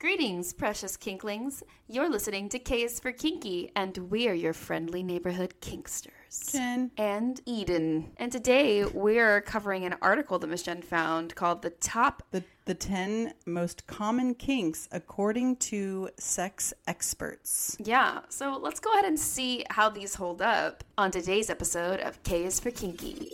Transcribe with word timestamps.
Greetings, 0.00 0.52
precious 0.52 0.96
kinklings. 0.96 1.64
You're 1.88 2.08
listening 2.08 2.48
to 2.50 2.60
K 2.60 2.84
is 2.84 3.00
for 3.00 3.10
Kinky, 3.10 3.72
and 3.74 3.98
we 3.98 4.28
are 4.28 4.32
your 4.32 4.52
friendly 4.52 5.02
neighborhood 5.02 5.54
kinksters. 5.60 6.52
Jenn. 6.52 6.92
And 6.96 7.40
Eden. 7.46 8.12
And 8.16 8.30
today 8.30 8.84
we're 8.84 9.40
covering 9.40 9.84
an 9.84 9.96
article 10.00 10.38
that 10.38 10.46
Miss 10.46 10.62
Jenn 10.62 10.82
found 10.82 11.34
called 11.34 11.62
The 11.62 11.70
Top. 11.70 12.22
The, 12.30 12.44
the 12.64 12.76
10 12.76 13.34
most 13.44 13.88
common 13.88 14.36
kinks 14.36 14.88
according 14.92 15.56
to 15.56 16.10
sex 16.16 16.72
experts. 16.86 17.76
Yeah, 17.80 18.20
so 18.28 18.56
let's 18.56 18.78
go 18.78 18.92
ahead 18.92 19.04
and 19.04 19.18
see 19.18 19.64
how 19.68 19.88
these 19.88 20.14
hold 20.14 20.40
up 20.40 20.84
on 20.96 21.10
today's 21.10 21.50
episode 21.50 21.98
of 21.98 22.22
K 22.22 22.44
is 22.44 22.60
for 22.60 22.70
Kinky. 22.70 23.32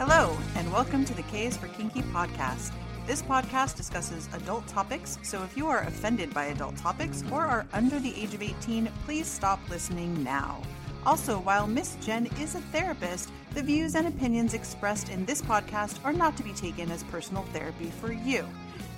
Hello, 0.00 0.36
and 0.56 0.72
welcome 0.72 1.04
to 1.04 1.14
the 1.14 1.22
K 1.22 1.46
is 1.46 1.56
for 1.56 1.68
Kinky 1.68 2.02
podcast. 2.02 2.72
This 3.06 3.22
podcast 3.22 3.76
discusses 3.76 4.28
adult 4.34 4.66
topics, 4.66 5.16
so 5.22 5.44
if 5.44 5.56
you 5.56 5.68
are 5.68 5.82
offended 5.82 6.34
by 6.34 6.46
adult 6.46 6.76
topics 6.76 7.22
or 7.30 7.46
are 7.46 7.64
under 7.72 8.00
the 8.00 8.12
age 8.20 8.34
of 8.34 8.42
18, 8.42 8.88
please 9.04 9.28
stop 9.28 9.60
listening 9.70 10.24
now. 10.24 10.60
Also, 11.04 11.38
while 11.38 11.68
Miss 11.68 11.96
Jenn 12.00 12.26
is 12.40 12.56
a 12.56 12.60
therapist, 12.72 13.30
the 13.54 13.62
views 13.62 13.94
and 13.94 14.08
opinions 14.08 14.54
expressed 14.54 15.08
in 15.08 15.24
this 15.24 15.40
podcast 15.40 16.04
are 16.04 16.12
not 16.12 16.36
to 16.36 16.42
be 16.42 16.52
taken 16.52 16.90
as 16.90 17.04
personal 17.04 17.44
therapy 17.52 17.92
for 18.00 18.10
you. 18.10 18.44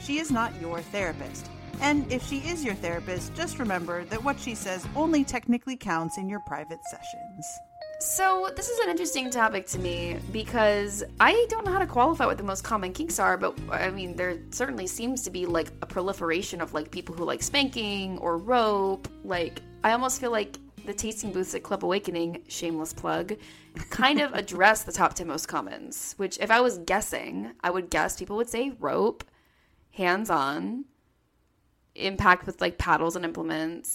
She 0.01 0.19
is 0.19 0.31
not 0.31 0.59
your 0.59 0.81
therapist. 0.81 1.51
And 1.83 2.11
if 2.11 2.27
she 2.27 2.39
is 2.39 2.65
your 2.65 2.77
therapist, 2.77 3.35
just 3.35 3.59
remember 3.59 4.07
that 4.07 4.25
what 4.25 4.41
she 4.41 4.55
says 4.55 4.89
only 4.97 5.23
technically 5.23 5.77
counts 5.77 6.17
in 6.17 6.31
your 6.31 6.41
private 6.41 6.81
sessions. 6.91 7.45
So, 8.01 8.49
this 8.55 8.69
is 8.69 8.79
an 8.79 8.91
interesting 8.91 9.29
topic 9.29 9.67
to 9.69 9.79
me 9.81 10.19
because 10.31 11.03
I 11.19 11.47
don't 11.49 11.67
know 11.67 11.73
how 11.73 11.81
to 11.81 11.87
qualify 11.87 12.27
what 12.27 12.39
the 12.39 12.45
most 12.45 12.63
common 12.63 12.93
kinks 12.93 13.19
are, 13.19 13.37
but 13.37 13.59
I 13.73 13.91
mean, 13.91 14.15
there 14.15 14.39
certainly 14.53 14.87
seems 14.87 15.25
to 15.25 15.31
be 15.31 15.47
like 15.47 15.73
a 15.83 15.87
proliferation 15.87 16.61
of 16.61 16.75
like 16.75 16.93
people 16.93 17.17
who 17.17 17.25
like 17.25 17.43
spanking 17.43 18.17
or 18.19 18.39
rope. 18.39 19.09
Like, 19.25 19.63
I 19.83 19.91
almost 19.91 20.21
feel 20.21 20.31
like 20.31 20.59
the 20.87 20.95
tasting 20.95 21.33
booths 21.33 21.57
at 21.57 21.65
Club 21.65 21.85
Awakening, 21.85 22.45
shameless 22.47 22.93
plug, 22.93 23.35
kind 23.91 24.21
of 24.21 24.33
address 24.35 24.85
the 24.85 24.93
top 24.93 25.15
10 25.15 25.27
most 25.27 25.47
commons, 25.47 26.15
which 26.19 26.39
if 26.39 26.53
I 26.53 26.61
was 26.61 26.79
guessing, 26.79 27.51
I 27.65 27.71
would 27.71 27.91
guess 27.91 28.17
people 28.17 28.37
would 28.37 28.49
say 28.49 28.77
rope, 28.79 29.25
hands 29.91 30.31
on, 30.31 30.85
impact 31.97 32.47
with 32.47 32.61
like 32.61 32.79
paddles 32.79 33.17
and 33.17 33.25
implements, 33.25 33.91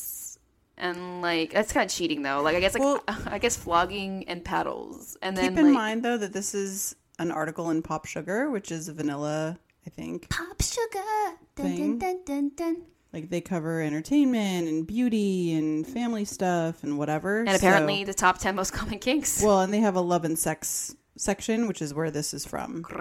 and 0.77 1.21
like 1.21 1.51
that's 1.53 1.71
kind 1.71 1.89
of 1.89 1.95
cheating 1.95 2.21
though. 2.21 2.41
Like 2.41 2.55
I 2.55 2.59
guess 2.59 2.73
like 2.73 2.83
Well- 2.83 3.03
I 3.27 3.39
guess 3.39 3.55
flogging 3.55 4.27
and 4.27 4.43
paddles, 4.43 5.17
and 5.21 5.35
then 5.37 5.49
Keep 5.51 5.59
in 5.59 5.65
like, 5.65 5.73
mind, 5.73 6.03
though, 6.03 6.17
that 6.17 6.33
this 6.33 6.53
is 6.53 6.95
an 7.19 7.31
article 7.31 7.69
in 7.69 7.81
Pop 7.81 8.05
Sugar, 8.05 8.49
which 8.49 8.71
is 8.71 8.87
vanilla, 8.89 9.59
I 9.85 9.89
think. 9.91 10.29
pop 10.29 10.61
sugar. 10.61 11.37
Dun, 11.55 11.65
Thing. 11.67 11.99
dun, 11.99 11.99
dun, 11.99 12.23
dun, 12.25 12.51
dun. 12.55 12.81
Like 13.13 13.29
they 13.29 13.41
cover 13.41 13.79
entertainment 13.79 14.67
and 14.67 14.87
beauty 14.87 15.53
and 15.53 15.85
family 15.85 16.25
stuff 16.25 16.83
and 16.83 16.97
whatever. 16.97 17.41
And 17.41 17.49
apparently 17.49 18.03
the 18.03 18.13
top 18.15 18.39
ten 18.39 18.55
most 18.55 18.73
common 18.73 18.97
kinks. 18.97 19.43
well, 19.43 19.61
and 19.61 19.71
they 19.71 19.79
have 19.81 19.95
a 19.95 20.01
love 20.01 20.25
and 20.25 20.37
sex 20.39 20.95
section, 21.15 21.67
which 21.67 21.79
is 21.79 21.93
where 21.93 22.09
this 22.09 22.33
is 22.33 22.45
from. 22.45 22.83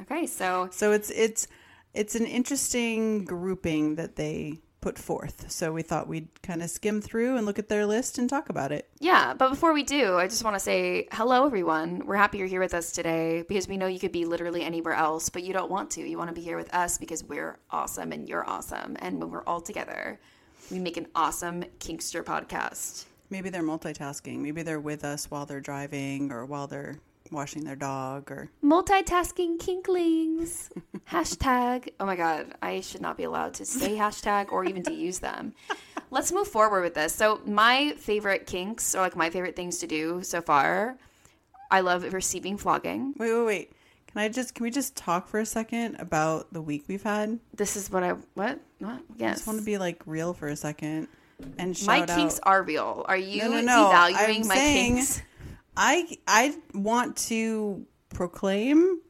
Okay, 0.00 0.26
so 0.26 0.68
So 0.72 0.92
it's 0.92 1.10
it's 1.10 1.48
it's 1.92 2.14
an 2.14 2.24
interesting 2.24 3.24
grouping 3.24 3.96
that 3.96 4.16
they 4.16 4.60
put 4.80 4.98
forth. 4.98 5.50
So 5.50 5.72
we 5.72 5.82
thought 5.82 6.08
we'd 6.08 6.28
kind 6.42 6.62
of 6.62 6.70
skim 6.70 7.00
through 7.00 7.36
and 7.36 7.44
look 7.46 7.58
at 7.58 7.68
their 7.68 7.86
list 7.86 8.18
and 8.18 8.28
talk 8.28 8.48
about 8.48 8.72
it. 8.72 8.88
yeah, 9.00 9.34
but 9.34 9.50
before 9.50 9.72
we 9.72 9.82
do, 9.82 10.16
I 10.16 10.28
just 10.28 10.44
want 10.44 10.54
to 10.54 10.60
say 10.60 11.08
hello, 11.12 11.46
everyone. 11.46 12.06
We're 12.06 12.16
happy 12.16 12.38
you're 12.38 12.46
here 12.46 12.60
with 12.60 12.74
us 12.74 12.92
today 12.92 13.44
because 13.48 13.66
we 13.68 13.76
know 13.76 13.86
you 13.86 13.98
could 13.98 14.12
be 14.12 14.24
literally 14.24 14.62
anywhere 14.62 14.94
else, 14.94 15.28
but 15.28 15.42
you 15.42 15.52
don't 15.52 15.70
want 15.70 15.90
to. 15.92 16.08
You 16.08 16.18
want 16.18 16.28
to 16.28 16.34
be 16.34 16.42
here 16.42 16.56
with 16.56 16.72
us 16.74 16.98
because 16.98 17.24
we're 17.24 17.58
awesome 17.70 18.12
and 18.12 18.28
you're 18.28 18.48
awesome, 18.48 18.96
and 19.00 19.20
when 19.20 19.30
we're 19.30 19.44
all 19.44 19.60
together, 19.60 20.20
we 20.70 20.78
make 20.78 20.96
an 20.96 21.06
awesome 21.14 21.64
Kinkster 21.80 22.22
podcast. 22.22 23.06
Maybe 23.30 23.50
they're 23.50 23.62
multitasking. 23.62 24.38
Maybe 24.38 24.62
they're 24.62 24.80
with 24.80 25.04
us 25.04 25.30
while 25.30 25.44
they're 25.44 25.60
driving 25.60 26.32
or 26.32 26.46
while 26.46 26.66
they're 26.66 26.98
washing 27.32 27.64
their 27.64 27.76
dog 27.76 28.30
or 28.30 28.50
Multitasking 28.64 29.58
kinklings. 29.58 30.70
hashtag. 31.10 31.88
Oh 32.00 32.06
my 32.06 32.16
god, 32.16 32.54
I 32.62 32.80
should 32.80 33.00
not 33.00 33.16
be 33.16 33.24
allowed 33.24 33.54
to 33.54 33.64
say 33.64 33.96
hashtag 33.96 34.52
or 34.52 34.64
even 34.64 34.82
to 34.84 34.92
use 34.92 35.18
them. 35.18 35.54
Let's 36.10 36.32
move 36.32 36.48
forward 36.48 36.82
with 36.82 36.94
this. 36.94 37.12
So, 37.14 37.40
my 37.46 37.94
favorite 37.98 38.46
kinks, 38.46 38.94
or 38.94 39.00
like 39.00 39.16
my 39.16 39.30
favorite 39.30 39.56
things 39.56 39.78
to 39.78 39.86
do 39.86 40.22
so 40.22 40.40
far, 40.40 40.96
I 41.70 41.80
love 41.80 42.10
receiving 42.12 42.56
flogging. 42.56 43.14
Wait, 43.18 43.32
wait, 43.32 43.44
wait. 43.46 43.72
Can 44.10 44.22
I 44.22 44.28
just 44.30 44.54
can 44.54 44.64
we 44.64 44.70
just 44.70 44.96
talk 44.96 45.28
for 45.28 45.38
a 45.38 45.44
second 45.46 45.96
about 45.96 46.50
the 46.52 46.62
week 46.62 46.84
we've 46.88 47.02
had? 47.02 47.38
This 47.54 47.76
is 47.76 47.90
what 47.90 48.02
I 48.02 48.12
what 48.34 48.58
what 48.78 48.90
I 48.92 48.98
yes. 49.18 49.36
just 49.38 49.46
want 49.46 49.58
to 49.58 49.64
be 49.64 49.76
like 49.76 50.02
real 50.06 50.32
for 50.32 50.48
a 50.48 50.56
second 50.56 51.08
and 51.58 51.80
my 51.86 52.00
out. 52.00 52.08
kinks 52.08 52.40
are 52.42 52.62
real. 52.62 53.04
Are 53.06 53.16
you 53.18 53.42
No, 53.42 53.48
no, 53.50 53.60
no. 53.60 53.90
devaluing 53.92 54.40
I'm 54.42 54.48
my 54.48 54.54
saying- 54.54 54.94
kinks? 54.96 55.22
I 55.78 56.18
I 56.26 56.56
want 56.74 57.16
to 57.28 57.86
proclaim, 58.10 59.00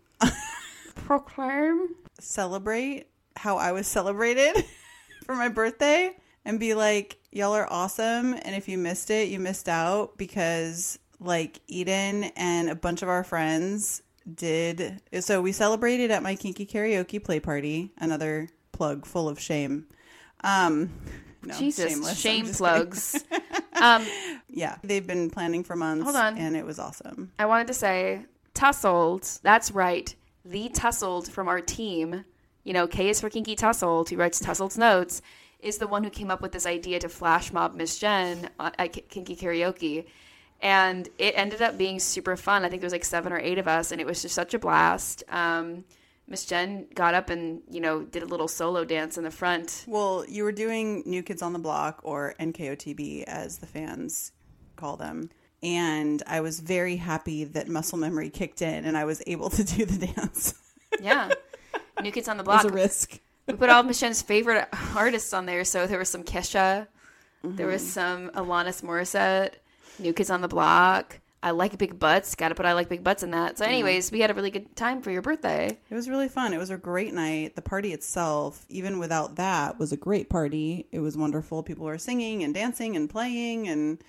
Proclaim. 0.94 1.88
celebrate 2.20 3.06
how 3.36 3.56
I 3.56 3.72
was 3.72 3.86
celebrated 3.86 4.64
for 5.24 5.34
my 5.34 5.48
birthday 5.48 6.14
and 6.44 6.60
be 6.60 6.74
like, 6.74 7.16
y'all 7.32 7.54
are 7.54 7.66
awesome. 7.72 8.34
And 8.34 8.54
if 8.54 8.68
you 8.68 8.76
missed 8.76 9.10
it, 9.10 9.28
you 9.28 9.38
missed 9.40 9.68
out 9.68 10.18
because 10.18 10.98
like 11.20 11.60
Eden 11.68 12.24
and 12.36 12.68
a 12.68 12.74
bunch 12.74 13.02
of 13.02 13.08
our 13.08 13.24
friends 13.24 14.02
did. 14.34 15.00
So 15.20 15.40
we 15.40 15.52
celebrated 15.52 16.10
at 16.10 16.22
my 16.22 16.34
kinky 16.34 16.66
karaoke 16.66 17.22
play 17.22 17.40
party. 17.40 17.92
Another 17.96 18.48
plug 18.72 19.06
full 19.06 19.28
of 19.28 19.40
shame. 19.40 19.86
Um, 20.44 20.90
no, 21.48 21.58
Jesus, 21.58 21.90
shameless. 21.92 22.18
Shame 22.18 22.46
plugs. 22.46 23.24
um. 23.80 24.06
Yeah, 24.48 24.76
they've 24.82 25.06
been 25.06 25.30
planning 25.30 25.62
for 25.64 25.76
months. 25.76 26.04
Hold 26.04 26.16
on. 26.16 26.38
and 26.38 26.56
it 26.56 26.64
was 26.64 26.78
awesome. 26.78 27.32
I 27.38 27.46
wanted 27.46 27.66
to 27.68 27.74
say 27.74 28.24
tussled. 28.54 29.28
That's 29.42 29.70
right. 29.70 30.14
The 30.44 30.68
tussled 30.70 31.28
from 31.28 31.48
our 31.48 31.60
team, 31.60 32.24
you 32.64 32.72
know, 32.72 32.86
K 32.86 33.08
is 33.10 33.20
for 33.20 33.28
Kinky 33.30 33.54
Tussled, 33.54 34.08
who 34.08 34.16
writes 34.16 34.40
Tussled 34.40 34.76
notes, 34.78 35.20
is 35.60 35.78
the 35.78 35.86
one 35.86 36.04
who 36.04 36.10
came 36.10 36.30
up 36.30 36.40
with 36.40 36.52
this 36.52 36.66
idea 36.66 36.98
to 37.00 37.08
flash 37.08 37.52
mob 37.52 37.74
Miss 37.74 37.98
Jenn 37.98 38.48
at 38.58 38.92
Kinky 39.08 39.36
Karaoke. 39.36 40.06
And 40.60 41.08
it 41.18 41.34
ended 41.36 41.62
up 41.62 41.78
being 41.78 42.00
super 42.00 42.36
fun. 42.36 42.64
I 42.64 42.68
think 42.68 42.80
there 42.80 42.86
was 42.86 42.92
like 42.92 43.04
seven 43.04 43.32
or 43.32 43.38
eight 43.38 43.58
of 43.58 43.68
us, 43.68 43.92
and 43.92 44.00
it 44.00 44.06
was 44.06 44.22
just 44.22 44.34
such 44.34 44.54
a 44.54 44.58
blast. 44.58 45.22
Um, 45.28 45.84
Miss 46.28 46.44
Jenn 46.44 46.86
got 46.94 47.14
up 47.14 47.30
and, 47.30 47.62
you 47.70 47.80
know, 47.80 48.02
did 48.02 48.22
a 48.22 48.26
little 48.26 48.48
solo 48.48 48.84
dance 48.84 49.16
in 49.16 49.24
the 49.24 49.30
front. 49.30 49.84
Well, 49.88 50.24
you 50.28 50.44
were 50.44 50.52
doing 50.52 51.02
New 51.06 51.22
Kids 51.22 51.40
on 51.40 51.54
the 51.54 51.58
Block 51.58 52.00
or 52.02 52.34
NKOTB 52.38 53.24
as 53.24 53.58
the 53.58 53.66
fans 53.66 54.32
call 54.76 54.96
them. 54.96 55.30
And 55.62 56.22
I 56.26 56.40
was 56.40 56.60
very 56.60 56.96
happy 56.96 57.44
that 57.44 57.68
muscle 57.68 57.98
memory 57.98 58.28
kicked 58.28 58.60
in 58.62 58.84
and 58.84 58.96
I 58.96 59.06
was 59.06 59.22
able 59.26 59.48
to 59.50 59.64
do 59.64 59.86
the 59.86 60.06
dance. 60.06 60.54
Yeah. 61.00 61.30
New 62.02 62.12
Kids 62.12 62.28
on 62.28 62.36
the 62.36 62.42
it 62.42 62.44
Block. 62.44 62.64
was 62.64 62.72
a 62.72 62.74
risk. 62.74 63.20
We 63.46 63.54
put 63.54 63.70
all 63.70 63.82
Miss 63.82 63.98
Jenn's 63.98 64.20
favorite 64.20 64.68
artists 64.94 65.32
on 65.32 65.46
there. 65.46 65.64
So 65.64 65.86
there 65.86 65.98
was 65.98 66.10
some 66.10 66.22
Kesha, 66.22 66.86
there 67.42 67.66
was 67.66 67.82
mm-hmm. 67.82 67.90
some 67.90 68.30
Alanis 68.30 68.82
Morissette, 68.82 69.54
New 69.98 70.12
Kids 70.12 70.28
on 70.28 70.42
the 70.42 70.48
Block. 70.48 71.20
I 71.42 71.52
like 71.52 71.78
big 71.78 71.98
butts. 71.98 72.34
Got 72.34 72.48
to 72.48 72.54
put 72.54 72.66
I 72.66 72.72
like 72.72 72.88
big 72.88 73.04
butts 73.04 73.22
in 73.22 73.30
that. 73.30 73.58
So, 73.58 73.64
anyways, 73.64 74.10
we 74.10 74.20
had 74.20 74.30
a 74.30 74.34
really 74.34 74.50
good 74.50 74.74
time 74.74 75.02
for 75.02 75.10
your 75.10 75.22
birthday. 75.22 75.78
It 75.88 75.94
was 75.94 76.08
really 76.08 76.28
fun. 76.28 76.52
It 76.52 76.58
was 76.58 76.70
a 76.70 76.76
great 76.76 77.14
night. 77.14 77.54
The 77.54 77.62
party 77.62 77.92
itself, 77.92 78.66
even 78.68 78.98
without 78.98 79.36
that, 79.36 79.78
was 79.78 79.92
a 79.92 79.96
great 79.96 80.28
party. 80.28 80.86
It 80.90 80.98
was 80.98 81.16
wonderful. 81.16 81.62
People 81.62 81.86
were 81.86 81.98
singing 81.98 82.42
and 82.42 82.52
dancing 82.52 82.96
and 82.96 83.08
playing, 83.08 83.68
and 83.68 84.02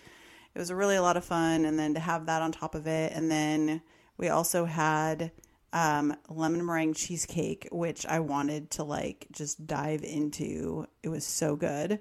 it 0.55 0.59
was 0.59 0.73
really 0.73 0.95
a 0.95 1.03
lot 1.03 1.17
of 1.17 1.25
fun. 1.25 1.65
And 1.65 1.77
then 1.77 1.93
to 1.93 1.99
have 1.99 2.25
that 2.25 2.41
on 2.41 2.51
top 2.51 2.73
of 2.73 2.87
it, 2.87 3.13
and 3.13 3.29
then 3.29 3.81
we 4.17 4.29
also 4.29 4.65
had 4.65 5.31
um, 5.71 6.15
lemon 6.29 6.65
meringue 6.65 6.95
cheesecake, 6.95 7.67
which 7.71 8.07
I 8.07 8.21
wanted 8.21 8.71
to 8.71 8.83
like 8.83 9.27
just 9.31 9.67
dive 9.67 10.03
into. 10.03 10.87
It 11.03 11.09
was 11.09 11.25
so 11.25 11.55
good. 11.55 11.99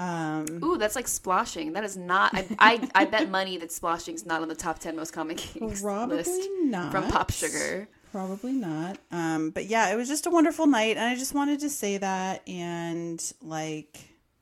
Um, 0.00 0.64
Ooh, 0.64 0.78
that's 0.78 0.96
like 0.96 1.06
splashing. 1.06 1.74
That 1.74 1.84
is 1.84 1.94
not. 1.94 2.34
I 2.34 2.46
I, 2.58 2.88
I 2.94 3.04
bet 3.04 3.28
money 3.28 3.58
that 3.58 3.70
splashing's 3.70 4.24
not 4.24 4.40
on 4.40 4.48
the 4.48 4.54
top 4.54 4.78
ten 4.78 4.96
most 4.96 5.12
common 5.12 5.36
kinks 5.36 5.82
Probably 5.82 6.16
list 6.16 6.40
not. 6.62 6.90
from 6.90 7.10
Pop 7.10 7.30
Sugar. 7.30 7.86
Probably 8.10 8.52
not. 8.52 8.96
Um, 9.10 9.50
but 9.50 9.66
yeah, 9.66 9.92
it 9.92 9.96
was 9.96 10.08
just 10.08 10.26
a 10.26 10.30
wonderful 10.30 10.66
night, 10.66 10.96
and 10.96 11.04
I 11.04 11.16
just 11.16 11.34
wanted 11.34 11.60
to 11.60 11.68
say 11.68 11.98
that 11.98 12.48
and 12.48 13.22
like 13.42 13.98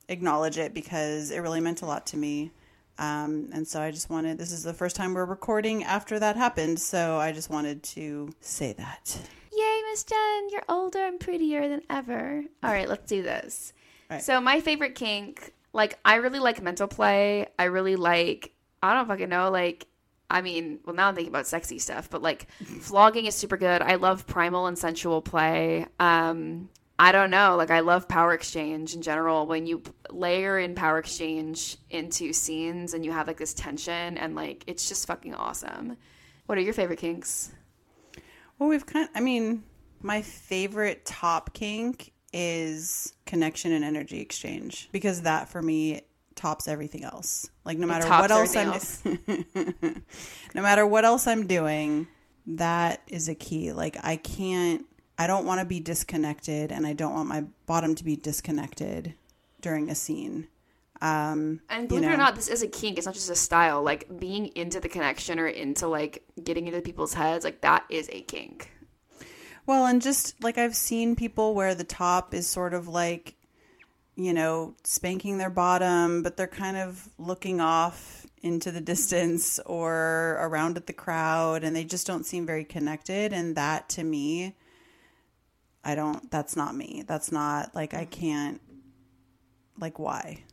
acknowledge 0.07 0.57
it 0.57 0.73
because 0.73 1.29
it 1.29 1.39
really 1.39 1.59
meant 1.59 1.81
a 1.81 1.85
lot 1.85 2.07
to 2.07 2.17
me. 2.17 2.51
Um, 2.97 3.49
and 3.53 3.67
so 3.67 3.81
I 3.81 3.91
just 3.91 4.09
wanted. 4.09 4.37
This 4.37 4.53
is 4.53 4.63
the 4.63 4.73
first 4.73 4.95
time 4.95 5.13
we're 5.13 5.25
recording 5.25 5.83
after 5.83 6.19
that 6.19 6.37
happened, 6.37 6.79
so 6.79 7.17
I 7.17 7.33
just 7.33 7.49
wanted 7.49 7.83
to 7.83 8.33
say 8.39 8.71
that. 8.73 9.19
Yay, 9.51 9.81
Miss 9.91 10.05
Jenn, 10.05 10.49
you're 10.51 10.63
older 10.69 11.05
and 11.05 11.19
prettier 11.19 11.67
than 11.67 11.81
ever. 11.89 12.45
All 12.63 12.71
right, 12.71 12.87
let's 12.87 13.09
do 13.09 13.21
this. 13.21 13.73
Right. 14.09 14.21
So, 14.21 14.41
my 14.41 14.61
favorite 14.61 14.95
kink, 14.95 15.53
like, 15.73 15.99
I 16.03 16.15
really 16.15 16.39
like 16.39 16.61
mental 16.61 16.87
play. 16.87 17.47
I 17.57 17.65
really 17.65 17.95
like, 17.95 18.53
I 18.81 18.93
don't 18.93 19.07
fucking 19.07 19.29
know, 19.29 19.51
like, 19.51 19.85
I 20.29 20.41
mean, 20.41 20.79
well, 20.85 20.95
now 20.95 21.07
I'm 21.07 21.15
thinking 21.15 21.31
about 21.31 21.47
sexy 21.47 21.79
stuff, 21.79 22.09
but 22.09 22.21
like, 22.21 22.47
flogging 22.81 23.25
is 23.25 23.35
super 23.35 23.57
good. 23.57 23.81
I 23.81 23.95
love 23.95 24.27
primal 24.27 24.67
and 24.67 24.77
sensual 24.77 25.21
play. 25.21 25.87
Um, 25.99 26.69
I 26.99 27.13
don't 27.13 27.31
know. 27.31 27.55
Like 27.55 27.71
I 27.71 27.79
love 27.79 28.09
power 28.09 28.33
exchange 28.33 28.93
in 28.93 29.01
general. 29.01 29.47
When 29.47 29.65
you 29.65 29.81
layer 30.09 30.59
in 30.59 30.75
power 30.75 30.99
exchange 30.99 31.77
into 31.89 32.33
scenes 32.33 32.93
and 32.93 33.05
you 33.05 33.13
have 33.13 33.25
like 33.25 33.37
this 33.37 33.53
tension 33.53 34.17
and 34.17 34.35
like 34.35 34.65
it's 34.67 34.89
just 34.89 35.07
fucking 35.07 35.33
awesome. 35.33 35.95
What 36.45 36.57
are 36.57 36.61
your 36.61 36.73
favorite 36.73 36.99
kinks? 36.99 37.53
Well, 38.59 38.67
we've 38.67 38.85
kind 38.85 39.07
I 39.15 39.21
mean, 39.21 39.63
my 40.01 40.21
favorite 40.21 41.05
top 41.05 41.53
kink 41.53 42.11
is 42.33 43.13
connection 43.25 43.71
and 43.71 43.83
energy 43.83 44.19
exchange 44.19 44.89
because 44.91 45.23
that 45.23 45.49
for 45.49 45.61
me 45.61 46.01
tops 46.35 46.67
everything 46.67 47.03
else. 47.03 47.49
Like 47.65 47.77
no 47.77 47.87
matter 47.87 48.07
what 48.07 48.31
else 48.31 48.55
I'm 48.55 48.69
else. 48.69 49.03
no 50.55 50.61
matter 50.61 50.85
what 50.85 51.05
else 51.05 51.27
I'm 51.27 51.47
doing, 51.47 52.07
that 52.47 53.01
is 53.07 53.27
a 53.29 53.35
key. 53.35 53.73
Like 53.73 53.97
I 54.03 54.15
can't 54.15 54.85
I 55.17 55.27
don't 55.27 55.45
want 55.45 55.59
to 55.59 55.65
be 55.65 55.79
disconnected 55.79 56.71
and 56.71 56.87
I 56.87 56.93
don't 56.93 57.13
want 57.13 57.27
my 57.27 57.43
bottom 57.65 57.93
to 57.95 58.03
be 58.03 58.15
disconnected 58.15 59.15
during 59.61 59.89
a 59.89 59.95
scene. 59.95 60.47
Um 61.01 61.61
And 61.69 61.83
you 61.83 61.87
believe 61.89 62.03
it 62.03 62.07
know. 62.07 62.13
or 62.13 62.17
not, 62.17 62.35
this 62.35 62.47
is 62.47 62.61
a 62.63 62.67
kink. 62.67 62.97
It's 62.97 63.05
not 63.05 63.15
just 63.15 63.29
a 63.29 63.35
style. 63.35 63.83
Like 63.83 64.19
being 64.19 64.47
into 64.55 64.79
the 64.79 64.89
connection 64.89 65.39
or 65.39 65.47
into 65.47 65.87
like 65.87 66.23
getting 66.41 66.67
into 66.67 66.81
people's 66.81 67.13
heads, 67.13 67.43
like 67.43 67.61
that 67.61 67.83
is 67.89 68.09
a 68.13 68.21
kink. 68.21 68.71
Well, 69.69 69.85
and 69.85 70.01
just 70.01 70.33
like 70.41 70.57
I've 70.57 70.75
seen 70.75 71.15
people 71.15 71.53
where 71.53 71.75
the 71.75 71.83
top 71.83 72.33
is 72.33 72.47
sort 72.47 72.73
of 72.73 72.87
like, 72.87 73.35
you 74.15 74.33
know, 74.33 74.73
spanking 74.83 75.37
their 75.37 75.51
bottom, 75.51 76.23
but 76.23 76.35
they're 76.35 76.47
kind 76.47 76.75
of 76.75 77.07
looking 77.19 77.61
off 77.61 78.25
into 78.41 78.71
the 78.71 78.81
distance 78.93 79.59
or 79.67 80.39
around 80.41 80.77
at 80.77 80.87
the 80.87 80.93
crowd 80.93 81.63
and 81.63 81.75
they 81.75 81.83
just 81.83 82.07
don't 82.07 82.25
seem 82.25 82.47
very 82.47 82.63
connected. 82.63 83.31
And 83.31 83.55
that 83.57 83.89
to 83.89 84.03
me, 84.03 84.55
I 85.83 85.93
don't, 85.93 86.31
that's 86.31 86.55
not 86.55 86.75
me. 86.75 87.03
That's 87.05 87.31
not 87.31 87.75
like, 87.75 87.93
I 87.93 88.05
can't, 88.05 88.59
like, 89.79 89.99
why? 89.99 90.45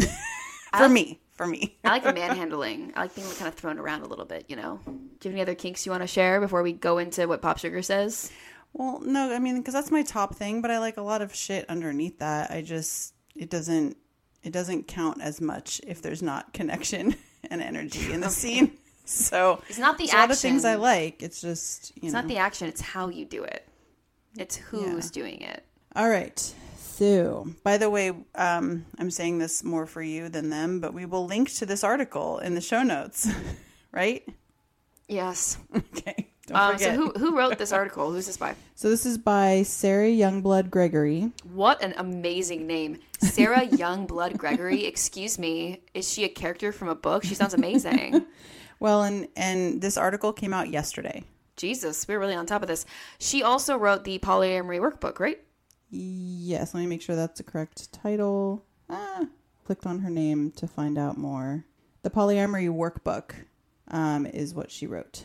for 0.76 0.88
me, 0.88 1.20
for 1.38 1.46
me. 1.46 1.78
I 1.84 1.88
like 1.88 2.02
the 2.04 2.12
manhandling. 2.12 2.92
I 2.94 3.02
like 3.02 3.14
being 3.14 3.26
kind 3.30 3.48
of 3.48 3.54
thrown 3.54 3.78
around 3.78 4.02
a 4.02 4.06
little 4.06 4.26
bit, 4.26 4.44
you 4.48 4.56
know. 4.56 4.80
Do 4.84 4.90
you 4.92 5.30
have 5.30 5.32
any 5.32 5.40
other 5.40 5.54
kinks 5.54 5.86
you 5.86 5.92
want 5.92 6.02
to 6.02 6.06
share 6.06 6.40
before 6.40 6.62
we 6.62 6.72
go 6.74 6.98
into 6.98 7.26
what 7.26 7.40
Pop 7.40 7.58
Sugar 7.58 7.80
says? 7.80 8.30
Well, 8.74 9.00
no, 9.00 9.32
I 9.34 9.38
mean, 9.38 9.56
because 9.58 9.72
that's 9.72 9.90
my 9.90 10.02
top 10.02 10.34
thing, 10.34 10.60
but 10.60 10.70
I 10.70 10.78
like 10.78 10.98
a 10.98 11.02
lot 11.02 11.22
of 11.22 11.34
shit 11.34 11.64
underneath 11.70 12.18
that. 12.18 12.50
I 12.50 12.60
just 12.60 13.14
it 13.34 13.48
doesn't 13.48 13.96
it 14.42 14.52
doesn't 14.52 14.86
count 14.88 15.22
as 15.22 15.40
much 15.40 15.80
if 15.86 16.02
there's 16.02 16.22
not 16.22 16.52
connection 16.52 17.14
and 17.50 17.62
energy 17.62 18.12
in 18.12 18.20
the 18.20 18.28
scene. 18.28 18.72
So 19.04 19.62
It's 19.70 19.78
not 19.78 19.96
the 19.96 20.04
it's 20.04 20.12
a 20.12 20.16
lot 20.18 20.30
of 20.30 20.38
things 20.38 20.66
I 20.66 20.74
like. 20.74 21.22
It's 21.22 21.40
just 21.40 21.92
you 21.96 22.02
It's 22.04 22.12
know. 22.12 22.20
not 22.20 22.28
the 22.28 22.36
action, 22.36 22.68
it's 22.68 22.82
how 22.82 23.08
you 23.08 23.24
do 23.24 23.42
it. 23.42 23.66
It's 24.36 24.56
who's 24.56 25.10
doing 25.10 25.40
it. 25.40 25.64
All 25.96 26.08
right. 26.10 26.54
By 27.64 27.78
the 27.78 27.90
way, 27.90 28.12
um, 28.34 28.86
I'm 28.98 29.10
saying 29.10 29.38
this 29.38 29.62
more 29.64 29.86
for 29.86 30.02
you 30.02 30.28
than 30.28 30.50
them, 30.50 30.80
but 30.80 30.92
we 30.94 31.06
will 31.06 31.26
link 31.26 31.52
to 31.54 31.66
this 31.66 31.84
article 31.84 32.38
in 32.38 32.54
the 32.54 32.60
show 32.60 32.82
notes, 32.82 33.28
right? 33.92 34.26
Yes. 35.08 35.58
Okay. 35.76 36.28
Don't 36.46 36.56
Um, 36.56 36.78
so 36.78 36.92
who 36.94 37.10
who 37.10 37.36
wrote 37.36 37.58
this 37.58 37.72
article? 37.72 38.10
Who's 38.10 38.26
this 38.26 38.38
by? 38.38 38.54
so 38.74 38.88
this 38.88 39.04
is 39.04 39.18
by 39.18 39.64
Sara 39.64 40.06
Youngblood 40.08 40.70
Gregory. 40.70 41.30
What 41.52 41.82
an 41.82 41.92
amazing 41.98 42.66
name. 42.66 43.00
Sara 43.20 43.66
Youngblood 43.82 44.38
Gregory. 44.38 44.86
Excuse 44.86 45.38
me. 45.38 45.82
Is 45.92 46.10
she 46.10 46.24
a 46.24 46.28
character 46.30 46.72
from 46.72 46.88
a 46.88 46.94
book? 46.94 47.22
She 47.24 47.34
sounds 47.34 47.52
amazing. 47.52 48.24
Well, 48.80 49.02
and 49.02 49.28
and 49.36 49.82
this 49.82 49.98
article 49.98 50.32
came 50.32 50.54
out 50.54 50.70
yesterday. 50.70 51.22
Jesus, 51.56 52.08
we're 52.08 52.18
really 52.20 52.34
on 52.34 52.46
top 52.46 52.62
of 52.62 52.68
this. 52.68 52.86
She 53.18 53.42
also 53.42 53.76
wrote 53.76 54.04
the 54.04 54.18
polyamory 54.18 54.80
workbook, 54.80 55.18
right? 55.20 55.40
Yes, 55.90 56.74
let 56.74 56.80
me 56.80 56.86
make 56.86 57.02
sure 57.02 57.16
that's 57.16 57.38
the 57.38 57.44
correct 57.44 57.92
title. 57.92 58.64
Ah, 58.90 59.26
clicked 59.64 59.86
on 59.86 60.00
her 60.00 60.10
name 60.10 60.50
to 60.52 60.66
find 60.66 60.98
out 60.98 61.16
more. 61.16 61.64
The 62.02 62.10
Polyamory 62.10 62.68
Workbook 62.68 63.32
um, 63.88 64.26
is 64.26 64.54
what 64.54 64.70
she 64.70 64.86
wrote. 64.86 65.16
So, 65.16 65.24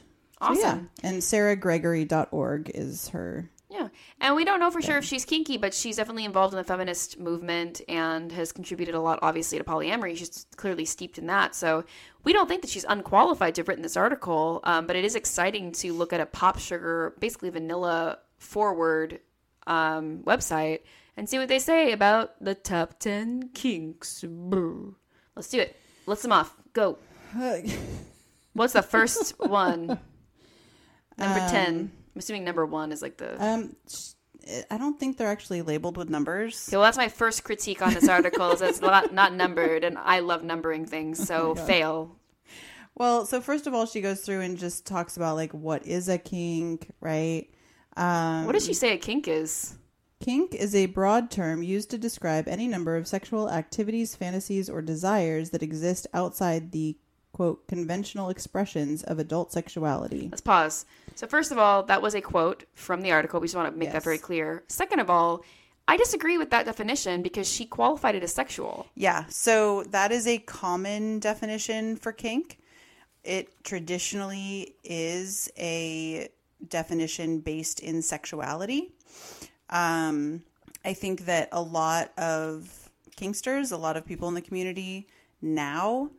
Awesome. 0.50 0.90
yeah. 1.04 1.10
And 1.10 1.22
saragregory.org 1.22 2.72
is 2.74 3.10
her. 3.10 3.50
Yeah. 3.70 3.88
And 4.22 4.36
we 4.36 4.46
don't 4.46 4.60
know 4.60 4.70
for 4.70 4.82
sure 4.82 4.98
if 4.98 5.06
she's 5.06 5.26
kinky, 5.26 5.58
but 5.58 5.74
she's 5.74 5.96
definitely 5.96 6.26
involved 6.26 6.54
in 6.54 6.58
the 6.58 6.64
feminist 6.64 7.20
movement 7.20 7.82
and 7.88 8.32
has 8.32 8.52
contributed 8.52 8.94
a 8.94 9.00
lot, 9.00 9.20
obviously, 9.24 9.58
to 9.58 9.64
polyamory. 9.64 10.16
She's 10.16 10.46
clearly 10.58 10.86
steeped 10.86 11.18
in 11.18 11.26
that. 11.28 11.56
So 11.56 11.84
we 12.24 12.34
don't 12.34 12.48
think 12.48 12.62
that 12.62 12.70
she's 12.70 12.86
unqualified 12.88 13.56
to 13.56 13.62
have 13.62 13.68
written 13.68 13.82
this 13.82 13.98
article, 13.98 14.60
um, 14.64 14.86
but 14.86 14.96
it 14.96 15.04
is 15.06 15.16
exciting 15.16 15.72
to 15.74 15.92
look 15.94 16.14
at 16.14 16.20
a 16.22 16.26
pop 16.28 16.60
sugar, 16.60 17.16
basically 17.20 17.50
vanilla 17.50 18.20
forward 18.38 19.20
um, 19.68 20.20
website 20.26 20.80
and 21.18 21.30
see 21.30 21.38
what 21.38 21.48
they 21.48 21.60
say 21.60 21.92
about 21.92 22.44
the 22.44 22.56
top 22.56 23.00
10 23.00 23.50
kinks. 23.54 24.24
Brr. 24.28 24.94
Let's 25.36 25.50
do 25.50 25.60
it. 25.60 25.76
List 26.06 26.24
them 26.24 26.32
off. 26.32 26.56
Go. 26.74 26.98
What's 28.54 28.74
the 28.74 28.82
first 28.82 29.40
one? 29.40 30.00
Number 31.18 31.40
10. 31.50 31.92
I'm 32.16 32.20
assuming 32.20 32.44
number 32.44 32.66
one 32.66 32.92
is 32.92 33.02
like 33.02 33.18
the. 33.18 33.44
Um, 33.44 33.76
I 34.70 34.78
don't 34.78 35.00
think 35.00 35.18
they're 35.18 35.30
actually 35.30 35.62
labeled 35.62 35.98
with 35.98 36.10
numbers. 36.10 36.68
Okay, 36.68 36.78
well, 36.78 36.84
that's 36.84 36.98
my 36.98 37.08
first 37.08 37.44
critique 37.44 37.82
on 37.82 37.94
this 37.94 38.10
article. 38.10 38.52
is 38.52 38.62
it's 38.62 38.82
not, 38.82 39.14
not 39.14 39.34
numbered, 39.34 39.84
and 39.84 39.98
I 39.98 40.20
love 40.20 40.44
numbering 40.44 40.86
things, 40.86 41.26
so 41.26 41.56
fail. 41.68 42.18
Well, 42.96 43.26
so 43.26 43.42
first 43.42 43.68
of 43.68 43.74
all, 43.74 43.86
she 43.86 44.02
goes 44.02 44.22
through 44.22 44.42
and 44.42 44.58
just 44.58 44.86
talks 44.86 45.18
about 45.18 45.36
like 45.36 45.54
what 45.54 45.88
is 45.88 46.10
a 46.10 46.18
kink, 46.18 46.92
right? 47.00 47.50
Um, 47.96 48.46
What 48.46 48.54
does 48.54 48.66
she 48.66 48.74
say 48.74 48.94
a 48.94 48.98
kink 48.98 49.28
is? 49.28 49.76
Kink 50.20 50.56
is 50.56 50.74
a 50.74 50.86
broad 50.86 51.30
term 51.30 51.64
used 51.64 51.90
to 51.92 51.98
describe 51.98 52.48
any 52.48 52.68
number 52.68 52.96
of 52.96 53.08
sexual 53.08 53.50
activities, 53.50 54.16
fantasies, 54.16 54.70
or 54.70 54.82
desires 54.82 55.50
that 55.50 55.62
exist 55.62 56.08
outside 56.14 56.72
the 56.72 56.96
quote 57.34 57.68
conventional 57.68 58.30
expressions 58.30 59.04
of 59.04 59.20
adult 59.20 59.52
sexuality. 59.52 60.30
Let's 60.32 60.42
pause. 60.42 60.86
So, 61.16 61.28
first 61.28 61.52
of 61.52 61.58
all, 61.58 61.84
that 61.84 62.02
was 62.02 62.16
a 62.16 62.22
quote 62.22 62.64
from 62.74 63.02
the 63.02 63.12
article. 63.12 63.40
We 63.40 63.48
just 63.48 63.56
want 63.56 63.74
to 63.74 63.78
make 63.78 63.92
that 63.92 64.04
very 64.04 64.18
clear. 64.18 64.64
Second 64.68 65.00
of 65.00 65.10
all, 65.10 65.44
I 65.88 65.98
disagree 65.98 66.38
with 66.38 66.52
that 66.52 66.66
definition 66.66 67.22
because 67.22 67.52
she 67.52 67.66
qualified 67.66 68.16
it 68.16 68.24
as 68.24 68.34
sexual. 68.34 68.88
Yeah, 68.96 69.26
so 69.28 69.84
that 69.90 70.12
is 70.12 70.26
a 70.26 70.38
common 70.38 71.20
definition 71.20 71.98
for 71.98 72.14
kink. 72.14 72.60
It 73.24 73.64
traditionally 73.64 74.76
is 74.84 75.50
a 75.58 76.30
definition 76.70 77.40
based 77.40 77.80
in 77.80 78.02
sexuality. 78.02 78.94
Um, 79.70 80.44
I 80.86 80.94
think 80.94 81.26
that 81.26 81.50
a 81.52 81.62
lot 81.62 82.12
of 82.18 82.90
kinksters, 83.18 83.72
a 83.72 83.78
lot 83.78 83.98
of 83.98 84.06
people 84.06 84.28
in 84.28 84.34
the 84.34 84.42
community 84.42 85.08
now 85.42 86.12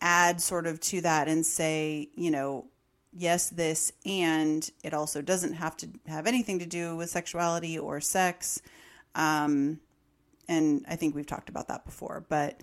add 0.00 0.40
sort 0.40 0.66
of 0.66 0.80
to 0.80 1.00
that 1.00 1.28
and 1.28 1.46
say, 1.46 2.08
you 2.14 2.30
know, 2.30 2.66
yes, 3.12 3.50
this, 3.50 3.92
and 4.04 4.70
it 4.82 4.94
also 4.94 5.22
doesn't 5.22 5.54
have 5.54 5.76
to 5.76 5.88
have 6.06 6.26
anything 6.26 6.58
to 6.58 6.66
do 6.66 6.96
with 6.96 7.10
sexuality 7.10 7.78
or 7.78 8.00
sex. 8.00 8.60
Um, 9.14 9.80
and 10.48 10.84
I 10.88 10.96
think 10.96 11.14
we've 11.14 11.26
talked 11.26 11.48
about 11.48 11.68
that 11.68 11.84
before, 11.84 12.24
but 12.28 12.60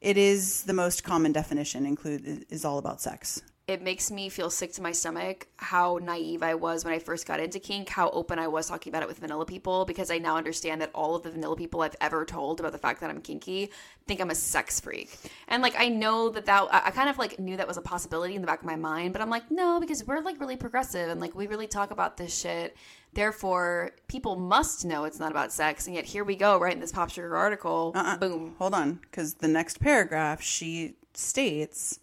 it 0.00 0.16
is 0.16 0.62
the 0.62 0.72
most 0.72 1.04
common 1.04 1.32
definition 1.32 1.84
include 1.84 2.46
is 2.48 2.64
all 2.64 2.78
about 2.78 3.00
sex. 3.00 3.42
It 3.70 3.82
makes 3.82 4.10
me 4.10 4.28
feel 4.28 4.50
sick 4.50 4.72
to 4.72 4.82
my 4.82 4.90
stomach 4.90 5.46
how 5.56 6.00
naive 6.02 6.42
I 6.42 6.56
was 6.56 6.84
when 6.84 6.92
I 6.92 6.98
first 6.98 7.24
got 7.24 7.38
into 7.38 7.60
kink, 7.60 7.88
how 7.88 8.10
open 8.10 8.36
I 8.36 8.48
was 8.48 8.66
talking 8.68 8.90
about 8.90 9.04
it 9.04 9.08
with 9.08 9.20
vanilla 9.20 9.46
people, 9.46 9.84
because 9.84 10.10
I 10.10 10.18
now 10.18 10.36
understand 10.36 10.80
that 10.80 10.90
all 10.92 11.14
of 11.14 11.22
the 11.22 11.30
vanilla 11.30 11.54
people 11.54 11.80
I've 11.82 11.94
ever 12.00 12.24
told 12.24 12.58
about 12.58 12.72
the 12.72 12.78
fact 12.78 13.00
that 13.00 13.10
I'm 13.10 13.20
kinky 13.20 13.70
think 14.08 14.20
I'm 14.20 14.30
a 14.30 14.34
sex 14.34 14.80
freak. 14.80 15.16
And 15.46 15.62
like, 15.62 15.76
I 15.78 15.88
know 15.88 16.30
that 16.30 16.46
that, 16.46 16.66
I 16.72 16.90
kind 16.90 17.08
of 17.08 17.16
like 17.16 17.38
knew 17.38 17.56
that 17.58 17.68
was 17.68 17.76
a 17.76 17.82
possibility 17.82 18.34
in 18.34 18.40
the 18.40 18.46
back 18.48 18.58
of 18.58 18.66
my 18.66 18.74
mind, 18.74 19.12
but 19.12 19.22
I'm 19.22 19.30
like, 19.30 19.52
no, 19.52 19.78
because 19.78 20.04
we're 20.04 20.20
like 20.20 20.40
really 20.40 20.56
progressive 20.56 21.08
and 21.08 21.20
like 21.20 21.36
we 21.36 21.46
really 21.46 21.68
talk 21.68 21.92
about 21.92 22.16
this 22.16 22.36
shit. 22.36 22.76
Therefore, 23.12 23.92
people 24.08 24.34
must 24.34 24.84
know 24.84 25.04
it's 25.04 25.20
not 25.20 25.30
about 25.30 25.52
sex. 25.52 25.86
And 25.86 25.94
yet 25.94 26.06
here 26.06 26.24
we 26.24 26.34
go, 26.34 26.58
right 26.58 26.74
in 26.74 26.80
this 26.80 26.90
Pop 26.90 27.10
Sugar 27.10 27.36
article. 27.36 27.92
Uh-uh. 27.94 28.16
Boom. 28.16 28.56
Hold 28.58 28.74
on, 28.74 28.94
because 29.02 29.34
the 29.34 29.46
next 29.46 29.78
paragraph 29.78 30.42
she 30.42 30.96
states 31.14 32.00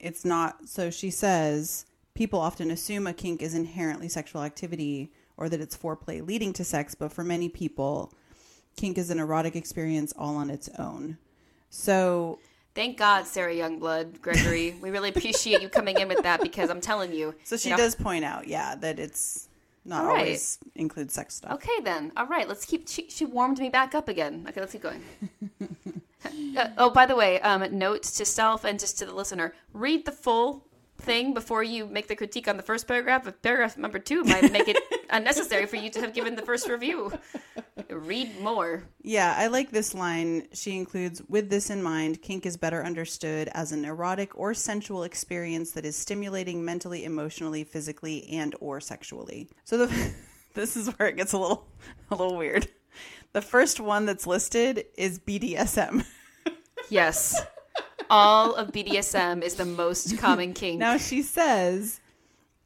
it's 0.00 0.24
not. 0.24 0.68
So 0.68 0.90
she 0.90 1.10
says 1.10 1.86
people 2.14 2.40
often 2.40 2.70
assume 2.70 3.06
a 3.06 3.12
kink 3.12 3.42
is 3.42 3.54
inherently 3.54 4.08
sexual 4.08 4.42
activity 4.42 5.12
or 5.36 5.48
that 5.48 5.60
it's 5.60 5.76
foreplay 5.76 6.26
leading 6.26 6.52
to 6.54 6.64
sex, 6.64 6.94
but 6.94 7.12
for 7.12 7.22
many 7.22 7.48
people, 7.48 8.12
kink 8.76 8.98
is 8.98 9.10
an 9.10 9.18
erotic 9.18 9.54
experience 9.54 10.12
all 10.16 10.36
on 10.36 10.50
its 10.50 10.68
own. 10.78 11.18
So 11.70 12.38
Thank 12.74 12.96
God, 12.96 13.26
Sara 13.26 13.52
Youngblood, 13.52 14.20
Gregory. 14.20 14.76
we 14.80 14.90
really 14.90 15.08
appreciate 15.08 15.62
you 15.62 15.68
coming 15.68 15.98
in 15.98 16.06
with 16.06 16.22
that 16.22 16.40
because 16.40 16.70
I'm 16.70 16.80
telling 16.80 17.12
you. 17.12 17.34
So 17.42 17.56
she 17.56 17.70
you 17.70 17.76
know- 17.76 17.82
does 17.82 17.96
point 17.96 18.24
out, 18.24 18.46
yeah, 18.46 18.76
that 18.76 19.00
it's 19.00 19.48
not 19.84 20.04
right. 20.04 20.18
always 20.18 20.58
includes 20.76 21.14
sex 21.14 21.34
stuff. 21.34 21.54
Okay, 21.54 21.80
then. 21.82 22.12
All 22.16 22.26
right, 22.26 22.46
let's 22.46 22.64
keep. 22.64 22.88
She, 22.88 23.08
she 23.08 23.24
warmed 23.24 23.58
me 23.58 23.68
back 23.68 23.96
up 23.96 24.08
again. 24.08 24.46
Okay, 24.48 24.60
let's 24.60 24.72
keep 24.72 24.82
going. 24.82 25.02
Uh, 26.24 26.68
oh, 26.78 26.90
by 26.90 27.06
the 27.06 27.16
way, 27.16 27.40
um, 27.40 27.78
notes 27.78 28.16
to 28.18 28.24
self 28.24 28.64
and 28.64 28.78
just 28.78 28.98
to 28.98 29.06
the 29.06 29.14
listener: 29.14 29.54
read 29.72 30.04
the 30.04 30.12
full 30.12 30.68
thing 31.00 31.32
before 31.32 31.62
you 31.62 31.86
make 31.86 32.08
the 32.08 32.16
critique 32.16 32.48
on 32.48 32.56
the 32.56 32.62
first 32.62 32.86
paragraph. 32.86 33.26
If 33.26 33.40
paragraph 33.42 33.76
number 33.76 33.98
two 33.98 34.24
might 34.24 34.52
make 34.52 34.68
it 34.68 34.76
unnecessary 35.10 35.66
for 35.66 35.76
you 35.76 35.90
to 35.90 36.00
have 36.00 36.12
given 36.12 36.34
the 36.34 36.42
first 36.42 36.68
review. 36.68 37.12
Read 37.90 38.40
more. 38.40 38.82
Yeah, 39.02 39.34
I 39.36 39.46
like 39.46 39.70
this 39.70 39.94
line. 39.94 40.48
She 40.52 40.76
includes 40.76 41.22
with 41.28 41.48
this 41.48 41.70
in 41.70 41.82
mind, 41.82 42.20
kink 42.20 42.44
is 42.44 42.56
better 42.56 42.84
understood 42.84 43.48
as 43.54 43.72
an 43.72 43.84
erotic 43.84 44.36
or 44.36 44.52
sensual 44.52 45.04
experience 45.04 45.70
that 45.72 45.86
is 45.86 45.96
stimulating 45.96 46.64
mentally, 46.64 47.04
emotionally, 47.04 47.64
physically, 47.64 48.28
and 48.28 48.54
or 48.60 48.80
sexually. 48.80 49.48
So 49.64 49.86
the 49.86 50.12
this 50.54 50.76
is 50.76 50.88
where 50.98 51.08
it 51.08 51.16
gets 51.16 51.32
a 51.32 51.38
little 51.38 51.66
a 52.10 52.14
little 52.14 52.36
weird. 52.36 52.68
The 53.32 53.42
first 53.42 53.80
one 53.80 54.06
that's 54.06 54.26
listed 54.26 54.86
is 54.96 55.18
BDSM. 55.18 56.04
Yes. 56.90 57.38
All 58.08 58.54
of 58.54 58.72
BDSM 58.72 59.42
is 59.42 59.56
the 59.56 59.66
most 59.66 60.16
common 60.18 60.54
kink. 60.54 60.78
Now 60.78 60.96
she 60.96 61.20
says, 61.20 62.00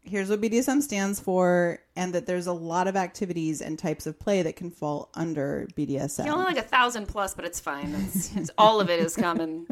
here's 0.02 0.31
what 0.31 0.40
BDSM 0.40 0.81
stands 0.83 1.19
for, 1.19 1.81
and 1.97 2.14
that 2.14 2.26
there's 2.26 2.47
a 2.47 2.52
lot 2.52 2.87
of 2.87 2.95
activities 2.95 3.61
and 3.61 3.78
types 3.78 4.07
of 4.07 4.19
play 4.21 4.42
that 4.42 4.57
can 4.57 4.71
fall 4.71 5.11
under 5.14 5.66
BDSM. 5.76 6.25
You're 6.25 6.35
only 6.35 6.47
like 6.47 6.59
a 6.59 6.62
thousand 6.62 7.07
plus, 7.07 7.35
but 7.35 7.45
it's 7.45 7.59
fine. 7.59 7.95
It's, 8.07 8.37
it's 8.37 8.50
all 8.57 8.81
of 8.81 8.88
it 8.90 9.00
is 9.00 9.16
common. 9.16 9.66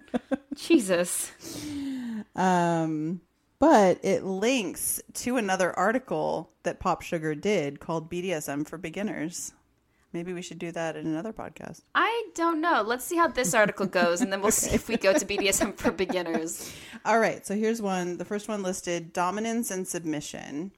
Jesus. 0.57 1.31
Um, 2.35 3.21
but 3.61 4.01
it 4.03 4.25
links 4.25 5.01
to 5.15 5.37
another 5.37 5.79
article 5.79 6.51
that 6.63 6.81
Pop 6.81 7.03
Sugar 7.03 7.35
did 7.35 7.79
called 7.79 8.11
BDSM 8.11 8.67
for 8.67 8.79
Beginners. 8.79 9.53
Maybe 10.13 10.33
we 10.33 10.43
should 10.43 10.59
do 10.59 10.73
that 10.73 10.97
in 10.97 11.07
another 11.07 11.33
podcast. 11.33 11.83
I 11.95 12.25
don't 12.35 12.61
know. 12.61 12.83
Let's 12.85 13.05
see 13.05 13.17
how 13.17 13.29
this 13.29 13.55
article 13.55 13.87
goes, 13.87 14.21
and 14.21 14.33
then 14.33 14.43
we'll 14.43 14.51
see 14.51 14.71
if 14.75 14.89
we 14.89 14.97
go 14.97 15.13
to 15.13 15.25
BDSM 15.25 15.77
for 15.77 15.93
beginners. 15.93 16.73
All 17.05 17.19
right, 17.19 17.47
so 17.47 17.55
here's 17.55 17.81
one. 17.81 18.17
The 18.19 18.25
first 18.25 18.49
one 18.49 18.63
listed 18.63 19.13
dominance 19.13 19.71
and 19.71 19.87
submission. 19.87 20.73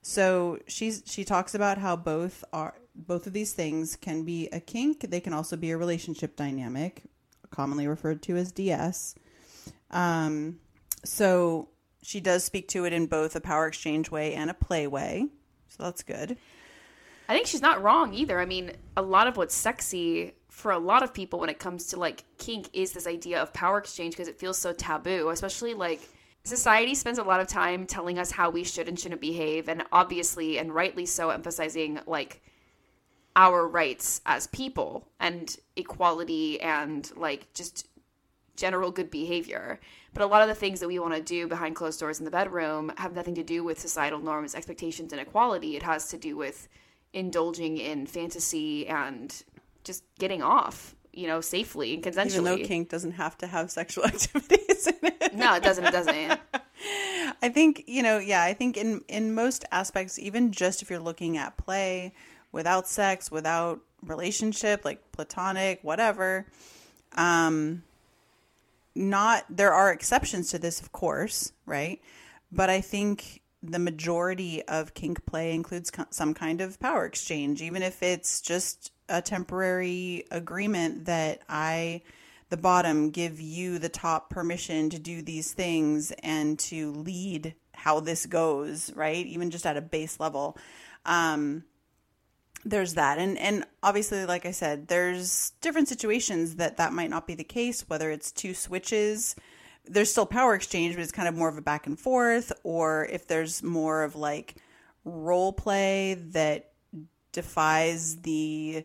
So 0.00 0.58
she's 0.66 1.02
she 1.04 1.24
talks 1.24 1.54
about 1.54 1.78
how 1.78 1.96
both 1.96 2.44
are 2.52 2.74
both 2.94 3.26
of 3.26 3.32
these 3.32 3.52
things 3.52 3.96
can 3.96 4.24
be 4.24 4.48
a 4.48 4.60
kink. 4.60 5.10
They 5.10 5.20
can 5.20 5.34
also 5.34 5.56
be 5.56 5.70
a 5.70 5.76
relationship 5.76 6.36
dynamic, 6.36 7.02
commonly 7.50 7.86
referred 7.86 8.22
to 8.22 8.36
as 8.36 8.52
DS. 8.52 9.16
Um, 9.90 10.60
so 11.04 11.68
she 12.02 12.20
does 12.20 12.44
speak 12.44 12.68
to 12.68 12.84
it 12.84 12.92
in 12.92 13.06
both 13.06 13.36
a 13.36 13.40
power 13.40 13.66
exchange 13.66 14.10
way 14.10 14.34
and 14.34 14.48
a 14.48 14.54
play 14.54 14.86
way. 14.86 15.26
So 15.68 15.82
that's 15.82 16.02
good. 16.02 16.38
I 17.28 17.34
think 17.34 17.46
she's 17.46 17.62
not 17.62 17.82
wrong 17.82 18.14
either. 18.14 18.38
I 18.38 18.46
mean, 18.46 18.72
a 18.96 19.02
lot 19.02 19.26
of 19.26 19.36
what's 19.36 19.54
sexy 19.54 20.34
for 20.48 20.70
a 20.70 20.78
lot 20.78 21.02
of 21.02 21.12
people 21.12 21.38
when 21.40 21.50
it 21.50 21.58
comes 21.58 21.88
to 21.88 21.98
like 21.98 22.24
kink 22.38 22.68
is 22.72 22.92
this 22.92 23.06
idea 23.06 23.42
of 23.42 23.52
power 23.52 23.78
exchange 23.78 24.14
because 24.14 24.28
it 24.28 24.38
feels 24.38 24.56
so 24.56 24.72
taboo, 24.72 25.28
especially 25.30 25.74
like 25.74 26.00
society 26.44 26.94
spends 26.94 27.18
a 27.18 27.24
lot 27.24 27.40
of 27.40 27.46
time 27.46 27.86
telling 27.86 28.18
us 28.18 28.30
how 28.30 28.48
we 28.48 28.64
should 28.64 28.88
and 28.88 28.98
shouldn't 28.98 29.20
behave 29.20 29.68
and 29.68 29.82
obviously 29.92 30.58
and 30.58 30.74
rightly 30.74 31.04
so 31.04 31.30
emphasizing 31.30 31.98
like 32.06 32.40
our 33.34 33.68
rights 33.68 34.22
as 34.24 34.46
people 34.46 35.06
and 35.20 35.56
equality 35.76 36.60
and 36.60 37.12
like 37.16 37.52
just 37.52 37.86
general 38.56 38.90
good 38.90 39.10
behavior. 39.10 39.78
But 40.14 40.22
a 40.22 40.26
lot 40.26 40.40
of 40.40 40.48
the 40.48 40.54
things 40.54 40.80
that 40.80 40.88
we 40.88 40.98
want 40.98 41.14
to 41.14 41.20
do 41.20 41.46
behind 41.46 41.76
closed 41.76 42.00
doors 42.00 42.18
in 42.18 42.24
the 42.24 42.30
bedroom 42.30 42.90
have 42.96 43.14
nothing 43.14 43.34
to 43.34 43.42
do 43.42 43.62
with 43.62 43.78
societal 43.78 44.20
norms, 44.20 44.54
expectations, 44.54 45.12
and 45.12 45.20
equality. 45.20 45.76
It 45.76 45.82
has 45.82 46.08
to 46.08 46.16
do 46.16 46.36
with 46.36 46.66
indulging 47.16 47.78
in 47.78 48.06
fantasy 48.06 48.86
and 48.86 49.42
just 49.84 50.04
getting 50.18 50.42
off, 50.42 50.94
you 51.12 51.26
know, 51.26 51.40
safely 51.40 51.94
and 51.94 52.04
consensually. 52.04 52.32
Even 52.32 52.44
though 52.44 52.56
kink 52.58 52.90
doesn't 52.90 53.12
have 53.12 53.38
to 53.38 53.46
have 53.46 53.70
sexual 53.70 54.04
activities 54.12 54.86
in 54.86 54.94
it. 55.02 55.34
no, 55.34 55.54
it 55.54 55.62
doesn't. 55.62 55.84
It 55.84 55.92
doesn't. 55.92 56.40
I 57.42 57.48
think 57.48 57.84
you 57.86 58.02
know, 58.02 58.18
yeah. 58.18 58.42
I 58.42 58.52
think 58.52 58.76
in 58.76 59.02
in 59.08 59.34
most 59.34 59.64
aspects, 59.72 60.18
even 60.18 60.52
just 60.52 60.82
if 60.82 60.90
you're 60.90 61.00
looking 61.00 61.38
at 61.38 61.56
play 61.56 62.12
without 62.52 62.86
sex, 62.86 63.30
without 63.30 63.80
relationship, 64.04 64.84
like 64.84 65.00
platonic, 65.12 65.80
whatever, 65.82 66.46
um, 67.16 67.82
not 68.94 69.44
there 69.48 69.72
are 69.72 69.90
exceptions 69.90 70.50
to 70.50 70.58
this, 70.58 70.82
of 70.82 70.92
course, 70.92 71.52
right? 71.64 72.00
But 72.52 72.68
I 72.68 72.82
think 72.82 73.40
the 73.70 73.78
majority 73.78 74.62
of 74.64 74.94
kink 74.94 75.24
play 75.26 75.54
includes 75.54 75.90
co- 75.90 76.06
some 76.10 76.34
kind 76.34 76.60
of 76.60 76.78
power 76.80 77.04
exchange, 77.04 77.62
even 77.62 77.82
if 77.82 78.02
it's 78.02 78.40
just 78.40 78.92
a 79.08 79.22
temporary 79.22 80.24
agreement 80.30 81.06
that 81.06 81.42
I, 81.48 82.02
the 82.50 82.56
bottom, 82.56 83.10
give 83.10 83.40
you 83.40 83.78
the 83.78 83.88
top 83.88 84.30
permission 84.30 84.90
to 84.90 84.98
do 84.98 85.22
these 85.22 85.52
things 85.52 86.12
and 86.22 86.58
to 86.60 86.92
lead 86.92 87.54
how 87.74 88.00
this 88.00 88.26
goes, 88.26 88.92
right? 88.94 89.24
Even 89.26 89.50
just 89.50 89.66
at 89.66 89.76
a 89.76 89.82
base 89.82 90.18
level. 90.18 90.56
Um, 91.04 91.64
there's 92.64 92.94
that 92.94 93.18
and 93.18 93.38
and 93.38 93.64
obviously 93.82 94.26
like 94.26 94.44
i 94.44 94.50
said 94.50 94.88
there's 94.88 95.52
different 95.60 95.86
situations 95.86 96.56
that 96.56 96.78
that 96.78 96.92
might 96.92 97.10
not 97.10 97.24
be 97.24 97.34
the 97.36 97.44
case 97.44 97.88
whether 97.88 98.10
it's 98.10 98.32
two 98.32 98.52
switches 98.54 99.36
there's 99.88 100.10
still 100.10 100.26
power 100.26 100.54
exchange 100.54 100.94
but 100.94 101.02
it's 101.02 101.12
kind 101.12 101.28
of 101.28 101.34
more 101.34 101.48
of 101.48 101.58
a 101.58 101.62
back 101.62 101.86
and 101.86 101.98
forth 101.98 102.52
or 102.62 103.06
if 103.06 103.26
there's 103.26 103.62
more 103.62 104.02
of 104.02 104.16
like 104.16 104.56
role 105.04 105.52
play 105.52 106.14
that 106.14 106.72
defies 107.32 108.20
the 108.22 108.84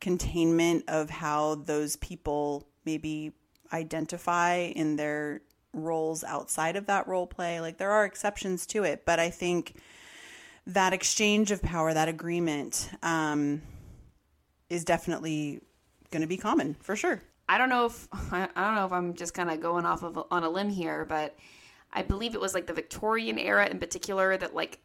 containment 0.00 0.84
of 0.88 1.10
how 1.10 1.56
those 1.56 1.96
people 1.96 2.66
maybe 2.84 3.32
identify 3.72 4.54
in 4.54 4.96
their 4.96 5.42
roles 5.74 6.24
outside 6.24 6.76
of 6.76 6.86
that 6.86 7.06
role 7.06 7.26
play 7.26 7.60
like 7.60 7.76
there 7.76 7.90
are 7.90 8.04
exceptions 8.04 8.64
to 8.66 8.84
it 8.84 9.04
but 9.04 9.18
i 9.18 9.28
think 9.28 9.74
that 10.68 10.92
exchange 10.92 11.50
of 11.50 11.62
power, 11.62 11.92
that 11.92 12.08
agreement, 12.08 12.90
um, 13.02 13.62
is 14.68 14.84
definitely 14.84 15.60
going 16.10 16.20
to 16.20 16.28
be 16.28 16.36
common 16.36 16.74
for 16.80 16.94
sure. 16.94 17.22
I 17.48 17.58
don't 17.58 17.68
know 17.68 17.86
if 17.86 18.08
I 18.32 18.48
don't 18.54 18.74
know 18.74 18.86
if 18.86 18.92
I'm 18.92 19.14
just 19.14 19.34
kind 19.34 19.50
of 19.50 19.60
going 19.60 19.86
off 19.86 20.02
of 20.02 20.18
on 20.30 20.44
a 20.44 20.50
limb 20.50 20.70
here, 20.70 21.04
but 21.04 21.36
I 21.92 22.02
believe 22.02 22.34
it 22.34 22.40
was 22.40 22.54
like 22.54 22.66
the 22.66 22.72
Victorian 22.72 23.38
era 23.38 23.66
in 23.66 23.78
particular 23.78 24.36
that 24.36 24.54
like 24.54 24.80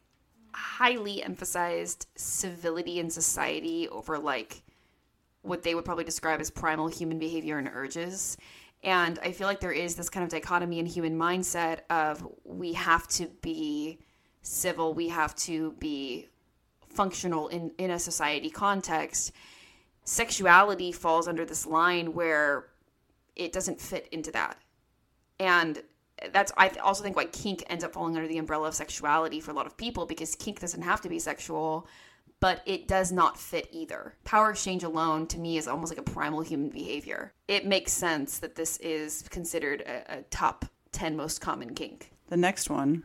highly 0.52 1.22
emphasized 1.22 2.06
civility 2.14 3.00
in 3.00 3.10
society 3.10 3.88
over 3.88 4.18
like 4.18 4.62
what 5.42 5.62
they 5.62 5.74
would 5.74 5.84
probably 5.84 6.04
describe 6.04 6.40
as 6.40 6.50
primal 6.50 6.88
human 6.88 7.18
behavior 7.18 7.58
and 7.58 7.68
urges. 7.72 8.36
And 8.82 9.18
I 9.20 9.32
feel 9.32 9.46
like 9.46 9.60
there 9.60 9.72
is 9.72 9.94
this 9.94 10.10
kind 10.10 10.24
of 10.24 10.30
dichotomy 10.30 10.78
in 10.78 10.86
human 10.86 11.18
mindset 11.18 11.80
of 11.90 12.26
we 12.44 12.74
have 12.74 13.08
to 13.08 13.26
be 13.40 13.98
civil, 14.42 14.94
we 14.94 15.08
have 15.08 15.34
to 15.36 15.72
be 15.72 16.28
functional 16.88 17.48
in, 17.48 17.72
in 17.78 17.90
a 17.90 17.98
society 17.98 18.50
context. 18.50 19.32
Sexuality 20.04 20.92
falls 20.92 21.26
under 21.28 21.44
this 21.44 21.66
line 21.66 22.12
where 22.14 22.66
it 23.36 23.52
doesn't 23.52 23.80
fit 23.80 24.08
into 24.12 24.30
that. 24.32 24.58
And 25.38 25.82
that's 26.32 26.52
I 26.56 26.68
also 26.82 27.02
think 27.02 27.16
why 27.16 27.24
kink 27.26 27.64
ends 27.68 27.84
up 27.84 27.92
falling 27.92 28.16
under 28.16 28.28
the 28.28 28.38
umbrella 28.38 28.68
of 28.68 28.74
sexuality 28.74 29.40
for 29.40 29.50
a 29.50 29.54
lot 29.54 29.66
of 29.66 29.76
people 29.76 30.06
because 30.06 30.34
kink 30.34 30.60
doesn't 30.60 30.82
have 30.82 31.00
to 31.02 31.08
be 31.08 31.18
sexual, 31.18 31.88
but 32.40 32.62
it 32.66 32.86
does 32.86 33.10
not 33.10 33.38
fit 33.38 33.68
either. 33.72 34.14
Power 34.24 34.50
exchange 34.50 34.84
alone 34.84 35.26
to 35.28 35.38
me 35.38 35.56
is 35.56 35.66
almost 35.66 35.90
like 35.90 35.98
a 35.98 36.10
primal 36.10 36.42
human 36.42 36.68
behavior. 36.68 37.32
It 37.48 37.66
makes 37.66 37.92
sense 37.92 38.38
that 38.38 38.54
this 38.54 38.76
is 38.78 39.24
considered 39.30 39.80
a, 39.82 40.18
a 40.18 40.22
top 40.24 40.66
10 40.92 41.16
most 41.16 41.40
common 41.40 41.74
kink. 41.74 42.10
The 42.28 42.36
next 42.36 42.70
one 42.70 43.04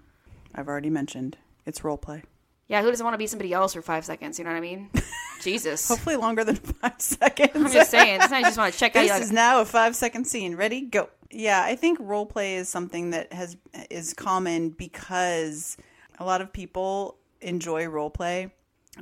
I've 0.54 0.68
already 0.68 0.90
mentioned. 0.90 1.38
It's 1.66 1.84
role 1.84 1.98
play. 1.98 2.24
Yeah, 2.70 2.84
who 2.84 2.92
doesn't 2.92 3.04
want 3.04 3.16
to 3.16 3.18
be 3.18 3.28
somebody 3.28 3.52
else 3.52 3.74
for 3.74 3.82
five 3.82 4.06
seconds? 4.06 4.38
You 4.38 4.46
know 4.46 4.52
what 4.52 4.58
I 4.58 4.62
mean? 4.62 4.90
Jesus. 5.42 5.88
Hopefully 5.88 6.16
longer 6.16 6.44
than 6.44 6.56
five 6.82 7.02
seconds. 7.02 7.52
I'm 7.56 7.72
just 7.72 7.90
saying. 7.90 8.22
Sometimes 8.22 8.42
you 8.42 8.46
just 8.46 8.58
want 8.60 8.74
to 8.74 8.80
check 8.80 8.96
out. 8.96 9.02
this 9.02 9.12
like, 9.12 9.22
is 9.24 9.32
now 9.32 9.62
a 9.62 9.66
five 9.66 9.96
second 9.96 10.26
scene. 10.26 10.56
Ready? 10.56 10.82
Go. 10.82 11.10
Yeah, 11.32 11.62
I 11.64 11.76
think 11.76 11.98
role 12.00 12.28
play 12.28 12.56
is 12.56 12.70
something 12.70 13.10
that 13.10 13.34
has 13.34 13.58
is 13.90 14.14
common 14.14 14.70
because 14.70 15.78
a 16.20 16.26
lot 16.26 16.42
of 16.42 16.54
people 16.54 17.18
enjoy 17.42 17.88
role 17.88 18.10
play, 18.12 18.52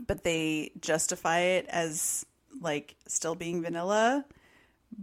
but 0.08 0.24
they 0.24 0.72
justify 0.80 1.40
it 1.40 1.66
as 1.68 2.26
like 2.62 2.96
still 3.06 3.36
being 3.36 3.62
vanilla. 3.62 4.26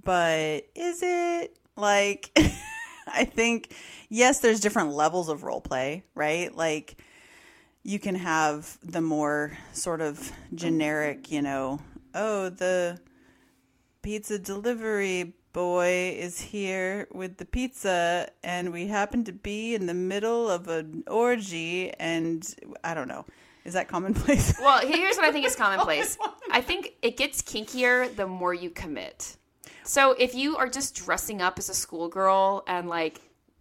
But 0.02 0.66
is 0.74 1.02
it 1.02 1.58
like 1.76 2.30
I 3.06 3.26
think 3.26 3.74
yes, 4.08 4.40
there's 4.40 4.60
different 4.60 4.92
levels 4.92 5.28
of 5.28 5.44
role 5.44 5.60
play, 5.60 6.04
right? 6.14 6.54
Like 6.54 6.96
you 7.84 7.98
can 7.98 8.14
have 8.14 8.78
the 8.82 9.02
more 9.02 9.56
sort 9.72 10.00
of 10.00 10.32
generic, 10.54 11.30
you 11.30 11.42
know, 11.42 11.80
oh, 12.14 12.48
the 12.48 12.98
pizza 14.02 14.38
delivery 14.38 15.34
boy 15.52 16.16
is 16.18 16.40
here 16.40 17.06
with 17.12 17.36
the 17.36 17.44
pizza 17.44 18.28
and 18.42 18.72
we 18.72 18.88
happen 18.88 19.22
to 19.24 19.32
be 19.32 19.74
in 19.74 19.86
the 19.86 19.94
middle 19.94 20.50
of 20.50 20.66
an 20.66 21.04
orgy 21.06 21.92
and 22.00 22.54
I 22.82 22.94
don't 22.94 23.06
know. 23.06 23.24
Is 23.64 23.74
that 23.74 23.86
commonplace? 23.88 24.58
well, 24.60 24.80
here's 24.86 25.16
what 25.16 25.26
I 25.26 25.32
think 25.32 25.46
is 25.46 25.56
commonplace. 25.56 26.18
Oh 26.20 26.34
I 26.50 26.60
think 26.60 26.94
it 27.02 27.16
gets 27.16 27.42
kinkier 27.42 28.14
the 28.16 28.26
more 28.26 28.52
you 28.52 28.70
commit. 28.70 29.36
So 29.84 30.12
if 30.12 30.34
you 30.34 30.56
are 30.56 30.68
just 30.68 30.94
dressing 30.94 31.42
up 31.42 31.58
as 31.58 31.68
a 31.68 31.74
schoolgirl 31.74 32.64
and 32.66 32.88
like 32.88 33.20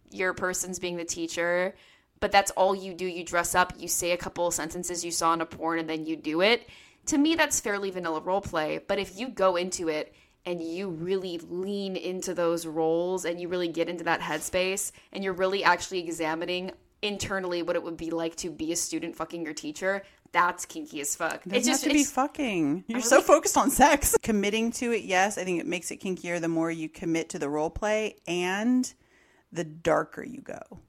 your 0.10 0.34
person's 0.34 0.80
being 0.80 0.98
the 0.98 1.06
teacher, 1.06 1.76
but 2.24 2.32
that's 2.32 2.52
all 2.52 2.74
you 2.74 2.94
do, 2.94 3.06
you 3.06 3.22
dress 3.22 3.54
up, 3.54 3.74
you 3.78 3.90
say 3.90 4.12
a 4.12 4.18
couple 4.18 4.48
of 4.48 4.54
sentences 4.54 5.04
you 5.04 5.12
saw 5.12 5.34
in 5.34 5.42
a 5.42 5.46
porn, 5.46 5.78
and 5.78 5.90
then 5.90 6.06
you 6.06 6.16
do 6.16 6.40
it. 6.40 6.70
to 7.06 7.18
me 7.18 7.36
that's 7.36 7.60
fairly 7.60 7.92
vanilla 7.92 8.22
role 8.22 8.40
play. 8.40 8.80
But 8.88 8.98
if 8.98 9.20
you 9.20 9.28
go 9.28 9.58
into 9.58 9.90
it 9.90 10.16
and 10.46 10.62
you 10.62 10.88
really 10.88 11.38
lean 11.40 11.98
into 11.98 12.34
those 12.34 12.66
roles 12.66 13.26
and 13.26 13.42
you 13.42 13.50
really 13.50 13.68
get 13.68 13.90
into 13.90 14.06
that 14.06 14.22
headspace 14.22 14.94
and 15.12 15.22
you're 15.22 15.34
really 15.34 15.66
actually 15.66 16.00
examining 16.00 16.72
internally 17.02 17.62
what 17.62 17.76
it 17.76 17.84
would 17.84 17.98
be 17.98 18.10
like 18.10 18.38
to 18.38 18.50
be 18.50 18.72
a 18.72 18.78
student 18.78 19.18
fucking 19.18 19.44
your 19.44 19.54
teacher, 19.54 20.02
that's 20.32 20.66
kinky 20.66 21.02
as 21.02 21.18
fuck. 21.18 21.46
It 21.46 21.66
just 21.66 21.84
have 21.84 21.92
to 21.92 21.94
be 21.94 22.06
fucking. 22.06 22.86
You're 22.88 23.02
so 23.02 23.20
focused 23.20 23.58
on 23.58 23.70
sex. 23.70 24.16
Committing 24.24 24.72
to 24.80 24.94
it, 24.94 25.04
yes, 25.04 25.38
I 25.38 25.44
think 25.44 25.60
it 25.60 25.68
makes 25.68 25.92
it 25.92 26.00
kinkier 26.00 26.40
the 26.40 26.48
more 26.48 26.72
you 26.72 26.88
commit 26.88 27.28
to 27.32 27.40
the 27.40 27.50
role 27.50 27.70
play 27.70 28.16
and 28.26 28.94
the 29.52 29.66
darker 29.66 30.24
you 30.24 30.40
go. 30.40 30.80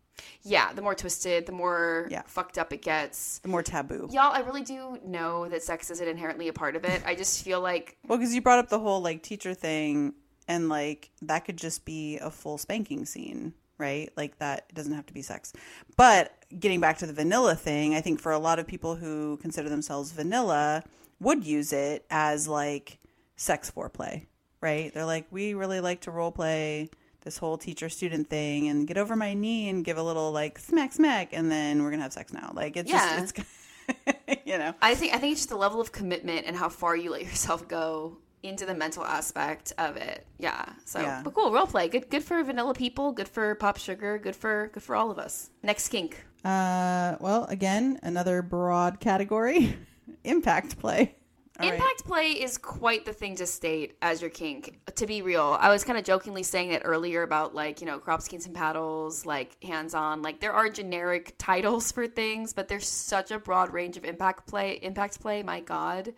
Yeah, 0.43 0.73
the 0.73 0.83
more 0.83 0.95
twisted, 0.95 1.47
the 1.47 1.53
more 1.53 2.09
Yeah. 2.11 2.23
fucked 2.27 2.59
up 2.59 2.73
it 2.73 2.83
gets. 2.83 3.39
The 3.41 3.49
more 3.49 3.63
taboo. 3.63 4.09
Y'all, 4.13 4.33
I 4.33 4.41
really 4.41 4.63
do 4.63 4.99
know 5.05 5.49
that 5.49 5.63
sex 5.63 5.91
isn't 5.91 6.07
inherently 6.07 6.49
a 6.49 6.53
part 6.53 6.77
of 6.77 6.85
it. 6.85 7.03
I 7.07 7.15
just 7.15 7.43
feel 7.43 7.61
like 7.61 7.97
Well, 8.07 8.19
because 8.19 8.35
you 8.35 8.41
brought 8.43 8.59
up 8.59 8.69
the 8.69 8.79
whole 8.79 9.01
like 9.01 9.23
teacher 9.23 9.55
thing, 9.55 10.15
and 10.47 10.69
like 10.69 11.11
that 11.23 11.45
could 11.47 11.57
just 11.57 11.85
be 11.85 12.19
a 12.19 12.31
full 12.31 12.59
spanking 12.59 13.07
scene, 13.07 13.55
right? 13.79 14.11
Like 14.17 14.39
that 14.39 14.73
doesn't 14.75 14.93
have 14.93 15.07
to 15.07 15.15
be 15.15 15.23
sex. 15.23 15.53
But 15.97 16.33
getting 16.59 16.81
back 16.81 16.99
to 16.99 17.07
the 17.07 17.13
vanilla 17.13 17.55
thing, 17.55 17.95
I 17.95 18.01
think 18.01 18.21
for 18.21 18.31
a 18.33 18.39
lot 18.39 18.59
of 18.59 18.67
people 18.67 18.97
who 18.97 19.39
consider 19.39 19.69
themselves 19.69 20.13
vanilla 20.13 20.85
would 21.21 21.45
use 21.47 21.73
it 21.73 22.05
as 22.11 22.47
like 22.47 22.99
sex 23.37 23.71
foreplay, 23.75 24.27
right? 24.61 24.93
They're 24.93 25.05
like, 25.07 25.27
we 25.31 25.55
really 25.55 25.81
like 25.81 26.03
to 26.03 26.11
role 26.11 26.31
play 26.33 26.91
this 27.25 27.39
whole 27.39 27.57
teacher 27.59 27.89
student 27.89 28.29
thing 28.29 28.69
and 28.69 28.87
get 28.87 28.99
over 28.99 29.17
my 29.17 29.35
knee 29.35 29.69
and 29.69 29.85
give 29.85 29.97
a 29.97 30.03
little 30.03 30.31
like 30.31 30.59
smack 30.59 30.93
smack 30.93 31.33
and 31.33 31.51
then 31.51 31.83
we're 31.83 31.91
gonna 31.91 32.03
have 32.03 32.13
sex 32.13 32.33
now. 32.33 32.53
Like 32.55 32.77
it's 32.77 32.91
Yeah. 32.91 33.21
just 33.21 33.39
it's 33.39 34.43
you 34.47 34.59
know. 34.59 34.75
I 34.83 34.95
think 34.95 35.15
I 35.15 35.19
think 35.19 35.33
it's 35.33 35.41
just 35.41 35.49
the 35.51 35.57
level 35.57 35.81
of 35.81 35.91
commitment 35.93 36.47
and 36.47 36.57
how 36.57 36.69
far 36.69 36.97
you 36.97 37.11
let 37.11 37.23
yourself 37.23 37.67
go 37.69 38.19
into 38.43 38.67
the 38.67 38.75
mental 38.75 39.05
aspect 39.05 39.73
of 39.79 39.97
it. 39.97 40.27
Yeah. 40.39 40.67
So, 40.85 41.01
Yeah. 41.01 41.23
but 41.25 41.33
cool 41.33 41.51
role 41.51 41.67
play. 41.67 41.89
Good. 41.89 42.11
Good 42.11 42.23
for 42.23 42.43
vanilla 42.45 42.75
people. 42.75 43.13
Good 43.13 43.29
for 43.29 43.55
pop 43.55 43.79
sugar. 43.79 44.19
Good 44.19 44.37
for 44.37 44.69
good 44.75 44.83
for 44.83 44.95
all 44.95 45.11
of 45.11 45.19
us. 45.19 45.49
Next 45.63 45.89
kink. 45.89 46.23
Uh, 46.45 47.17
well, 47.21 47.47
again, 47.47 47.99
another 48.03 48.43
broad 48.43 49.01
category 49.01 49.75
impact 50.25 50.79
play. 50.79 51.15
All 51.61 51.69
right. 51.69 51.75
Impact 51.75 52.05
play 52.05 52.31
is 52.31 52.59
quite 52.59 53.05
the 53.05 53.13
thing 53.13 53.37
to 53.37 53.47
state 53.47 53.97
as 54.03 54.21
your 54.21 54.31
kink. 54.31 54.81
To 54.97 55.07
be 55.07 55.23
real, 55.23 55.57
I 55.61 55.69
was 55.69 55.85
kind 55.85 55.97
of 55.97 56.05
jokingly 56.05 56.43
saying 56.43 56.71
it 56.71 56.83
earlier 56.85 57.23
about 57.23 57.55
like 57.55 57.81
you 57.81 57.87
know 57.87 58.01
crop 58.01 58.23
skins 58.23 58.47
and 58.47 58.55
paddles, 58.55 59.25
like 59.25 59.63
hands 59.63 59.95
on. 59.95 60.21
Like 60.21 60.41
there 60.41 60.53
are 60.53 60.69
generic 60.69 61.37
titles 61.39 61.93
for 61.93 62.09
things, 62.09 62.53
but 62.53 62.67
there's 62.67 62.89
such 62.89 63.31
a 63.31 63.39
broad 63.39 63.73
range 63.73 63.97
of 63.97 64.05
impact 64.05 64.49
play. 64.49 64.81
Impact 64.83 65.21
play, 65.21 65.45
my 65.45 65.61
god, 65.61 66.13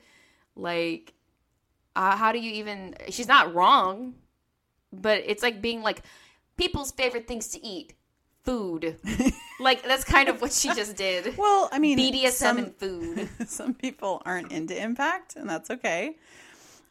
like 0.54 1.12
uh, 1.94 2.16
how 2.16 2.32
do 2.32 2.38
you 2.38 2.52
even? 2.52 2.94
She's 3.10 3.28
not 3.28 3.54
wrong, 3.54 4.14
but 4.90 5.22
it's 5.26 5.42
like 5.42 5.60
being 5.60 5.82
like 5.82 6.02
people's 6.56 6.92
favorite 6.92 7.28
things 7.28 7.48
to 7.48 7.64
eat, 7.64 7.92
food. 8.42 8.96
like 9.60 9.82
that's 9.82 10.04
kind 10.04 10.28
of 10.28 10.40
what 10.40 10.52
she 10.52 10.68
just 10.68 10.96
did. 10.96 11.36
Well, 11.46 11.68
I 11.72 11.78
mean, 11.78 11.98
BDSM 11.98 12.32
some, 12.32 12.58
and 12.58 12.74
food. 12.76 13.28
some 13.46 13.74
people 13.74 14.22
aren't 14.24 14.52
into 14.52 14.80
impact, 14.80 15.36
and 15.36 15.48
that's 15.48 15.70
okay. 15.70 16.16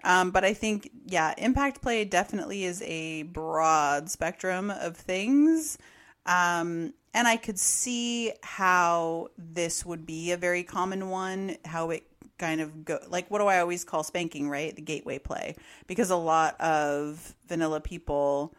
Um, 0.04 0.30
but 0.32 0.46
I 0.46 0.54
think, 0.54 0.92
yeah, 1.08 1.34
impact 1.38 1.82
play 1.82 2.06
definitely 2.06 2.64
is 2.64 2.82
a 2.86 3.24
broad 3.24 4.10
spectrum 4.10 4.70
of 4.70 4.96
things. 4.96 5.80
Um, 6.28 6.94
and 7.14 7.28
I 7.28 7.38
could 7.38 7.58
see 7.58 8.34
how 8.44 9.30
this 9.38 9.86
would 9.86 10.06
be 10.06 10.32
a 10.32 10.38
very 10.38 10.64
common 10.64 11.10
one, 11.10 11.58
how 11.66 11.90
it 11.90 12.04
kind 12.38 12.60
of 12.60 12.84
go 12.84 13.00
like 13.08 13.32
what 13.32 13.40
do 13.40 13.46
I 13.48 13.60
always 13.60 13.84
call 13.84 14.04
spanking, 14.04 14.50
right? 14.50 14.76
The 14.76 14.82
gateway 14.82 15.18
play. 15.18 15.56
Because 15.88 16.12
a 16.12 16.16
lot 16.16 16.60
of 16.60 17.34
vanilla 17.48 17.80
people 17.80 18.54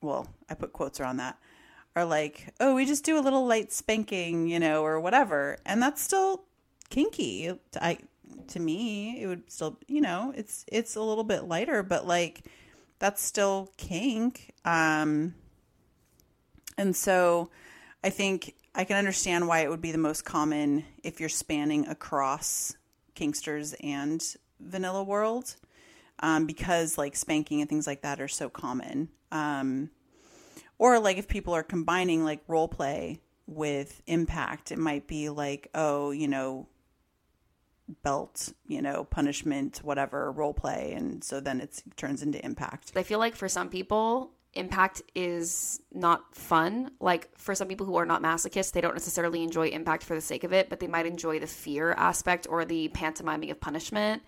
well, 0.00 0.28
I 0.48 0.54
put 0.54 0.72
quotes 0.72 1.00
around 1.00 1.16
that, 1.16 1.38
are 1.98 2.04
like, 2.04 2.54
oh, 2.60 2.74
we 2.74 2.86
just 2.86 3.04
do 3.04 3.18
a 3.18 3.22
little 3.22 3.46
light 3.46 3.72
spanking, 3.72 4.48
you 4.48 4.58
know, 4.58 4.84
or 4.84 5.00
whatever. 5.00 5.58
And 5.66 5.82
that's 5.82 6.02
still 6.02 6.44
kinky. 6.90 7.52
I 7.80 7.98
to 8.48 8.60
me, 8.60 9.22
it 9.22 9.26
would 9.26 9.50
still, 9.50 9.78
you 9.86 10.00
know, 10.00 10.32
it's 10.36 10.64
it's 10.68 10.96
a 10.96 11.02
little 11.02 11.24
bit 11.24 11.44
lighter, 11.44 11.82
but 11.82 12.06
like 12.06 12.44
that's 12.98 13.22
still 13.22 13.70
kink. 13.76 14.54
Um 14.64 15.34
and 16.76 16.94
so 16.94 17.50
I 18.02 18.10
think 18.10 18.54
I 18.74 18.84
can 18.84 18.96
understand 18.96 19.48
why 19.48 19.60
it 19.60 19.70
would 19.70 19.82
be 19.82 19.92
the 19.92 19.98
most 19.98 20.24
common 20.24 20.84
if 21.02 21.20
you're 21.20 21.28
spanning 21.28 21.86
across 21.88 22.76
kinksters 23.16 23.74
and 23.82 24.24
vanilla 24.60 25.02
world 25.02 25.56
um, 26.20 26.46
because 26.46 26.98
like 26.98 27.16
spanking 27.16 27.60
and 27.60 27.68
things 27.68 27.86
like 27.86 28.02
that 28.02 28.20
are 28.20 28.28
so 28.28 28.48
common. 28.48 29.08
Um, 29.32 29.90
or 30.78 30.98
like 30.98 31.18
if 31.18 31.28
people 31.28 31.54
are 31.54 31.62
combining 31.62 32.24
like 32.24 32.40
role 32.46 32.68
play 32.68 33.20
with 33.46 34.02
impact, 34.06 34.70
it 34.72 34.78
might 34.78 35.06
be 35.06 35.28
like, 35.28 35.68
oh, 35.74 36.10
you 36.10 36.28
know, 36.28 36.68
belt, 38.02 38.52
you 38.66 38.82
know, 38.82 39.04
punishment, 39.04 39.80
whatever, 39.82 40.30
role 40.30 40.52
play. 40.54 40.92
And 40.94 41.24
so 41.24 41.40
then 41.40 41.60
it 41.60 41.82
turns 41.96 42.22
into 42.22 42.44
impact. 42.44 42.92
I 42.94 43.02
feel 43.02 43.18
like 43.18 43.34
for 43.34 43.48
some 43.48 43.68
people, 43.70 44.32
impact 44.54 45.02
is 45.14 45.80
not 45.92 46.34
fun. 46.34 46.90
Like 47.00 47.28
for 47.38 47.54
some 47.54 47.68
people 47.68 47.86
who 47.86 47.96
are 47.96 48.06
not 48.06 48.22
masochists, 48.22 48.72
they 48.72 48.80
don't 48.80 48.94
necessarily 48.94 49.42
enjoy 49.42 49.68
impact 49.68 50.04
for 50.04 50.14
the 50.14 50.20
sake 50.20 50.44
of 50.44 50.52
it, 50.52 50.68
but 50.68 50.80
they 50.80 50.86
might 50.86 51.06
enjoy 51.06 51.38
the 51.38 51.46
fear 51.46 51.92
aspect 51.92 52.46
or 52.48 52.64
the 52.64 52.88
pantomiming 52.88 53.50
of 53.50 53.60
punishment. 53.60 54.22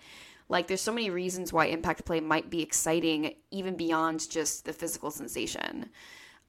Like 0.49 0.67
there's 0.67 0.81
so 0.81 0.91
many 0.91 1.09
reasons 1.09 1.53
why 1.53 1.65
impact 1.65 2.05
play 2.05 2.19
might 2.19 2.49
be 2.49 2.61
exciting 2.61 3.35
even 3.51 3.75
beyond 3.75 4.29
just 4.29 4.65
the 4.65 4.73
physical 4.73 5.11
sensation. 5.11 5.89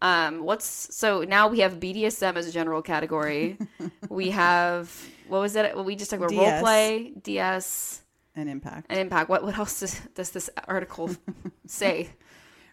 Um, 0.02 0.42
what's 0.42 0.94
so 0.94 1.22
now 1.22 1.46
we 1.46 1.60
have 1.60 1.78
BDSM 1.78 2.34
as 2.34 2.48
a 2.48 2.52
general 2.52 2.82
category. 2.82 3.56
we 4.08 4.30
have 4.30 4.92
what 5.28 5.40
was 5.40 5.54
it? 5.56 5.76
We 5.78 5.94
just 5.94 6.10
talked 6.10 6.22
about 6.24 6.36
role 6.36 6.60
play, 6.60 7.12
DS, 7.22 8.02
And 8.34 8.48
impact. 8.48 8.86
and 8.90 8.98
impact. 8.98 9.30
What 9.30 9.44
what 9.44 9.56
else 9.56 9.78
does, 9.80 10.00
does 10.14 10.30
this 10.30 10.50
article 10.66 11.10
say? 11.66 12.10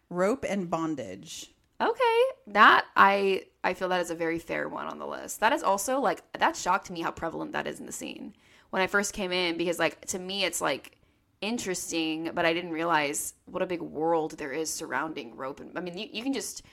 Rope 0.10 0.44
and 0.50 0.72
bondage. 0.72 1.52
Okay, 1.80 2.22
that 2.48 2.86
I 2.98 3.44
I 3.63 3.76
feel 3.76 3.89
that 3.89 4.02
is 4.02 4.10
a 4.10 4.15
very 4.15 4.39
fair 4.39 4.68
one 4.68 4.88
on 4.88 4.98
the 4.98 5.06
list. 5.06 5.39
That 5.39 5.54
is 5.54 5.62
also 5.62 6.00
like 6.00 6.24
that 6.34 6.56
shocked 6.56 6.89
me 6.89 7.02
how 7.02 7.12
prevalent 7.12 7.52
that 7.52 7.68
is 7.68 7.80
in 7.80 7.86
the 7.86 7.92
scene 7.92 8.34
when 8.72 8.82
I 8.82 8.88
first 8.88 9.13
came 9.13 9.32
in 9.32 9.56
because 9.56 9.78
like 9.78 10.04
to 10.08 10.18
me 10.18 10.46
it's 10.46 10.62
like 10.62 10.98
interesting, 11.42 12.32
but 12.34 12.46
I 12.46 12.54
didn't 12.54 12.72
realize 12.72 13.36
what 13.46 13.62
a 13.62 13.68
big 13.68 13.82
world 13.82 14.32
there 14.39 14.52
is 14.52 14.70
surrounding 14.74 15.36
rope. 15.38 15.60
And 15.60 15.78
I 15.78 15.82
mean, 15.82 15.98
you, 15.98 16.08
you 16.12 16.24
can 16.24 16.34
just 16.34 16.63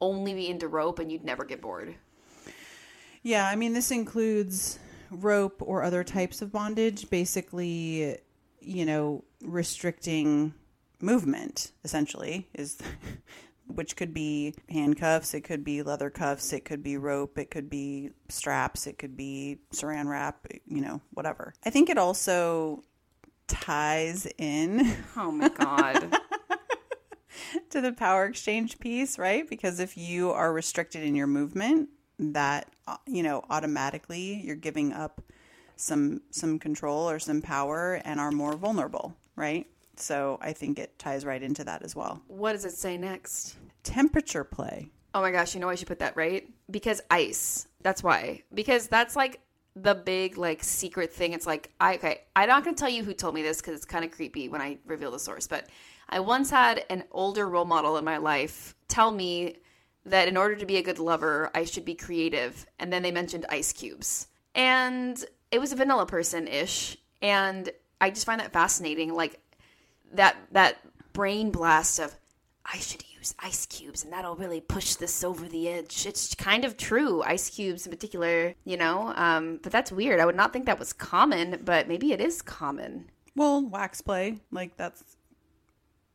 only 0.00 0.34
be 0.34 0.48
into 0.48 0.68
rope 0.68 0.98
and 0.98 1.10
you'd 1.10 1.24
never 1.24 1.44
get 1.44 1.60
bored. 1.60 1.94
Yeah, 3.22 3.48
I 3.48 3.56
mean, 3.56 3.72
this 3.72 3.90
includes 3.90 4.78
rope 5.10 5.60
or 5.60 5.82
other 5.82 6.04
types 6.04 6.42
of 6.42 6.52
bondage, 6.52 7.10
basically, 7.10 8.18
you 8.60 8.84
know, 8.84 9.24
restricting 9.42 10.54
movement, 11.00 11.72
essentially, 11.84 12.48
is 12.54 12.78
which 13.66 13.96
could 13.96 14.14
be 14.14 14.54
handcuffs, 14.68 15.34
it 15.34 15.42
could 15.42 15.64
be 15.64 15.82
leather 15.82 16.10
cuffs, 16.10 16.52
it 16.52 16.64
could 16.64 16.82
be 16.82 16.96
rope, 16.96 17.38
it 17.38 17.50
could 17.50 17.68
be 17.68 18.10
straps, 18.28 18.86
it 18.86 18.98
could 18.98 19.16
be 19.16 19.58
saran 19.72 20.06
wrap, 20.06 20.46
you 20.66 20.80
know, 20.80 21.00
whatever. 21.12 21.52
I 21.64 21.70
think 21.70 21.90
it 21.90 21.98
also 21.98 22.84
ties 23.48 24.26
in 24.38 24.96
Oh 25.16 25.30
my 25.30 25.48
god. 25.48 26.16
to 27.70 27.80
the 27.80 27.92
power 27.92 28.26
exchange 28.26 28.78
piece, 28.78 29.18
right? 29.18 29.48
Because 29.48 29.80
if 29.80 29.96
you 29.96 30.30
are 30.30 30.52
restricted 30.52 31.02
in 31.02 31.14
your 31.14 31.26
movement, 31.26 31.88
that 32.18 32.68
uh, 32.86 32.96
you 33.06 33.22
know 33.22 33.44
automatically 33.50 34.40
you're 34.44 34.56
giving 34.56 34.92
up 34.92 35.20
some 35.76 36.22
some 36.30 36.58
control 36.58 37.08
or 37.08 37.18
some 37.18 37.42
power 37.42 38.00
and 38.04 38.18
are 38.18 38.32
more 38.32 38.56
vulnerable, 38.56 39.16
right? 39.36 39.66
So 39.96 40.38
I 40.40 40.52
think 40.52 40.78
it 40.78 40.98
ties 40.98 41.24
right 41.24 41.42
into 41.42 41.64
that 41.64 41.82
as 41.82 41.96
well. 41.96 42.22
what 42.28 42.52
does 42.52 42.64
it 42.64 42.72
say 42.72 42.96
next? 42.98 43.56
Temperature 43.82 44.44
play. 44.44 44.90
Oh 45.14 45.22
my 45.22 45.30
gosh, 45.30 45.54
you 45.54 45.60
know 45.60 45.68
I 45.68 45.74
should 45.74 45.88
put 45.88 46.00
that 46.00 46.16
right? 46.16 46.48
Because 46.70 47.00
ice. 47.10 47.68
That's 47.82 48.02
why. 48.02 48.42
Because 48.52 48.88
that's 48.88 49.16
like 49.16 49.40
the 49.74 49.94
big 49.94 50.36
like 50.38 50.62
secret 50.62 51.12
thing. 51.12 51.32
It's 51.32 51.46
like 51.46 51.70
I 51.80 51.94
okay, 51.96 52.22
I'm 52.34 52.48
not 52.48 52.64
gonna 52.64 52.76
tell 52.76 52.88
you 52.88 53.04
who 53.04 53.14
told 53.14 53.34
me 53.34 53.42
this 53.42 53.60
because 53.60 53.74
it's 53.74 53.84
kind 53.84 54.04
of 54.04 54.10
creepy 54.10 54.48
when 54.48 54.60
I 54.60 54.78
reveal 54.86 55.10
the 55.10 55.18
source. 55.18 55.46
But 55.46 55.66
I 56.08 56.20
once 56.20 56.50
had 56.50 56.84
an 56.88 57.04
older 57.10 57.48
role 57.48 57.64
model 57.64 57.96
in 57.96 58.04
my 58.04 58.18
life 58.18 58.74
tell 58.88 59.10
me 59.10 59.56
that 60.04 60.28
in 60.28 60.36
order 60.36 60.54
to 60.56 60.66
be 60.66 60.76
a 60.76 60.82
good 60.82 60.98
lover, 60.98 61.50
I 61.54 61.64
should 61.64 61.84
be 61.84 61.94
creative. 61.94 62.66
And 62.78 62.92
then 62.92 63.02
they 63.02 63.10
mentioned 63.10 63.46
ice 63.48 63.72
cubes, 63.72 64.28
and 64.54 65.22
it 65.50 65.58
was 65.58 65.72
a 65.72 65.76
vanilla 65.76 66.06
person 66.06 66.46
ish, 66.46 66.96
and 67.20 67.68
I 68.00 68.10
just 68.10 68.26
find 68.26 68.40
that 68.40 68.52
fascinating. 68.52 69.14
Like 69.14 69.40
that 70.12 70.36
that 70.52 70.78
brain 71.12 71.50
blast 71.50 71.98
of 71.98 72.14
I 72.64 72.78
should 72.78 73.04
use 73.16 73.34
ice 73.38 73.66
cubes 73.66 74.04
and 74.04 74.12
that'll 74.12 74.36
really 74.36 74.60
push 74.60 74.94
this 74.94 75.22
over 75.22 75.46
the 75.46 75.68
edge. 75.68 76.04
It's 76.06 76.34
kind 76.34 76.64
of 76.64 76.76
true, 76.76 77.22
ice 77.22 77.50
cubes 77.50 77.86
in 77.86 77.92
particular, 77.92 78.54
you 78.64 78.76
know? 78.76 79.12
Um, 79.16 79.60
but 79.62 79.72
that's 79.72 79.92
weird. 79.92 80.20
I 80.20 80.26
would 80.26 80.36
not 80.36 80.52
think 80.52 80.66
that 80.66 80.78
was 80.78 80.92
common, 80.92 81.60
but 81.64 81.88
maybe 81.88 82.12
it 82.12 82.20
is 82.20 82.42
common. 82.42 83.10
Well, 83.34 83.64
wax 83.64 84.00
play, 84.00 84.38
like 84.50 84.76
that's 84.76 85.15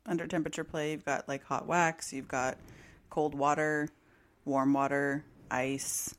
under 0.06 0.28
temperature 0.28 0.64
play. 0.64 0.92
You've 0.92 1.06
got 1.06 1.28
like 1.28 1.44
hot 1.44 1.68
wax, 1.68 2.14
you've 2.14 2.28
got 2.28 2.58
cold 3.10 3.36
water, 3.36 3.90
warm 4.46 4.74
water, 4.74 5.24
ice. 5.50 6.16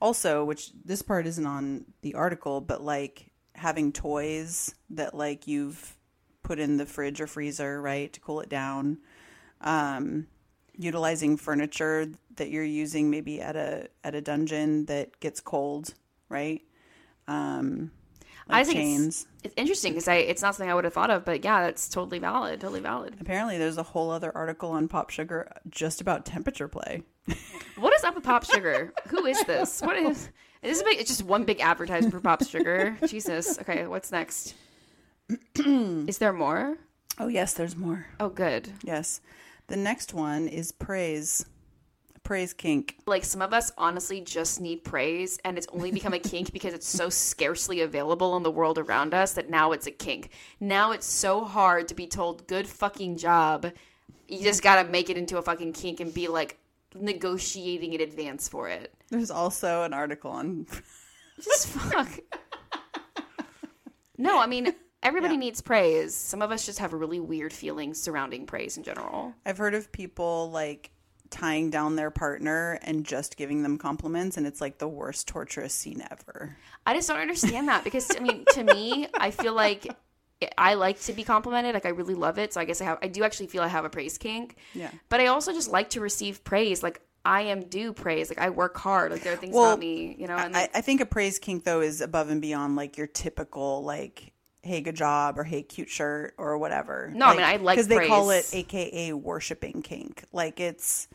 Also, 0.00 0.44
which 0.44 0.72
this 0.84 1.02
part 1.02 1.26
isn't 1.26 1.46
on 1.46 1.84
the 2.02 2.14
article, 2.14 2.60
but 2.60 2.82
like 2.82 3.30
having 3.54 3.92
toys 3.92 4.74
that 4.90 5.14
like 5.14 5.46
you've 5.46 5.96
put 6.42 6.58
in 6.58 6.78
the 6.78 6.86
fridge 6.86 7.20
or 7.20 7.26
freezer, 7.26 7.80
right, 7.80 8.12
to 8.12 8.20
cool 8.20 8.40
it 8.40 8.48
down. 8.48 8.98
Um, 9.60 10.26
utilizing 10.76 11.36
furniture 11.36 12.08
that 12.36 12.48
you're 12.48 12.64
using 12.64 13.10
maybe 13.10 13.40
at 13.40 13.56
a 13.56 13.88
at 14.02 14.14
a 14.14 14.20
dungeon 14.20 14.86
that 14.86 15.20
gets 15.20 15.40
cold, 15.40 15.94
right? 16.28 16.62
Um, 17.28 17.90
like 18.50 18.60
I 18.60 18.64
think 18.64 18.76
chains. 18.76 19.06
it's, 19.06 19.26
it's 19.44 19.54
interesting 19.56 19.92
because 19.92 20.08
I 20.08 20.16
it's 20.16 20.42
not 20.42 20.54
something 20.54 20.70
I 20.70 20.74
would 20.74 20.84
have 20.84 20.94
thought 20.94 21.10
of, 21.10 21.24
but 21.24 21.44
yeah, 21.44 21.62
that's 21.62 21.88
totally 21.88 22.18
valid. 22.18 22.60
Totally 22.60 22.80
valid. 22.80 23.16
Apparently, 23.20 23.58
there's 23.58 23.78
a 23.78 23.82
whole 23.82 24.10
other 24.10 24.34
article 24.36 24.70
on 24.70 24.88
Pop 24.88 25.10
Sugar 25.10 25.50
just 25.68 26.00
about 26.00 26.24
temperature 26.24 26.68
play. 26.68 27.02
What 27.78 27.94
is 27.94 28.04
up 28.04 28.14
with 28.14 28.24
Pop 28.24 28.44
Sugar? 28.44 28.92
Who 29.08 29.24
is 29.26 29.42
this? 29.44 29.80
What 29.80 29.96
is 29.96 30.28
is 30.62 30.78
this 30.78 30.80
a 30.82 30.84
big? 30.84 31.00
It's 31.00 31.08
just 31.08 31.22
one 31.22 31.44
big 31.44 31.60
advertisement 31.60 32.12
for 32.12 32.20
Pop 32.20 32.44
Sugar. 32.44 32.96
Jesus. 33.06 33.58
Okay, 33.60 33.86
what's 33.86 34.12
next? 34.12 34.54
is 35.56 36.18
there 36.18 36.32
more? 36.32 36.76
Oh, 37.18 37.28
yes, 37.28 37.54
there's 37.54 37.76
more. 37.76 38.06
Oh, 38.18 38.28
good. 38.28 38.70
Yes. 38.82 39.20
The 39.68 39.76
next 39.76 40.12
one 40.14 40.48
is 40.48 40.72
praise. 40.72 41.44
Praise 42.30 42.52
kink. 42.52 42.96
Like 43.06 43.24
some 43.24 43.42
of 43.42 43.52
us 43.52 43.72
honestly 43.76 44.20
just 44.20 44.60
need 44.60 44.84
praise, 44.84 45.40
and 45.44 45.58
it's 45.58 45.66
only 45.72 45.90
become 45.90 46.14
a 46.14 46.18
kink 46.32 46.52
because 46.52 46.72
it's 46.74 46.86
so 46.86 47.08
scarcely 47.08 47.80
available 47.80 48.36
in 48.36 48.44
the 48.44 48.52
world 48.52 48.78
around 48.78 49.14
us 49.14 49.32
that 49.32 49.50
now 49.50 49.72
it's 49.72 49.88
a 49.88 49.90
kink. 49.90 50.30
Now 50.60 50.92
it's 50.92 51.06
so 51.06 51.44
hard 51.44 51.88
to 51.88 51.94
be 51.96 52.06
told 52.06 52.46
"good 52.46 52.68
fucking 52.68 53.16
job." 53.16 53.72
You 54.28 54.44
just 54.44 54.62
gotta 54.62 54.88
make 54.88 55.10
it 55.10 55.16
into 55.18 55.38
a 55.38 55.42
fucking 55.42 55.72
kink 55.72 55.98
and 55.98 56.14
be 56.14 56.28
like 56.28 56.56
negotiating 56.94 57.94
in 57.94 58.00
advance 58.00 58.48
for 58.48 58.68
it. 58.68 58.94
There's 59.08 59.32
also 59.32 59.82
an 59.82 59.92
article 59.92 60.30
on. 60.30 60.68
Just 61.42 61.66
fuck. 61.66 62.06
no, 64.16 64.38
I 64.38 64.46
mean 64.46 64.72
everybody 65.02 65.34
Yeah. 65.34 65.40
needs 65.40 65.60
praise. 65.62 66.14
Some 66.14 66.42
of 66.42 66.52
us 66.52 66.64
just 66.64 66.78
have 66.78 66.92
really 66.92 67.18
weird 67.18 67.52
feelings 67.52 68.00
surrounding 68.00 68.46
praise 68.46 68.76
in 68.76 68.84
general. 68.84 69.34
I've 69.44 69.58
heard 69.58 69.74
of 69.74 69.90
people 69.90 70.48
like 70.52 70.92
tying 71.30 71.70
down 71.70 71.96
their 71.96 72.10
partner 72.10 72.78
and 72.82 73.04
just 73.04 73.36
giving 73.36 73.62
them 73.62 73.78
compliments, 73.78 74.36
and 74.36 74.46
it's 74.46 74.60
like 74.60 74.78
the 74.78 74.88
worst 74.88 75.28
torturous 75.28 75.72
scene 75.72 76.02
ever. 76.10 76.56
I 76.86 76.94
just 76.94 77.08
don't 77.08 77.18
understand 77.18 77.68
that 77.68 77.84
because 77.84 78.10
I 78.16 78.20
mean, 78.20 78.44
to 78.52 78.64
me, 78.64 79.06
I 79.14 79.30
feel 79.30 79.54
like 79.54 79.86
I 80.56 80.74
like 80.74 81.00
to 81.02 81.12
be 81.12 81.24
complimented. 81.24 81.74
Like 81.74 81.86
I 81.86 81.90
really 81.90 82.14
love 82.14 82.38
it. 82.38 82.52
So 82.54 82.60
I 82.60 82.64
guess 82.64 82.80
I 82.80 82.84
have. 82.84 82.98
I 83.02 83.08
do 83.08 83.24
actually 83.24 83.48
feel 83.48 83.62
I 83.62 83.68
have 83.68 83.84
a 83.84 83.90
praise 83.90 84.18
kink. 84.18 84.56
Yeah. 84.74 84.90
But 85.08 85.20
I 85.20 85.26
also 85.26 85.52
just 85.52 85.70
like 85.70 85.90
to 85.90 86.00
receive 86.00 86.42
praise. 86.44 86.82
Like 86.82 87.00
I 87.24 87.42
am 87.42 87.64
due 87.64 87.92
praise. 87.92 88.30
Like 88.30 88.38
I 88.38 88.50
work 88.50 88.76
hard. 88.76 89.12
Like 89.12 89.22
there 89.22 89.32
are 89.32 89.36
things 89.36 89.54
Well, 89.54 89.72
about 89.72 89.78
me, 89.78 90.16
you 90.18 90.26
know. 90.26 90.36
And 90.36 90.56
I, 90.56 90.68
I 90.74 90.80
think 90.80 91.00
a 91.00 91.06
praise 91.06 91.38
kink 91.38 91.64
though 91.64 91.80
is 91.80 92.00
above 92.00 92.30
and 92.30 92.40
beyond 92.40 92.76
like 92.76 92.96
your 92.96 93.06
typical 93.06 93.84
like 93.84 94.32
hey 94.62 94.80
good 94.80 94.96
job 94.96 95.38
or 95.38 95.44
hey 95.44 95.62
cute 95.62 95.88
shirt 95.88 96.34
or 96.38 96.58
whatever. 96.58 97.10
No, 97.14 97.26
I 97.26 97.32
mean, 97.34 97.44
I 97.44 97.56
like 97.56 97.76
because 97.76 97.88
they 97.88 98.06
call 98.06 98.30
it. 98.30 98.48
AKA 98.52 99.12
worshiping 99.12 99.82
kink. 99.82 100.24
Like 100.32 100.60
it's, 100.60 101.08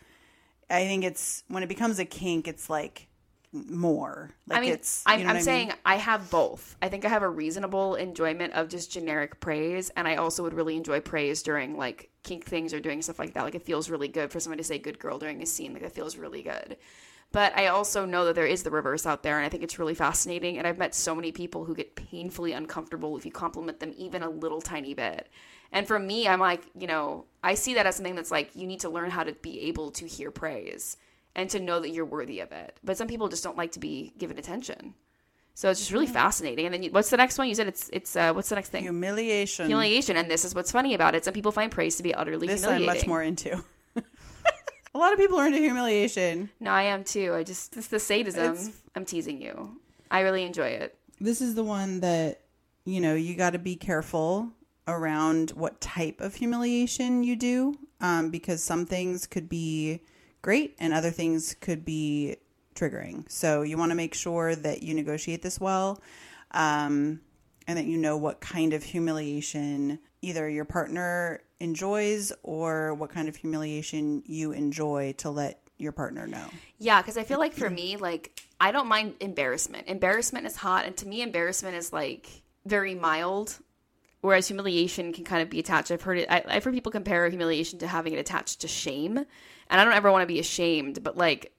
I 0.70 0.86
think 0.86 1.04
it's 1.04 1.44
when 1.48 1.64
it 1.64 1.70
becomes 1.70 2.00
a 2.00 2.06
kink, 2.06 2.48
it's 2.48 2.70
like 2.70 3.08
more. 3.54 4.32
Like 4.48 4.58
I 4.58 4.62
mean, 4.62 4.74
it's. 4.74 5.04
I'm, 5.06 5.20
you 5.20 5.26
know 5.26 5.30
I'm 5.30 5.36
what 5.36 5.42
I 5.42 5.44
saying? 5.44 5.74
I 5.86 5.96
have 5.96 6.30
both. 6.30 6.76
I 6.82 6.90
think 6.90 7.06
I 7.06 7.10
have 7.10 7.24
a 7.24 7.30
reasonable 7.30 7.96
enjoyment 7.96 8.54
of 8.54 8.70
just 8.70 8.92
generic 8.92 9.40
praise, 9.40 9.90
and 9.96 10.08
I 10.08 10.16
also 10.16 10.44
would 10.44 10.54
really 10.54 10.76
enjoy 10.76 11.00
praise 11.00 11.42
during 11.44 11.78
like 11.78 12.10
kink 12.24 12.46
things 12.46 12.74
or 12.74 12.80
doing 12.80 13.02
stuff 13.02 13.20
like 13.20 13.34
that. 13.34 13.44
Like 13.44 13.56
it 13.56 13.64
feels 13.64 13.90
really 13.90 14.08
good 14.08 14.32
for 14.32 14.40
someone 14.40 14.58
to 14.58 14.64
say 14.64 14.78
"good 14.78 15.00
girl" 15.00 15.18
during 15.20 15.42
a 15.42 15.46
scene. 15.46 15.74
Like 15.74 15.84
it 15.84 15.94
feels 15.94 16.18
really 16.18 16.42
good. 16.42 16.78
But 17.32 17.58
I 17.58 17.68
also 17.68 18.06
know 18.06 18.26
that 18.26 18.36
there 18.36 18.46
is 18.46 18.64
the 18.64 18.72
reverse 18.72 19.06
out 19.06 19.24
there, 19.24 19.38
and 19.38 19.46
I 19.46 19.50
think 19.50 19.64
it's 19.64 19.80
really 19.80 19.96
fascinating. 19.96 20.58
And 20.58 20.66
I've 20.68 20.78
met 20.78 20.96
so 20.96 21.16
many 21.16 21.32
people 21.32 21.66
who 21.66 21.76
get 21.76 21.96
painfully 21.96 22.54
uncomfortable 22.54 23.18
if 23.18 23.26
you 23.26 23.32
compliment 23.32 23.80
them 23.80 23.94
even 23.98 24.24
a 24.24 24.30
little 24.30 24.62
tiny 24.62 24.94
bit. 24.94 25.30
And 25.76 25.86
for 25.86 26.00
me, 26.00 26.26
I'm 26.26 26.40
like, 26.40 26.62
you 26.74 26.88
know, 26.88 27.26
I 27.44 27.54
see 27.56 27.74
that 27.74 27.86
as 27.86 27.98
something 27.98 28.16
that's 28.16 28.32
like 28.32 28.56
you 28.56 28.66
need 28.66 28.80
to 28.80 28.90
learn 28.90 29.12
how 29.12 29.24
to 29.26 29.34
be 29.34 29.60
able 29.68 29.92
to 29.92 30.08
hear 30.08 30.32
praise 30.32 30.96
and 31.36 31.50
to 31.50 31.60
know 31.60 31.82
that 31.82 31.90
you're 31.90 32.06
worthy 32.06 32.40
of 32.40 32.54
it. 32.54 32.80
But 32.82 32.98
some 32.98 33.10
people 33.10 33.28
just 33.28 33.44
don't 33.44 33.58
like 33.58 33.74
to 33.74 33.80
be 33.82 34.14
given 34.18 34.40
attention. 34.40 34.94
So 35.54 35.70
it's 35.70 35.82
just 35.82 35.92
really 35.92 36.08
fascinating. 36.08 36.66
And 36.66 36.74
then 36.74 36.82
you, 36.82 36.92
what's 36.92 37.10
the 37.10 37.18
next 37.18 37.38
one? 37.38 37.50
You 37.50 37.56
said 37.56 37.68
it's 37.68 37.90
it's 37.92 38.16
uh, 38.16 38.32
what's 38.32 38.48
the 38.48 38.56
next 38.56 38.70
thing? 38.70 38.84
humiliation. 38.84 39.68
Humiliation. 39.68 40.16
And 40.16 40.32
this 40.32 40.46
is 40.46 40.56
what's 40.56 40.72
funny 40.72 40.94
about 40.94 41.14
it. 41.14 41.26
Some 41.26 41.34
people 41.34 41.52
find 41.52 41.70
praise 41.70 41.98
to 41.98 42.04
be 42.04 42.14
utterly 42.16 42.48
this 42.48 42.64
I'm 42.64 42.86
much 42.86 43.06
more 43.06 43.22
into. 43.22 43.62
a 43.96 44.98
lot 44.98 45.12
of 45.12 45.20
people 45.20 45.38
are 45.38 45.48
into 45.48 45.60
humiliation. 45.60 46.50
No, 46.62 46.72
I 46.72 46.84
am 46.84 47.04
too. 47.04 47.34
I 47.34 47.44
just 47.44 47.76
it's 47.76 47.88
the 47.88 48.00
sadism. 48.00 48.54
It's- 48.54 48.72
I'm 48.96 49.04
teasing 49.04 49.42
you. 49.42 49.78
I 50.10 50.22
really 50.22 50.44
enjoy 50.44 50.68
it. 50.68 50.98
This 51.20 51.42
is 51.42 51.54
the 51.56 51.64
one 51.66 52.00
that 52.00 52.42
you 52.86 53.02
know 53.02 53.14
you 53.14 53.36
got 53.36 53.52
to 53.52 53.60
be 53.60 53.76
careful 53.76 54.52
around 54.88 55.52
what 55.52 55.82
type 55.82 56.22
of 56.22 56.36
humiliation 56.36 57.24
you 57.24 57.36
do, 57.36 57.78
um, 58.02 58.30
because 58.30 58.64
some 58.64 58.86
things 58.86 59.26
could 59.26 59.50
be 59.50 60.02
great 60.42 60.76
and 60.80 60.94
other 60.94 61.12
things 61.12 61.56
could 61.60 61.84
be 61.84 62.38
triggering. 62.76 63.30
So 63.32 63.64
you 63.64 63.78
want 63.78 63.92
to 63.92 63.96
make 63.96 64.14
sure 64.14 64.56
that 64.56 64.84
you 64.84 64.94
negotiate 64.94 65.42
this 65.42 65.60
well, 65.60 66.02
um, 66.52 67.22
and 67.68 67.78
that 67.78 67.86
you 67.86 67.98
know 67.98 68.18
what 68.18 68.42
kind 68.42 68.74
of 68.74 68.84
humiliation 68.84 70.00
either 70.22 70.48
your 70.48 70.66
partner 70.66 71.42
enjoys 71.60 72.32
or 72.44 72.94
what 72.94 73.10
kind 73.10 73.28
of 73.28 73.36
humiliation 73.36 74.22
you 74.26 74.52
enjoy 74.52 75.14
to 75.18 75.30
let 75.30 75.62
your 75.78 75.92
partner 75.92 76.28
know. 76.28 76.46
Yeah, 76.78 77.02
because 77.02 77.18
I 77.18 77.24
feel 77.24 77.40
like 77.40 77.54
for 77.54 77.70
me, 77.70 77.98
like 77.98 78.40
I 78.60 78.72
don't 78.72 78.88
mind 78.88 79.16
embarrassment. 79.20 79.88
Embarrassment 79.88 80.46
is 80.46 80.56
hot, 80.56 80.86
and 80.86 80.96
to 80.98 81.08
me, 81.08 81.22
embarrassment 81.22 81.76
is 81.76 81.92
like 81.92 82.28
very 82.66 82.96
mild, 82.96 83.58
whereas 84.26 84.48
humiliation 84.48 85.14
can 85.14 85.24
kind 85.24 85.42
of 85.42 85.50
be 85.50 85.60
attached. 85.60 85.92
I've 85.92 86.02
heard 86.02 86.18
it. 86.20 86.28
I, 86.30 86.44
I've 86.48 86.64
heard 86.64 86.74
people 86.74 86.92
compare 86.92 87.28
humiliation 87.30 87.80
to 87.80 87.88
having 87.88 88.14
it 88.14 88.18
attached 88.20 88.62
to 88.62 88.68
shame, 88.68 89.18
and 89.18 89.82
I 89.82 89.84
don't 89.84 89.94
ever 89.94 90.12
want 90.12 90.24
to 90.24 90.28
be 90.28 90.40
ashamed. 90.40 91.04
But 91.04 91.18
like 91.18 91.52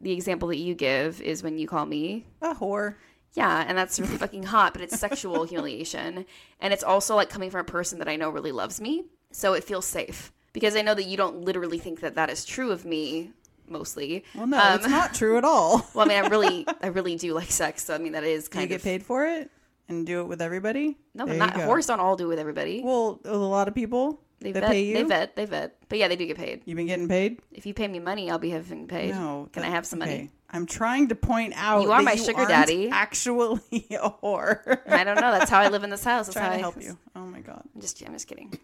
the 0.00 0.12
example 0.12 0.48
that 0.48 0.56
you 0.56 0.74
give 0.74 1.20
is 1.20 1.42
when 1.42 1.58
you 1.58 1.66
call 1.68 1.84
me 1.86 2.26
A 2.40 2.54
whore. 2.54 2.94
yeah, 3.34 3.64
and 3.66 3.76
that's 3.76 4.00
really 4.00 4.16
fucking 4.16 4.44
hot, 4.44 4.72
but 4.72 4.82
it's 4.82 4.98
sexual 4.98 5.44
humiliation. 5.44 6.24
And 6.60 6.72
it's 6.72 6.82
also 6.84 7.14
like 7.16 7.28
coming 7.28 7.50
from 7.50 7.60
a 7.60 7.64
person 7.64 7.98
that 7.98 8.08
I 8.08 8.16
know 8.16 8.30
really 8.30 8.52
loves 8.52 8.80
me. 8.80 9.04
So 9.32 9.52
it 9.52 9.62
feels 9.64 9.86
safe 9.86 10.32
because 10.52 10.74
I 10.74 10.82
know 10.82 10.94
that 10.94 11.04
you 11.04 11.16
don't 11.16 11.42
literally 11.42 11.78
think 11.78 12.00
that 12.00 12.14
that 12.14 12.30
is 12.30 12.44
true 12.44 12.70
of 12.72 12.84
me 12.84 13.32
mostly. 13.68 14.24
Well, 14.34 14.46
no, 14.48 14.58
Um, 14.58 14.74
it's 14.76 14.88
not 14.88 15.14
true 15.14 15.36
at 15.38 15.44
all. 15.44 15.86
Well, 15.94 16.06
I 16.06 16.08
mean, 16.08 16.24
I 16.24 16.28
really, 16.28 16.66
I 16.82 16.88
really 16.88 17.16
do 17.16 17.34
like 17.34 17.50
sex. 17.50 17.84
So 17.84 17.94
I 17.94 17.98
mean, 17.98 18.12
that 18.12 18.24
is 18.24 18.48
kind 18.48 18.64
of. 18.64 18.68
Do 18.68 18.74
you 18.74 18.78
kind 18.78 18.82
get 18.82 18.82
paid 18.82 19.02
for 19.06 19.26
it 19.26 19.50
and 19.90 20.06
do 20.06 20.20
it 20.20 20.24
with 20.28 20.40
everybody? 20.42 20.96
no, 21.14 21.24
There 21.26 21.26
but 21.26 21.32
you 21.34 21.38
not 21.38 21.54
go. 21.54 21.64
horse 21.64 21.86
don't 21.86 22.00
all 22.00 22.16
do 22.16 22.24
it 22.26 22.28
with 22.28 22.38
everybody. 22.38 22.80
Well, 22.84 23.20
a 23.24 23.36
lot 23.36 23.68
of 23.68 23.74
people 23.74 24.20
they 24.40 24.52
that 24.52 24.60
vet, 24.62 24.70
pay 24.70 24.82
you. 24.84 24.94
they 24.94 25.02
vet, 25.02 25.36
they 25.36 25.44
vet. 25.44 25.76
But 25.88 25.98
yeah, 25.98 26.08
they 26.08 26.16
do 26.16 26.26
get 26.26 26.36
paid. 26.38 26.62
You've 26.64 26.76
been 26.76 26.86
getting 26.86 27.08
paid? 27.08 27.40
If 27.52 27.66
you 27.66 27.74
pay 27.74 27.86
me 27.88 27.98
money, 27.98 28.30
I'll 28.30 28.38
be 28.38 28.50
having 28.50 28.86
paid. 28.88 29.10
No. 29.10 29.48
Can 29.52 29.62
that- 29.62 29.68
I 29.68 29.70
have 29.72 29.84
some 29.86 29.98
money? 29.98 30.12
okay. 30.14 30.30
I'm 30.52 30.66
trying 30.66 31.06
to 31.08 31.14
point 31.14 31.52
out 31.56 31.82
You 31.82 31.92
are 31.92 31.98
that 32.00 32.04
my 32.04 32.16
sugar 32.16 32.38
aren't 32.38 32.48
daddy. 32.48 32.88
Actually, 32.90 33.60
a 33.92 34.10
whore. 34.10 34.80
I 34.88 35.04
don't 35.04 35.14
know. 35.14 35.30
That's 35.30 35.48
how 35.50 35.60
I 35.60 35.68
live 35.68 35.84
in 35.84 35.90
this 35.90 36.02
house. 36.02 36.26
That's 36.26 36.34
trying 36.34 36.46
how 36.46 36.50
to 36.52 36.56
I 36.56 36.60
help 36.60 36.82
you. 36.82 36.98
Oh 37.14 37.24
my 37.26 37.40
god. 37.40 37.62
I'm 37.74 37.80
just 37.80 38.02
I'm 38.04 38.12
just 38.14 38.26
kidding. 38.26 38.58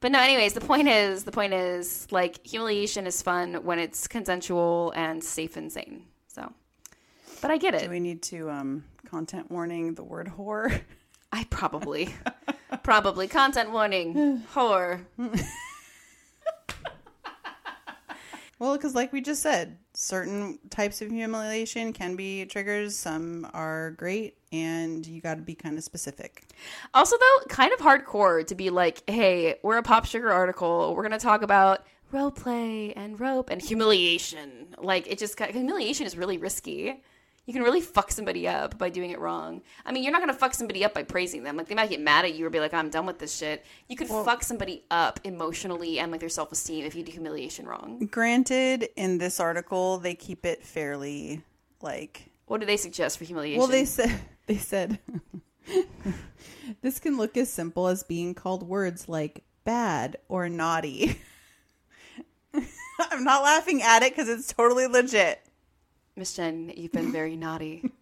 But 0.00 0.10
no, 0.12 0.18
anyways, 0.18 0.54
the 0.54 0.60
point 0.62 0.88
is 0.88 1.22
the 1.24 1.30
point 1.30 1.52
is 1.52 2.08
like 2.10 2.44
humiliation 2.44 3.06
is 3.06 3.20
fun 3.22 3.54
when 3.62 3.78
it's 3.78 4.08
consensual 4.08 4.92
and 4.96 5.22
safe 5.22 5.56
and 5.56 5.70
sane. 5.70 6.06
So 6.26 6.52
but 7.42 7.50
I 7.52 7.58
get 7.58 7.78
Do 7.78 7.84
it. 7.84 7.90
we 7.90 8.00
need 8.00 8.22
to 8.22 8.50
um 8.50 8.84
content 9.06 9.50
warning 9.50 9.94
the 9.94 10.04
word 10.04 10.32
whore? 10.36 10.80
I 11.32 11.44
probably 11.44 12.14
probably 12.82 13.28
content 13.28 13.70
warning. 13.70 14.42
Whore. 14.52 15.04
Well, 18.60 18.76
because 18.76 18.94
like 18.94 19.10
we 19.10 19.22
just 19.22 19.40
said, 19.42 19.78
certain 19.94 20.58
types 20.68 21.00
of 21.00 21.10
humiliation 21.10 21.94
can 21.94 22.14
be 22.14 22.44
triggers. 22.44 22.94
Some 22.94 23.48
are 23.54 23.92
great, 23.92 24.36
and 24.52 25.04
you 25.06 25.22
got 25.22 25.36
to 25.36 25.40
be 25.40 25.54
kind 25.54 25.78
of 25.78 25.82
specific. 25.82 26.44
Also 26.92 27.16
though, 27.18 27.46
kind 27.48 27.72
of 27.72 27.78
hardcore 27.80 28.46
to 28.46 28.54
be 28.54 28.68
like, 28.68 29.02
hey, 29.08 29.56
we're 29.62 29.78
a 29.78 29.82
pop 29.82 30.04
sugar 30.04 30.30
article. 30.30 30.94
We're 30.94 31.04
gonna 31.04 31.18
talk 31.18 31.40
about 31.40 31.86
role 32.12 32.30
play 32.30 32.92
and 32.92 33.18
rope 33.18 33.48
and 33.48 33.62
humiliation. 33.62 34.74
Like 34.76 35.06
it 35.10 35.18
just 35.18 35.38
got 35.38 35.52
humiliation 35.52 36.04
is 36.04 36.14
really 36.14 36.36
risky. 36.36 37.02
You 37.50 37.54
can 37.54 37.64
really 37.64 37.80
fuck 37.80 38.12
somebody 38.12 38.46
up 38.46 38.78
by 38.78 38.90
doing 38.90 39.10
it 39.10 39.18
wrong. 39.18 39.62
I 39.84 39.90
mean, 39.90 40.04
you're 40.04 40.12
not 40.12 40.20
gonna 40.20 40.32
fuck 40.32 40.54
somebody 40.54 40.84
up 40.84 40.94
by 40.94 41.02
praising 41.02 41.42
them. 41.42 41.56
Like 41.56 41.66
they 41.66 41.74
might 41.74 41.90
get 41.90 42.00
mad 42.00 42.24
at 42.24 42.36
you 42.36 42.46
or 42.46 42.50
be 42.50 42.60
like, 42.60 42.72
"I'm 42.72 42.90
done 42.90 43.06
with 43.06 43.18
this 43.18 43.36
shit." 43.36 43.66
You 43.88 43.96
could 43.96 44.06
fuck 44.06 44.44
somebody 44.44 44.84
up 44.88 45.18
emotionally 45.24 45.98
and 45.98 46.12
like 46.12 46.20
their 46.20 46.28
self 46.28 46.52
esteem 46.52 46.84
if 46.84 46.94
you 46.94 47.02
do 47.02 47.10
humiliation 47.10 47.66
wrong. 47.66 48.06
Granted, 48.08 48.90
in 48.94 49.18
this 49.18 49.40
article, 49.40 49.98
they 49.98 50.14
keep 50.14 50.46
it 50.46 50.64
fairly 50.64 51.42
like. 51.82 52.30
What 52.46 52.60
do 52.60 52.66
they 52.66 52.76
suggest 52.76 53.18
for 53.18 53.24
humiliation? 53.24 53.58
Well, 53.58 53.66
they 53.66 53.84
said 53.84 54.20
they 54.46 54.56
said 54.56 55.00
this 56.82 57.00
can 57.00 57.16
look 57.16 57.36
as 57.36 57.52
simple 57.52 57.88
as 57.88 58.04
being 58.04 58.32
called 58.32 58.62
words 58.62 59.08
like 59.08 59.42
bad 59.64 60.18
or 60.28 60.48
naughty. 60.48 61.20
I'm 63.10 63.24
not 63.24 63.42
laughing 63.42 63.82
at 63.82 64.04
it 64.04 64.12
because 64.12 64.28
it's 64.28 64.52
totally 64.52 64.86
legit. 64.86 65.44
Miss 66.20 66.34
Jenn, 66.34 66.70
you've 66.76 66.92
been 66.92 67.10
very 67.10 67.34
naughty. 67.34 67.90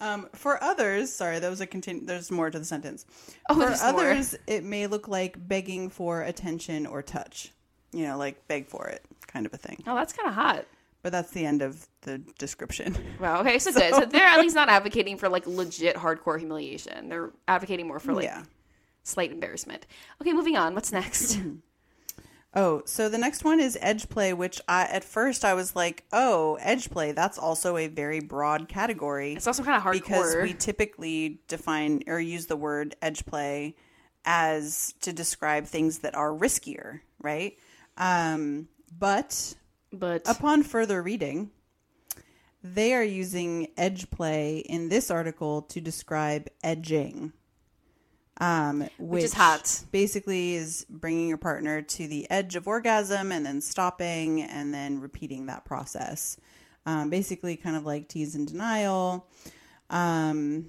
Um, 0.00 0.28
for 0.34 0.62
others, 0.62 1.10
sorry, 1.10 1.38
that 1.38 1.48
was 1.48 1.60
a 1.60 1.66
continu- 1.68 2.04
There's 2.04 2.30
more 2.30 2.50
to 2.50 2.58
the 2.58 2.64
sentence. 2.64 3.06
Oh, 3.48 3.54
for 3.54 3.60
there's 3.60 3.80
more. 3.80 3.90
others, 3.90 4.34
it 4.46 4.64
may 4.64 4.88
look 4.88 5.06
like 5.06 5.36
begging 5.48 5.88
for 5.88 6.20
attention 6.22 6.84
or 6.84 7.00
touch. 7.00 7.52
You 7.92 8.08
know, 8.08 8.18
like 8.18 8.46
beg 8.48 8.66
for 8.66 8.88
it, 8.88 9.02
kind 9.28 9.46
of 9.46 9.54
a 9.54 9.56
thing. 9.56 9.82
Oh, 9.86 9.94
that's 9.94 10.12
kind 10.12 10.28
of 10.28 10.34
hot. 10.34 10.66
But 11.02 11.12
that's 11.12 11.30
the 11.30 11.46
end 11.46 11.62
of 11.62 11.86
the 12.02 12.18
description. 12.38 12.94
Wow. 13.20 13.40
Okay, 13.40 13.58
so, 13.60 13.72
good. 13.72 13.94
So 13.94 14.04
they're 14.04 14.26
at 14.26 14.40
least 14.40 14.56
not 14.56 14.68
advocating 14.68 15.16
for 15.16 15.28
like 15.28 15.46
legit 15.46 15.96
hardcore 15.96 16.38
humiliation. 16.38 17.08
They're 17.08 17.30
advocating 17.46 17.86
more 17.86 18.00
for 18.00 18.12
like 18.12 18.24
yeah. 18.24 18.42
slight 19.04 19.30
embarrassment. 19.30 19.86
Okay, 20.20 20.32
moving 20.34 20.56
on. 20.56 20.74
What's 20.74 20.92
next? 20.92 21.38
Oh, 22.56 22.82
so 22.86 23.08
the 23.08 23.18
next 23.18 23.42
one 23.42 23.58
is 23.58 23.76
edge 23.80 24.08
play, 24.08 24.32
which 24.32 24.60
I 24.68 24.84
at 24.84 25.02
first 25.02 25.44
I 25.44 25.54
was 25.54 25.74
like, 25.74 26.04
oh, 26.12 26.56
edge 26.60 26.88
play. 26.90 27.12
That's 27.12 27.36
also 27.36 27.76
a 27.76 27.88
very 27.88 28.20
broad 28.20 28.68
category. 28.68 29.34
it's 29.34 29.46
also 29.46 29.64
kind 29.64 29.76
of 29.76 29.82
hardcore. 29.82 29.92
because 29.92 30.36
we 30.36 30.54
typically 30.54 31.40
define 31.48 32.04
or 32.06 32.20
use 32.20 32.46
the 32.46 32.56
word 32.56 32.94
edge 33.02 33.26
play 33.26 33.74
as 34.24 34.94
to 35.00 35.12
describe 35.12 35.66
things 35.66 35.98
that 35.98 36.14
are 36.14 36.30
riskier, 36.30 37.00
right? 37.20 37.58
Um, 37.96 38.68
but 38.96 39.54
but 39.92 40.22
upon 40.28 40.62
further 40.62 41.02
reading, 41.02 41.50
they 42.62 42.94
are 42.94 43.02
using 43.02 43.68
edge 43.76 44.10
play 44.10 44.58
in 44.58 44.88
this 44.88 45.10
article 45.10 45.62
to 45.62 45.80
describe 45.80 46.48
edging. 46.62 47.32
Um, 48.38 48.88
which, 48.98 49.24
is 49.24 49.32
hot. 49.32 49.84
Basically, 49.92 50.54
is 50.54 50.86
bringing 50.90 51.28
your 51.28 51.38
partner 51.38 51.82
to 51.82 52.08
the 52.08 52.28
edge 52.30 52.56
of 52.56 52.66
orgasm 52.66 53.30
and 53.30 53.46
then 53.46 53.60
stopping 53.60 54.42
and 54.42 54.74
then 54.74 55.00
repeating 55.00 55.46
that 55.46 55.64
process. 55.64 56.36
Um, 56.86 57.10
basically, 57.10 57.56
kind 57.56 57.76
of 57.76 57.86
like 57.86 58.08
tease 58.08 58.34
and 58.34 58.46
denial, 58.46 59.26
um, 59.90 60.68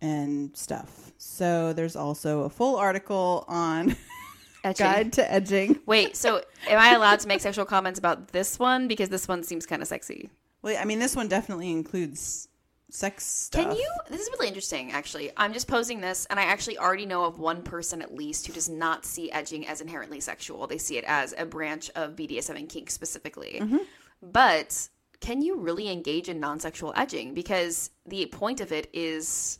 and 0.00 0.54
stuff. 0.56 1.12
So 1.16 1.72
there's 1.72 1.96
also 1.96 2.42
a 2.42 2.50
full 2.50 2.76
article 2.76 3.44
on 3.48 3.96
Edging. 4.64 4.86
guide 4.86 5.12
to 5.14 5.32
edging. 5.32 5.80
Wait, 5.86 6.16
so 6.16 6.42
am 6.68 6.78
I 6.78 6.94
allowed 6.94 7.20
to 7.20 7.28
make 7.28 7.40
sexual 7.40 7.64
comments 7.64 7.98
about 7.98 8.28
this 8.28 8.58
one 8.58 8.86
because 8.86 9.08
this 9.08 9.26
one 9.26 9.42
seems 9.42 9.66
kind 9.66 9.82
of 9.82 9.88
sexy? 9.88 10.30
Well, 10.62 10.76
I 10.78 10.84
mean, 10.84 11.00
this 11.00 11.16
one 11.16 11.26
definitely 11.26 11.70
includes 11.70 12.48
sex 12.92 13.24
stuff. 13.24 13.64
Can 13.64 13.76
you? 13.76 13.90
This 14.10 14.20
is 14.20 14.30
really 14.32 14.48
interesting, 14.48 14.92
actually. 14.92 15.30
I'm 15.36 15.52
just 15.52 15.66
posing 15.66 16.00
this, 16.00 16.26
and 16.26 16.38
I 16.38 16.44
actually 16.44 16.78
already 16.78 17.06
know 17.06 17.24
of 17.24 17.38
one 17.38 17.62
person 17.62 18.02
at 18.02 18.14
least 18.14 18.46
who 18.46 18.52
does 18.52 18.68
not 18.68 19.06
see 19.06 19.32
edging 19.32 19.66
as 19.66 19.80
inherently 19.80 20.20
sexual. 20.20 20.66
They 20.66 20.78
see 20.78 20.98
it 20.98 21.04
as 21.06 21.34
a 21.36 21.46
branch 21.46 21.90
of 21.96 22.14
BDSM 22.14 22.56
and 22.56 22.68
kink 22.68 22.90
specifically. 22.90 23.58
Mm-hmm. 23.60 23.78
But 24.22 24.88
can 25.20 25.40
you 25.40 25.58
really 25.58 25.90
engage 25.90 26.28
in 26.28 26.38
non-sexual 26.38 26.92
edging? 26.94 27.32
Because 27.32 27.90
the 28.06 28.26
point 28.26 28.60
of 28.60 28.72
it 28.72 28.90
is 28.92 29.58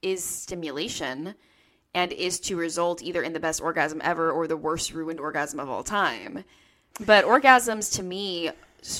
is 0.00 0.24
stimulation 0.24 1.34
and 1.94 2.10
is 2.10 2.40
to 2.40 2.56
result 2.56 3.02
either 3.02 3.22
in 3.22 3.34
the 3.34 3.38
best 3.38 3.60
orgasm 3.60 4.00
ever 4.02 4.32
or 4.32 4.46
the 4.46 4.56
worst 4.56 4.94
ruined 4.94 5.20
orgasm 5.20 5.60
of 5.60 5.68
all 5.68 5.84
time. 5.84 6.42
But 7.06 7.24
orgasms 7.24 7.94
to 7.96 8.02
me 8.02 8.50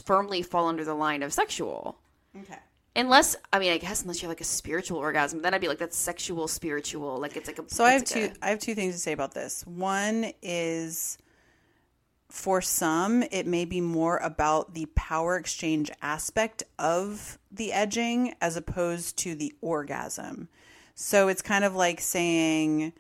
firmly 0.05 0.43
fall 0.43 0.69
under 0.69 0.85
the 0.85 0.95
line 0.95 1.23
of 1.23 1.33
sexual. 1.33 1.99
Okay. 2.39 2.59
Unless 2.95 3.37
I 3.53 3.59
mean, 3.59 3.73
I 3.73 3.79
guess 3.79 4.03
unless 4.03 4.21
you 4.21 4.29
have 4.29 4.33
like 4.33 4.43
a 4.43 4.45
spiritual 4.45 4.99
orgasm, 4.99 5.41
then 5.41 5.55
I'd 5.55 5.61
be 5.61 5.69
like 5.69 5.79
that's 5.79 5.97
sexual 5.97 6.47
spiritual. 6.47 7.19
Like 7.19 7.37
it's 7.37 7.49
like 7.49 7.59
a. 7.59 7.65
So 7.69 7.85
I 7.85 7.93
have 7.93 8.03
it's 8.03 8.13
two. 8.13 8.23
like 8.23 8.37
I 8.43 8.51
have 8.51 8.59
two 8.59 8.75
things 8.75 8.95
to 8.95 9.01
say 9.01 9.13
about 9.13 9.33
this. 9.33 9.67
One 9.67 10.33
is, 10.43 11.17
for 12.29 12.61
some, 12.61 13.23
it 13.31 13.47
may 13.47 13.65
be 13.65 13.81
more 13.81 14.19
about 14.19 14.75
the 14.75 14.87
power 14.95 15.37
exchange 15.37 15.91
aspect 16.03 16.65
of 16.79 17.39
the 17.51 17.73
edging 17.73 18.35
as 18.43 18.57
opposed 18.57 19.17
to 19.19 19.35
the 19.35 19.55
orgasm. 19.63 20.49
So 20.95 21.29
it's 21.29 21.43
kind 21.43 21.65
of 21.65 21.75
like 21.75 22.01
saying, 22.01 22.93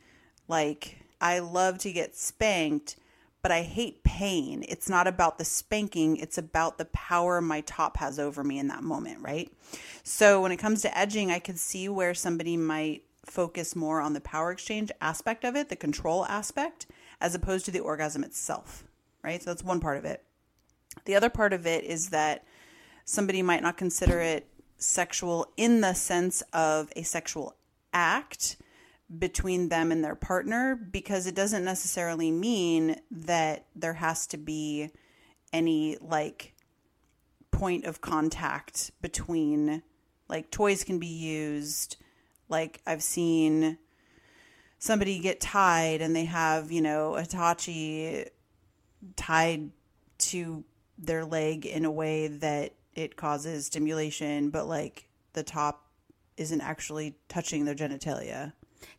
like, 0.48 0.98
I 1.20 1.40
love 1.40 1.78
to 1.78 1.92
get 1.92 2.16
spanked, 2.16 2.96
but 3.42 3.50
I 3.50 3.62
hate 3.62 4.05
pain. 4.05 4.64
It's 4.68 4.88
not 4.88 5.07
about 5.07 5.38
the 5.38 5.44
spanking, 5.44 6.16
it's 6.16 6.38
about 6.38 6.78
the 6.78 6.85
power 6.87 7.40
my 7.40 7.61
top 7.62 7.96
has 7.96 8.18
over 8.18 8.44
me 8.44 8.59
in 8.59 8.68
that 8.68 8.85
moment, 8.85 9.18
right? 9.20 9.52
So 10.05 10.40
when 10.40 10.52
it 10.52 10.59
comes 10.59 10.83
to 10.83 10.96
edging, 10.96 11.31
I 11.31 11.40
could 11.40 11.59
see 11.59 11.88
where 11.88 12.14
somebody 12.14 12.57
might 12.57 13.02
focus 13.26 13.76
more 13.76 14.00
on 14.00 14.14
the 14.14 14.20
power 14.20 14.52
exchange 14.52 14.90
aspect 15.00 15.44
of 15.44 15.57
it, 15.57 15.68
the 15.68 15.76
control 15.76 16.24
aspect, 16.26 16.87
as 17.20 17.35
opposed 17.35 17.64
to 17.64 17.70
the 17.70 17.81
orgasm 17.81 18.24
itself, 18.24 18.85
right? 19.22 19.42
So 19.42 19.50
that's 19.50 19.64
one 19.64 19.81
part 19.81 19.98
of 19.98 20.05
it. 20.05 20.24
The 21.05 21.16
other 21.16 21.31
part 21.31 21.52
of 21.52 21.66
it 21.66 21.85
is 21.85 22.11
that 22.11 22.44
somebody 23.05 23.42
might 23.42 23.62
not 23.62 23.76
consider 23.76 24.20
it 24.20 24.46
sexual 24.76 25.52
in 25.57 25.81
the 25.81 25.94
sense 25.94 26.42
of 26.52 26.92
a 26.96 27.02
sexual 27.02 27.57
act 27.92 28.57
between 29.18 29.68
them 29.68 29.92
and 29.92 30.03
their 30.03 30.14
partner 30.14 30.75
because 30.75 31.27
it 31.27 31.35
doesn't 31.35 31.64
necessarily 31.64 32.31
mean 32.31 33.01
that 33.11 33.66
there 33.75 33.94
has 33.94 34.27
to 34.29 34.37
be 34.37 34.90
any 35.53 35.96
like 36.01 36.55
point 37.51 37.85
of 37.85 38.01
contact 38.01 38.90
between 39.03 39.83
like 40.29 40.51
toys 40.51 40.85
can 40.85 40.98
be 40.98 41.07
used. 41.07 41.96
Like 42.48 42.81
i've 42.87 43.03
seen 43.03 43.79
somebody 44.79 45.20
get 45.20 45.40
tied 45.40 46.03
and 46.03 46.14
they 46.14 46.25
have 46.25 46.72
you 46.72 46.83
know 46.83 47.14
Hitachi 47.14 48.27
tied 49.16 49.70
to 50.18 50.64
their 50.98 51.25
leg 51.25 51.66
in 51.66 51.85
a 51.85 51.90
way 51.90 52.27
that 52.27 52.75
it 52.94 53.16
causes 53.16 53.66
stimulation 53.66 54.51
but 54.51 54.66
like 54.66 55.09
the 55.35 55.42
top 55.42 55.87
isn't 56.37 56.61
actually 56.61 57.16
touching 57.29 57.64
their 57.64 57.75
genitalia 57.75 58.53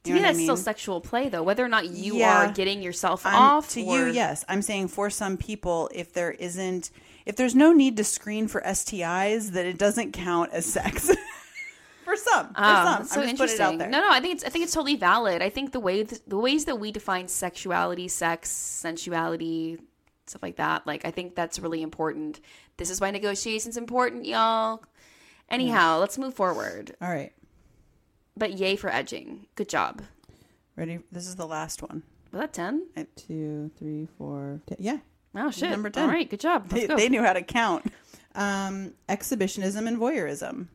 to 0.03 0.09
You 0.09 0.15
me, 0.15 0.21
what 0.21 0.27
I 0.29 0.31
that's 0.33 0.43
still 0.43 0.57
sexual 0.57 1.01
play, 1.01 1.29
though. 1.29 1.43
Whether 1.43 1.63
or 1.63 1.69
not 1.69 1.87
you 1.89 2.17
Yeah. 2.17 2.49
are 2.49 2.51
getting 2.51 2.81
yourself 2.81 3.25
I'm- 3.25 3.35
off 3.35 3.69
to 3.71 3.81
or- 3.83 4.07
you 4.07 4.13
yes 4.13 4.43
i'm 4.47 4.61
saying 4.61 4.87
for 4.89 5.09
some 5.09 5.37
people 5.37 5.89
if 5.93 6.13
there 6.13 6.31
isn't 6.31 6.89
if 7.25 7.35
there's 7.35 7.55
no 7.55 7.71
need 7.73 7.97
to 7.97 8.03
screen 8.03 8.47
for 8.47 8.61
stis 8.61 9.51
that 9.51 9.65
it 9.65 9.77
doesn't 9.77 10.11
count 10.13 10.51
as 10.51 10.65
sex 10.65 11.09
for 12.05 12.15
some 12.17 12.47
for 12.47 12.53
Oh, 12.57 12.85
some 12.85 13.05
so 13.05 13.21
i'm 13.21 13.27
just 13.27 13.37
putting 13.37 13.55
it 13.55 13.59
out 13.61 13.73
interesting. 13.73 13.77
there 13.77 13.89
No, 13.89 13.99
no, 14.01 14.09
I 14.11 14.19
think 14.19 14.33
it's 14.35 14.43
I 14.43 14.49
think 14.49 14.63
it's 14.65 14.73
totally 14.73 14.95
valid. 14.97 15.41
I 15.41 15.49
think 15.49 15.71
the 15.71 15.79
way 15.79 16.03
the 16.03 16.37
ways 16.37 16.65
that 16.65 16.75
we 16.79 16.91
define 16.91 17.27
sexuality, 17.27 18.07
sex, 18.09 18.49
sensuality, 18.49 19.79
stuff 20.27 20.43
like 20.43 20.57
that, 20.57 20.85
like 20.85 21.05
I 21.05 21.11
think 21.11 21.35
that's 21.35 21.59
really 21.59 21.81
important. 21.81 22.39
This 22.77 22.89
is 22.89 22.99
why 22.99 23.11
negotiation's 23.11 23.77
important, 23.77 24.25
y'all. 24.25 24.83
Anyhow, 25.49 25.99
let's 25.99 26.17
move 26.17 26.33
forward. 26.33 26.95
all 27.01 27.09
right 27.09 27.31
But 28.35 28.53
yay 28.53 28.75
for 28.75 28.89
edging. 28.89 29.47
Good 29.55 29.69
job. 29.69 30.01
ready 30.75 30.99
this 31.11 31.27
is 31.27 31.35
the 31.35 31.45
last 31.45 31.81
one 31.81 32.03
Was 32.31 32.41
that 32.41 32.53
ten? 32.53 32.87
Two, 33.15 33.71
three, 33.77 34.07
four, 34.17 34.61
ten. 34.65 34.77
Yeah. 34.79 34.97
Oh 35.35 35.51
shit. 35.51 35.69
Number 35.71 35.89
10. 35.89 36.03
All 36.03 36.09
right, 36.09 36.29
good 36.29 36.39
job. 36.39 36.69
They, 36.69 36.85
go. 36.87 36.95
they 36.95 37.09
knew 37.09 37.23
how 37.23 37.33
to 37.33 37.41
count 37.41 37.91
um 38.35 38.93
exhibitionism 39.07 39.87
and 39.87 39.97
voyeurism 39.97 40.67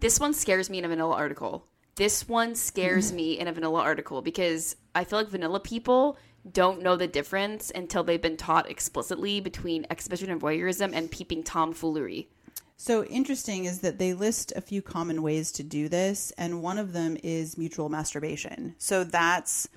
This 0.00 0.18
one 0.18 0.34
scares 0.34 0.68
me 0.68 0.78
in 0.78 0.84
a 0.84 0.88
vanilla 0.88 1.14
article. 1.14 1.66
This 1.96 2.28
one 2.28 2.56
scares 2.56 3.12
me 3.12 3.38
in 3.38 3.46
a 3.46 3.52
vanilla 3.52 3.80
article 3.80 4.20
because 4.20 4.74
I 4.96 5.04
feel 5.04 5.20
like 5.20 5.28
vanilla 5.28 5.60
people 5.60 6.18
don't 6.50 6.82
know 6.82 6.96
the 6.96 7.06
difference 7.06 7.70
until 7.72 8.02
they've 8.02 8.20
been 8.20 8.36
taught 8.36 8.68
explicitly 8.68 9.40
between 9.40 9.86
exhibition 9.90 10.28
and 10.30 10.40
voyeurism 10.40 10.90
and 10.92 11.08
peeping 11.10 11.44
tomfoolery. 11.44 12.28
So 12.76 13.04
interesting 13.04 13.64
is 13.64 13.80
that 13.80 13.98
they 13.98 14.14
list 14.14 14.52
a 14.56 14.60
few 14.60 14.82
common 14.82 15.22
ways 15.22 15.52
to 15.52 15.62
do 15.62 15.88
this, 15.88 16.32
and 16.36 16.62
one 16.62 16.78
of 16.78 16.92
them 16.92 17.16
is 17.22 17.56
mutual 17.56 17.88
masturbation. 17.88 18.74
So 18.78 19.04
that's 19.04 19.68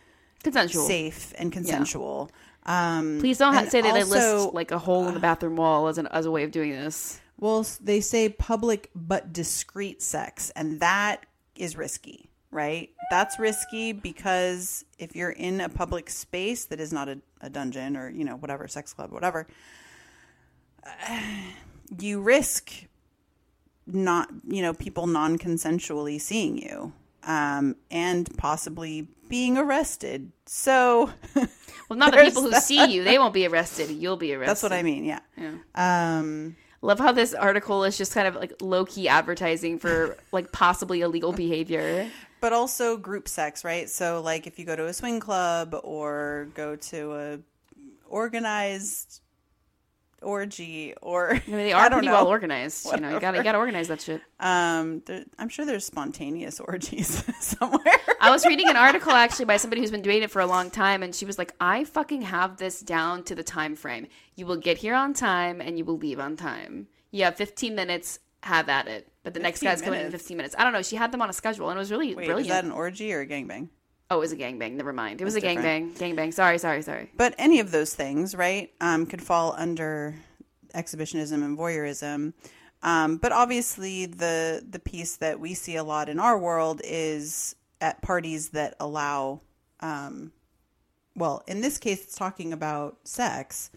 Consensual. 0.43 0.85
safe 0.85 1.33
and 1.37 1.51
consensual. 1.51 2.31
Um, 2.65 3.17
Please 3.19 3.37
don't 3.37 3.53
ha- 3.53 3.65
say 3.65 3.81
that 3.81 3.93
they 3.93 4.03
list 4.03 4.53
like 4.53 4.71
a 4.71 4.79
hole 4.79 5.07
in 5.07 5.13
the 5.13 5.19
bathroom 5.19 5.55
wall 5.55 5.87
as 5.87 5.97
an 5.97 6.07
as 6.07 6.25
a 6.25 6.31
way 6.31 6.43
of 6.43 6.51
doing 6.51 6.71
this. 6.71 7.19
Well, 7.39 7.65
they 7.79 8.01
say 8.01 8.29
public 8.29 8.89
but 8.95 9.31
discreet 9.31 10.01
sex, 10.01 10.49
and 10.55 10.79
that 10.79 11.25
is 11.55 11.77
risky, 11.77 12.29
right? 12.51 12.89
That's 13.11 13.39
risky 13.39 13.93
because 13.93 14.83
if 14.97 15.15
you're 15.15 15.29
in 15.29 15.61
a 15.61 15.69
public 15.69 16.09
space 16.09 16.65
that 16.65 16.79
is 16.79 16.91
not 16.91 17.07
a, 17.07 17.19
a 17.41 17.49
dungeon 17.49 17.95
or, 17.95 18.09
you 18.09 18.25
know, 18.25 18.35
whatever, 18.35 18.67
sex 18.67 18.91
club, 18.91 19.11
whatever, 19.11 19.47
you 21.99 22.19
risk 22.21 22.71
not, 23.85 24.29
you 24.47 24.61
know, 24.61 24.73
people 24.73 25.07
non 25.07 25.37
consensually 25.37 26.19
seeing 26.19 26.57
you 26.57 26.93
um, 27.23 27.75
and 27.91 28.29
possibly 28.37 29.07
being 29.29 29.57
arrested. 29.57 30.31
So 30.45 31.11
Well, 31.89 31.97
not 31.99 32.11
the 32.13 32.21
people 32.21 32.43
who 32.43 32.49
that. 32.51 32.63
see 32.63 32.93
you; 32.93 33.03
they 33.03 33.17
won't 33.17 33.33
be 33.33 33.45
arrested. 33.47 33.89
You'll 33.89 34.17
be 34.17 34.33
arrested. 34.33 34.49
that's 34.49 34.63
what 34.63 34.73
I 34.73 34.83
mean. 34.83 35.03
Yeah. 35.05 35.19
Yeah. 35.37 35.53
Um, 35.75 36.55
Love 36.81 36.99
how 36.99 37.11
this 37.11 37.33
article 37.33 37.83
is 37.85 37.97
just 37.97 38.13
kind 38.13 38.27
of 38.27 38.35
like 38.35 38.53
low 38.61 38.85
key 38.85 39.07
advertising 39.09 39.79
for 39.79 40.15
like 40.31 40.51
possibly 40.51 41.01
illegal 41.01 41.31
behavior. 41.33 42.09
but 42.39 42.53
also 42.53 42.97
group 42.97 43.27
sex, 43.27 43.63
right? 43.65 43.89
So, 43.89 44.21
like, 44.21 44.45
if 44.47 44.59
you 44.59 44.65
go 44.65 44.75
to 44.75 44.85
a 44.85 44.93
swing 44.93 45.19
club 45.19 45.75
or 45.83 46.49
go 46.53 46.75
to 46.75 47.13
a 47.15 47.39
organized 48.07 49.21
orgy, 50.21 50.93
or 51.01 51.31
I 51.31 51.41
mean, 51.47 51.57
they 51.57 51.73
are 51.73 51.83
don't 51.89 51.99
pretty 51.99 52.07
know. 52.07 52.13
well 52.13 52.27
organized. 52.27 52.85
You 52.91 52.97
know, 52.99 53.13
you 53.13 53.19
gotta 53.19 53.37
you 53.37 53.43
gotta 53.43 53.57
organize 53.57 53.87
that 53.89 54.01
shit. 54.01 54.21
Um, 54.39 55.01
there, 55.05 55.25
I'm 55.37 55.49
sure 55.49 55.65
there's 55.65 55.85
spontaneous 55.85 56.59
orgies 56.71 57.23
somewhere. 57.39 57.81
I 58.19 58.29
was 58.31 58.45
reading 58.45 58.69
an 58.69 58.77
article 58.77 59.11
actually 59.11 59.45
by 59.45 59.57
somebody 59.57 59.81
who's 59.81 59.91
been 59.91 60.01
doing 60.01 60.23
it 60.23 60.31
for 60.31 60.41
a 60.41 60.47
long 60.47 60.69
time, 60.71 61.03
and 61.03 61.13
she 61.13 61.25
was 61.25 61.37
like, 61.37 61.53
"I 61.59 61.83
fucking 61.83 62.23
have 62.23 62.57
this 62.57 62.81
down 62.81 63.23
to 63.25 63.35
the 63.35 63.43
time 63.43 63.75
frame. 63.75 64.07
You 64.35 64.45
will 64.45 64.57
get 64.57 64.77
here 64.77 64.95
on 64.95 65.13
time, 65.13 65.61
and 65.61 65.77
you 65.77 65.85
will 65.85 65.97
leave 65.97 66.19
on 66.19 66.35
time. 66.35 66.87
You 67.11 67.23
have 67.25 67.35
15 67.35 67.75
minutes. 67.75 68.19
Have 68.43 68.69
at 68.69 68.87
it." 68.87 69.07
But 69.23 69.33
the 69.33 69.39
next 69.41 69.59
15 69.59 69.69
guy's 69.69 69.81
coming 69.81 69.99
in 70.05 70.11
15 70.11 70.37
minutes. 70.37 70.55
I 70.57 70.63
don't 70.63 70.71
know. 70.71 70.81
She 70.81 70.95
had 70.95 71.11
them 71.11 71.21
on 71.21 71.29
a 71.29 71.33
schedule, 71.33 71.69
and 71.69 71.77
it 71.77 71.79
was 71.79 71.91
really 71.91 72.15
Wait, 72.15 72.27
brilliant. 72.27 72.41
is 72.41 72.47
that 72.47 72.63
an 72.63 72.71
orgy 72.71 73.11
or 73.13 73.19
a 73.21 73.27
gangbang? 73.27 73.67
Oh, 74.09 74.17
it 74.17 74.19
was 74.19 74.31
a 74.31 74.37
gangbang. 74.37 74.73
Never 74.73 74.93
mind. 74.93 75.21
It 75.21 75.25
was 75.25 75.33
That's 75.33 75.45
a 75.45 75.47
gangbang. 75.47 75.93
Gangbang. 75.97 76.33
Sorry, 76.33 76.57
sorry, 76.57 76.81
sorry. 76.81 77.11
But 77.15 77.35
any 77.37 77.59
of 77.59 77.71
those 77.71 77.93
things, 77.93 78.35
right, 78.35 78.71
um, 78.81 79.05
could 79.05 79.21
fall 79.21 79.55
under 79.57 80.15
exhibitionism 80.73 81.43
and 81.43 81.57
voyeurism. 81.57 82.33
Um, 82.83 83.17
but 83.17 83.31
obviously, 83.31 84.05
the 84.05 84.63
the 84.67 84.79
piece 84.79 85.17
that 85.17 85.39
we 85.39 85.53
see 85.53 85.75
a 85.75 85.83
lot 85.83 86.09
in 86.09 86.19
our 86.19 86.37
world 86.37 86.81
is 86.83 87.55
at 87.81 88.01
parties 88.01 88.49
that 88.49 88.75
allow, 88.79 89.41
um, 89.79 90.31
well, 91.15 91.43
in 91.47 91.61
this 91.61 91.77
case, 91.77 92.03
it's 92.03 92.15
talking 92.15 92.53
about 92.53 92.97
sex, 93.03 93.71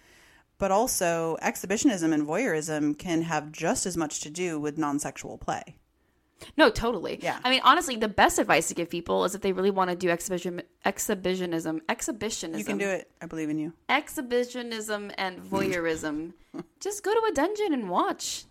but 0.59 0.71
also 0.71 1.39
exhibitionism 1.41 2.13
and 2.13 2.27
voyeurism 2.27 2.99
can 2.99 3.23
have 3.23 3.53
just 3.53 3.87
as 3.87 3.97
much 3.97 4.21
to 4.21 4.31
do 4.31 4.61
with 4.61 4.77
non 4.77 4.99
sexual 4.99 5.39
play. 5.39 5.77
No, 6.57 6.71
totally. 6.71 7.19
Yeah. 7.23 7.39
I 7.45 7.51
mean, 7.51 7.61
honestly, 7.65 7.97
the 7.97 8.09
best 8.09 8.39
advice 8.39 8.69
to 8.69 8.75
give 8.75 8.89
people 8.91 9.25
is 9.25 9.35
if 9.35 9.41
they 9.43 9.53
really 9.53 9.71
want 9.71 9.91
to 9.91 9.97
do 9.97 10.09
exhibition, 10.11 10.63
exhibitionism, 10.85 11.81
exhibitionism. 11.89 12.59
You 12.59 12.65
can 12.65 12.79
do 12.79 12.89
it. 12.89 13.11
I 13.21 13.27
believe 13.27 13.51
in 13.51 13.59
you. 13.59 13.73
Exhibitionism 13.89 15.11
and 15.19 15.39
voyeurism. 15.43 16.33
just 16.81 17.03
go 17.03 17.13
to 17.13 17.27
a 17.31 17.33
dungeon 17.35 17.73
and 17.73 17.91
watch. 17.91 18.45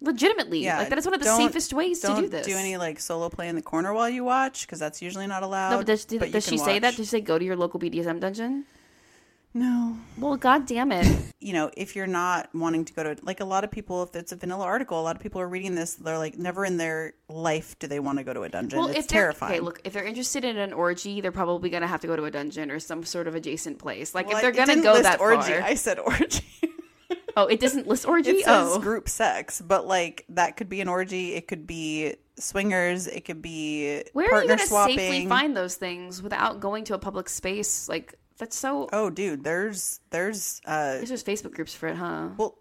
Legitimately, 0.00 0.64
Yeah, 0.64 0.78
like 0.78 0.88
that 0.88 0.98
is 0.98 1.04
one 1.04 1.14
of 1.14 1.20
the 1.22 1.36
safest 1.36 1.72
ways 1.72 2.00
to 2.00 2.08
Don't 2.08 2.28
this. 2.30 2.44
do 2.44 2.56
any 2.56 2.76
like 2.76 2.98
solo 2.98 3.28
play 3.28 3.48
in 3.48 3.54
the 3.54 3.62
corner 3.62 3.92
while 3.94 4.08
you 4.08 4.24
watch 4.24 4.66
because 4.66 4.80
that's 4.80 5.00
usually 5.00 5.28
not 5.28 5.44
allowed. 5.44 5.70
No, 5.70 5.76
but 5.76 5.86
does, 5.86 6.04
did- 6.04 6.18
but 6.18 6.28
you 6.28 6.32
does 6.32 6.44
she 6.44 6.56
can 6.56 6.64
say 6.64 6.78
that? 6.80 6.88
watch. 6.88 6.96
Does 6.96 7.06
she 7.06 7.10
say 7.10 7.20
go 7.20 7.38
to 7.38 7.44
your 7.44 7.54
local 7.54 7.78
BDSM 7.78 8.18
dungeon? 8.18 8.64
No. 9.54 9.96
Well, 10.16 10.36
god 10.36 10.66
damn 10.66 10.92
it. 10.92 11.06
You 11.42 11.54
know, 11.54 11.72
if 11.76 11.96
you're 11.96 12.06
not 12.06 12.54
wanting 12.54 12.84
to 12.84 12.92
go 12.92 13.02
to 13.02 13.16
like 13.24 13.40
a 13.40 13.44
lot 13.44 13.64
of 13.64 13.72
people, 13.72 14.04
if 14.04 14.14
it's 14.14 14.30
a 14.30 14.36
vanilla 14.36 14.64
article, 14.64 15.00
a 15.00 15.02
lot 15.02 15.16
of 15.16 15.22
people 15.22 15.40
are 15.40 15.48
reading 15.48 15.74
this. 15.74 15.94
They're 15.94 16.16
like, 16.16 16.38
never 16.38 16.64
in 16.64 16.76
their 16.76 17.14
life 17.28 17.76
do 17.80 17.88
they 17.88 17.98
want 17.98 18.18
to 18.18 18.24
go 18.24 18.32
to 18.32 18.42
a 18.42 18.48
dungeon. 18.48 18.78
well, 18.78 18.86
it's 18.86 19.00
if 19.00 19.06
terrifying. 19.08 19.54
okay, 19.54 19.60
look, 19.60 19.80
if 19.82 19.92
they're 19.92 20.04
interested 20.04 20.44
in 20.44 20.56
an 20.56 20.72
orgy, 20.72 21.20
they're 21.20 21.32
probably 21.32 21.68
gonna 21.68 21.88
have 21.88 22.00
to 22.02 22.06
go 22.06 22.14
to 22.14 22.26
a 22.26 22.30
dungeon 22.30 22.70
or 22.70 22.78
some 22.78 23.02
sort 23.02 23.26
of 23.26 23.34
adjacent 23.34 23.80
place. 23.80 24.14
Like 24.14 24.28
Well, 24.28 24.36
if 24.36 24.42
they're 24.42 24.52
gonna 24.52 24.80
go 24.80 25.02
that 25.02 25.20
orgy. 25.20 25.54
far. 25.54 25.62
I 25.62 25.74
said 25.74 25.98
orgy. 25.98 26.44
Oh, 27.36 27.46
it 27.46 27.60
doesn't 27.60 27.86
list 27.88 28.06
orgy. 28.06 28.30
it 28.30 28.44
says 28.44 28.68
oh, 28.72 28.78
group 28.78 29.08
sex, 29.08 29.60
but 29.60 29.86
like 29.86 30.24
that 30.30 30.56
could 30.56 30.68
be 30.68 30.80
an 30.80 30.88
orgy. 30.88 31.34
It 31.34 31.48
could 31.48 31.66
be 31.66 32.14
swingers. 32.38 33.06
It 33.06 33.24
could 33.24 33.40
be 33.40 34.02
where 34.12 34.32
are 34.32 34.42
you 34.42 34.48
gonna 34.48 34.66
safely 34.66 35.26
find 35.26 35.56
those 35.56 35.76
things 35.76 36.22
without 36.22 36.60
going 36.60 36.84
to 36.84 36.94
a 36.94 36.98
public 36.98 37.28
space? 37.28 37.88
Like 37.88 38.18
that's 38.38 38.56
so. 38.56 38.88
oh, 38.92 39.10
dude, 39.10 39.44
there's 39.44 40.00
there's 40.10 40.60
uh 40.66 40.94
There's 40.94 41.08
just 41.08 41.26
Facebook 41.26 41.52
groups 41.54 41.74
for 41.74 41.88
it, 41.88 41.96
huh? 41.96 42.28
well 42.36 42.58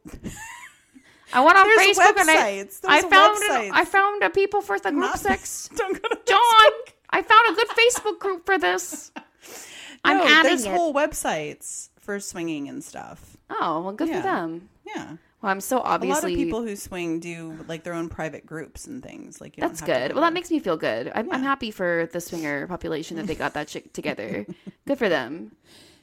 I 1.33 1.39
went 1.45 1.57
on 1.57 1.65
There's 1.67 1.97
Facebook 1.97 2.17
and 2.19 2.29
I, 2.29 2.35
websites. 2.35 2.79
I 2.85 3.01
found 3.01 3.37
websites. 3.41 3.71
I 3.73 3.85
found 3.85 4.23
a 4.23 4.29
people 4.29 4.61
for 4.61 4.77
the 4.79 4.89
group 4.91 5.01
not- 5.01 5.19
sex. 5.19 5.69
don't 5.75 5.93
go 6.01 6.09
to 6.09 6.19
John, 6.27 6.37
Facebook. 6.37 6.93
I 7.09 7.21
found 7.21 7.51
a 7.51 7.55
good 7.55 7.67
Facebook 7.69 8.19
group 8.19 8.45
for 8.45 8.57
this. 8.57 9.11
I'm 10.03 10.17
no, 10.17 10.25
adding 10.25 10.43
there's 10.49 10.65
it. 10.65 10.71
whole 10.71 10.93
websites 10.93 11.89
for 11.99 12.19
swinging 12.19 12.67
and 12.67 12.83
stuff. 12.83 13.37
Oh 13.49 13.81
well, 13.81 13.93
good 13.93 14.09
Yeah. 14.09 14.17
for 14.21 14.27
them. 14.27 14.69
Yeah. 14.85 15.15
Well, 15.41 15.51
I'm 15.51 15.61
so 15.61 15.79
obviously. 15.79 16.11
A 16.11 16.13
lot 16.13 16.31
of 16.31 16.37
people 16.45 16.61
who 16.63 16.75
swing 16.75 17.19
do 17.19 17.57
like 17.67 17.83
their 17.83 17.93
own 17.93 18.09
private 18.09 18.45
groups 18.45 18.85
and 18.85 19.01
things. 19.01 19.41
Like 19.41 19.57
you 19.57 19.61
that's 19.61 19.81
good. 19.81 20.09
go 20.09 20.15
Well, 20.15 20.23
that 20.23 20.33
makes 20.33 20.51
me 20.51 20.59
feel 20.59 20.77
good. 20.77 21.11
I'm, 21.15 21.31
I'm 21.31 21.43
happy 21.43 21.71
for 21.71 22.07
the 22.11 22.21
swinger 22.21 22.67
population 22.67 23.17
that 23.17 23.25
they 23.27 23.35
got 23.35 23.53
that 23.55 23.69
shit 23.69 23.93
together. 23.93 24.45
good 24.87 24.97
for 24.97 25.09
them. 25.09 25.53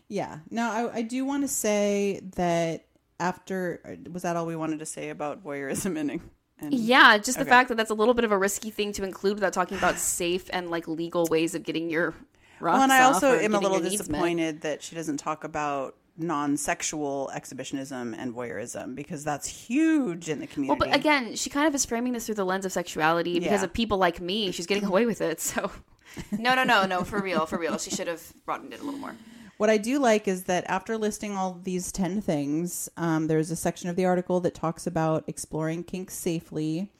Yeah. 0.08 0.38
Now, 0.50 0.72
I, 0.72 0.96
I 0.96 1.02
do 1.02 1.24
want 1.24 1.44
to 1.44 1.48
say 1.48 2.20
that 2.36 2.86
after 3.20 3.98
was 4.10 4.22
that 4.22 4.36
all 4.36 4.46
we 4.46 4.56
wanted 4.56 4.78
to 4.80 4.86
say 4.86 5.10
about 5.10 5.44
voyeurism 5.44 5.98
and, 5.98 6.20
and 6.58 6.74
Yeah, 6.74 7.18
just 7.18 7.36
the 7.36 7.42
Okay. 7.42 7.50
fact 7.50 7.68
that 7.68 7.76
that's 7.76 7.90
a 7.90 7.94
little 7.94 8.14
bit 8.14 8.24
of 8.24 8.32
a 8.32 8.38
risky 8.38 8.70
thing 8.70 8.92
to 8.94 9.04
include 9.04 9.34
without 9.34 9.52
talking 9.52 9.76
about 9.76 9.98
safe 9.98 10.48
and 10.52 10.70
like 10.70 10.88
legal 10.88 11.26
ways 11.30 11.54
of 11.54 11.62
getting 11.62 11.90
your 11.90 12.14
rocks 12.60 12.74
well, 12.74 12.82
and 12.82 12.92
I 12.92 13.02
also 13.02 13.38
am 13.38 13.54
a 13.54 13.60
little 13.60 13.76
your 13.80 13.88
needs 13.88 14.08
met. 14.08 14.16
disappointed 14.18 14.60
that 14.62 14.82
she 14.82 14.96
doesn't 14.96 15.18
talk 15.18 15.44
about 15.44 15.94
non-sexual 16.18 17.30
exhibitionism 17.34 18.14
and 18.14 18.34
voyeurism 18.34 18.94
because 18.94 19.24
that's 19.24 19.46
huge 19.46 20.28
in 20.28 20.38
the 20.40 20.46
Well, 20.46 20.52
community. 20.54 20.78
but 20.90 20.94
again, 20.94 21.36
she 21.36 21.48
kind 21.50 21.66
of 21.66 21.74
is 21.74 21.84
framing 21.84 22.12
this 22.12 22.26
through 22.26 22.34
the 22.36 22.44
lens 22.44 22.64
of 22.64 22.72
sexuality 22.72 23.34
because 23.38 23.60
Yeah. 23.60 23.64
of 23.64 23.72
people 23.72 23.98
like 23.98 24.20
me. 24.20 24.50
She's 24.52 24.66
getting 24.66 24.84
away 24.84 25.06
with 25.06 25.20
it. 25.20 25.40
So, 25.40 25.70
no, 26.38 26.54
no, 26.54 26.64
no, 26.64 26.86
no, 26.86 27.04
for 27.04 27.20
real, 27.20 27.46
for 27.46 27.58
real. 27.58 27.78
She 27.78 27.90
should 27.90 28.08
have 28.08 28.22
broadened 28.44 28.72
it 28.74 28.80
a 28.80 28.84
little 28.84 28.98
more. 29.00 29.14
What 29.58 29.70
I 29.70 29.76
do 29.76 29.98
like 29.98 30.28
is 30.28 30.44
that 30.44 30.64
after 30.68 30.96
listing 30.96 31.36
all 31.36 31.58
these 31.64 31.90
10 31.92 32.20
things, 32.20 32.88
um, 32.96 33.26
there's 33.26 33.50
a 33.50 33.56
section 33.56 33.90
of 33.90 33.96
the 33.96 34.04
article 34.04 34.40
that 34.40 34.54
talks 34.54 34.86
about 34.86 35.24
exploring 35.26 35.82
kinks 35.84 36.14
safely. 36.14 36.90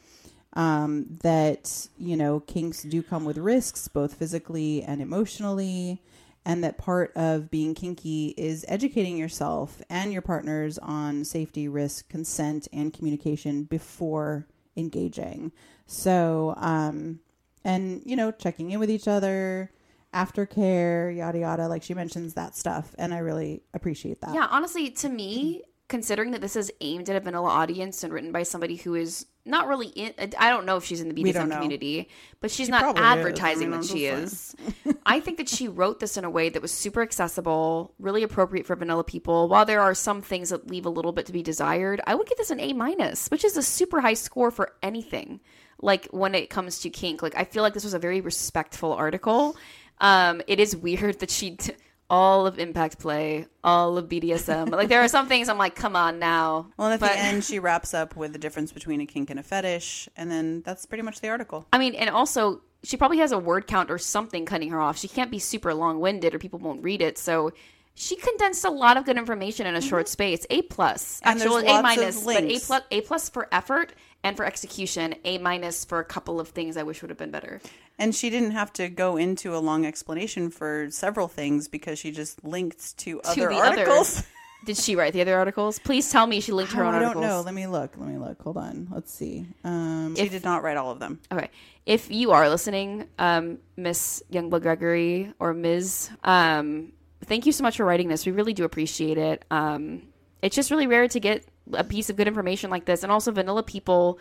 Um, 0.55 1.19
that, 1.23 1.89
you 1.99 2.17
know, 2.17 2.41
kinks 2.41 2.83
do 2.83 3.03
come 3.03 3.25
with 3.25 3.39
risks, 3.39 3.87
both 3.87 4.15
physically 4.15 4.83
and 4.83 5.01
emotionally. 5.01 6.03
And 6.49 6.65
that 6.65 6.79
part 6.79 7.13
of 7.15 7.51
being 7.51 7.75
kinky 7.75 8.35
is 8.39 8.65
educating 8.69 9.19
yourself 9.19 9.83
and 9.91 10.15
your 10.15 10.23
partners 10.23 10.79
on 10.79 11.27
safety, 11.27 11.69
risk, 11.69 12.09
consent, 12.09 12.67
and 12.73 12.91
communication 12.91 13.65
before 13.65 14.49
engaging. 14.75 15.53
So, 15.87 16.55
um, 16.57 17.21
and, 17.65 18.01
you 18.07 18.17
know, 18.17 18.31
checking 18.31 18.71
in 18.71 18.81
with 18.81 18.91
each 18.91 19.07
other, 19.07 19.71
aftercare, 20.15 21.15
yada 21.15 21.39
yada. 21.39 21.69
Like 21.69 21.83
she 21.83 21.93
mentions 21.93 22.33
that 22.33 22.57
stuff, 22.57 22.95
and 22.99 23.13
I 23.13 23.19
really 23.19 23.63
appreciate 23.75 24.23
that. 24.23 24.35
Yeah, 24.35 24.49
honestly, 24.51 24.89
to 24.91 25.09
me, 25.11 25.65
considering 25.89 26.33
that 26.33 26.41
this 26.41 26.55
is 26.55 26.71
aimed 26.81 27.09
at 27.09 27.17
a 27.17 27.21
vanilla 27.21 27.49
audience 27.49 28.05
and 28.05 28.13
written 28.13 28.31
by 28.31 28.43
somebody 28.43 28.77
who 28.77 28.95
is 28.95 29.27
not 29.47 29.67
really 29.67 29.89
in, 29.89 30.13
I 30.39 30.51
don't 30.51 30.67
know 30.67 30.77
if 30.77 30.85
she's 30.85 31.01
in 31.01 31.09
the 31.09 31.15
BDSM 31.15 31.51
community, 31.51 32.09
but 32.41 32.51
she's 32.51 32.69
not 32.69 32.99
advertising 32.99 33.71
that 33.71 33.85
she 33.85 34.05
is. 34.05 34.55
I 35.07 35.21
think 35.21 35.39
that 35.39 35.49
she 35.49 35.67
wrote 35.67 36.01
this 36.01 36.19
in 36.19 36.25
a 36.25 36.31
way 36.31 36.51
that 36.51 36.61
was 36.61 36.71
super 36.71 37.01
accessible, 37.01 37.95
really 37.99 38.23
appropriate 38.23 38.67
for 38.67 38.77
vanilla 38.77 39.05
people. 39.05 39.49
While 39.49 39.65
there 39.65 39.81
are 39.81 39.95
some 39.95 40.21
things 40.21 40.51
that 40.51 40.71
leave 40.71 40.85
a 40.85 40.91
little 40.91 41.13
bit 41.13 41.25
to 41.27 41.33
be 41.33 41.43
desired, 41.43 42.03
I 42.07 42.15
would 42.15 42.27
give 42.27 42.37
this 42.37 42.51
an 42.51 42.61
A 42.61 42.75
minus, 42.75 43.29
which 43.29 43.45
is 43.45 43.57
a 43.57 43.63
super 43.63 44.03
high 44.03 44.15
score 44.15 44.51
for 44.51 44.75
anything. 44.83 45.41
Like 45.81 46.07
when 46.07 46.35
it 46.35 46.51
comes 46.51 46.81
to 46.81 46.91
kink, 46.91 47.23
like 47.23 47.37
I 47.37 47.45
feel 47.45 47.63
like 47.63 47.73
this 47.73 47.85
was 47.85 47.95
a 47.95 47.99
very 47.99 48.21
respectful 48.21 48.93
article. 48.93 49.57
Um, 50.01 50.43
it 50.47 50.61
is 50.61 50.77
weird 50.77 51.19
that 51.21 51.31
she. 51.31 51.57
T- 51.57 51.73
all 52.11 52.47
of 52.47 52.59
impact 52.59 52.99
play, 52.99 53.47
all 53.63 53.99
of 53.99 54.09
BDSM. 54.09 54.71
Like 54.71 54.89
there 54.89 55.03
are 55.03 55.09
some 55.09 55.29
things 55.29 55.49
I'm 55.49 55.59
like, 55.59 55.75
come 55.75 55.95
on 55.97 56.19
now. 56.19 56.69
well, 56.77 56.89
at 56.89 57.01
But- 57.01 57.13
the 57.13 57.19
end, 57.19 57.45
she 57.45 57.59
wraps 57.59 57.93
up 57.95 58.17
with 58.17 58.33
the 58.33 58.39
difference 58.39 58.73
between 58.73 59.01
a 59.01 59.07
kink 59.07 59.31
and 59.31 59.39
a 59.39 59.43
fetish, 59.43 60.09
and 60.17 60.31
then 60.31 60.63
that's 60.63 60.87
pretty 60.87 61.03
much 61.03 61.21
the 61.21 61.29
article. 61.29 61.67
I 61.73 61.79
mean, 61.79 61.95
and 61.95 62.09
also 62.11 62.63
she 62.83 62.97
probably 62.97 63.19
has 63.19 63.33
a 63.33 63.39
word 63.39 63.67
count 63.67 63.91
or 63.91 63.99
something 63.99 64.47
cutting 64.47 64.71
her 64.71 64.81
off. 64.81 64.97
She 64.99 65.09
can't 65.09 65.31
be 65.31 65.39
super 65.39 65.75
long 65.75 66.01
winded 66.01 66.35
or 66.35 66.39
people 66.39 66.61
won't 66.61 66.83
read 66.83 67.03
it. 67.03 67.19
So 67.19 67.53
she 67.95 68.15
condensed 68.15 68.65
a 68.65 68.71
lot 68.71 68.97
of 68.97 69.05
good 69.05 69.19
information 69.19 69.67
in 69.67 69.75
a 69.75 69.81
short 69.81 70.07
space. 70.09 70.47
A 70.51 70.63
plus, 70.63 71.21
Mm-hmm. 71.25 71.29
Actually 71.41 71.67
A 71.67 71.83
minus, 71.83 72.23
but 72.25 72.45
A 72.45 72.59
plus, 72.61 72.83
A 72.93 73.01
plus 73.01 73.29
for 73.29 73.49
effort 73.51 73.93
and 74.23 74.37
for 74.37 74.45
execution. 74.45 75.17
A 75.25 75.39
minus 75.39 75.85
for 75.85 75.99
a 75.99 76.05
couple 76.05 76.39
of 76.39 76.49
things 76.51 76.77
I 76.77 76.85
wish 76.85 77.03
would 77.03 77.11
have 77.11 77.19
been 77.19 77.33
better. 77.33 77.61
And 77.99 78.15
she 78.15 78.31
didn't 78.31 78.53
have 78.53 78.73
to 78.75 78.89
go 78.89 79.17
into 79.17 79.57
a 79.57 79.59
long 79.59 79.85
explanation 79.85 80.51
for 80.51 80.89
several 80.91 81.27
things 81.29 81.67
because 81.69 81.99
she 81.99 82.11
just 82.13 82.45
linked 82.45 82.97
to, 82.99 83.21
To 83.35 83.43
other 83.45 83.53
articles. 83.53 84.19
other. 84.19 84.27
Did 84.65 84.77
she 84.77 84.97
write 84.97 85.13
the 85.13 85.21
other 85.21 85.37
articles? 85.37 85.79
Please 85.79 86.11
tell 86.11 86.27
me 86.27 86.41
she 86.41 86.51
linked 86.53 86.73
her 86.73 86.85
own 86.85 86.95
I 86.95 86.99
don't 86.99 87.21
know. 87.21 87.43
Let 87.43 87.55
me 87.55 87.67
look. 87.69 87.97
Let 87.97 88.09
me 88.09 88.19
look. 88.19 88.43
Hold 88.43 88.57
on. 88.57 88.89
Let's 88.91 89.13
see. 89.13 89.47
Um, 89.63 90.17
she 90.17 90.29
did 90.29 90.43
not 90.43 90.65
write 90.65 90.77
all 90.77 90.91
of 90.91 90.99
them. 90.99 91.21
Okay. 91.31 91.49
If 91.87 92.11
you 92.11 92.33
are 92.33 92.49
listening, 92.49 93.07
um, 93.21 93.59
Miss 93.77 94.21
Youngblood 94.33 94.63
Gregory 94.63 95.33
or 95.39 95.55
Ms., 95.55 96.11
um, 96.25 96.93
thank 97.25 97.47
you 97.47 97.53
so 97.53 97.63
much 97.63 97.77
for 97.77 97.85
writing 97.85 98.09
this. 98.09 98.27
We 98.27 98.33
really 98.33 98.53
do 98.53 98.65
appreciate 98.65 99.17
it. 99.17 99.45
Um, 99.51 100.03
it's 100.43 100.57
just 100.57 100.73
really 100.73 100.89
rare 100.89 101.07
to 101.07 101.21
get 101.21 101.45
a 101.73 101.85
piece 101.85 102.11
of 102.11 102.17
good 102.17 102.27
information 102.27 102.69
like 102.69 102.85
this, 102.85 103.05
and 103.05 103.13
also 103.13 103.31
vanilla 103.31 103.63
people 103.63 104.19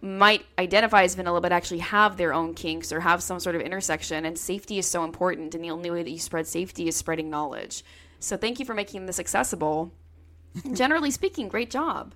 might 0.00 0.44
identify 0.58 1.02
as 1.02 1.14
vanilla 1.14 1.40
but 1.40 1.52
actually 1.52 1.78
have 1.78 2.16
their 2.16 2.32
own 2.32 2.54
kinks 2.54 2.92
or 2.92 3.00
have 3.00 3.22
some 3.22 3.40
sort 3.40 3.54
of 3.54 3.62
intersection 3.62 4.24
and 4.24 4.38
safety 4.38 4.78
is 4.78 4.86
so 4.86 5.04
important 5.04 5.54
and 5.54 5.64
the 5.64 5.70
only 5.70 5.90
way 5.90 6.02
that 6.02 6.10
you 6.10 6.18
spread 6.18 6.46
safety 6.46 6.88
is 6.88 6.96
spreading 6.96 7.30
knowledge. 7.30 7.84
So 8.20 8.36
thank 8.36 8.58
you 8.58 8.64
for 8.64 8.74
making 8.74 9.06
this 9.06 9.18
accessible. 9.18 9.92
Generally 10.72 11.10
speaking 11.12 11.48
great 11.48 11.70
job. 11.70 12.14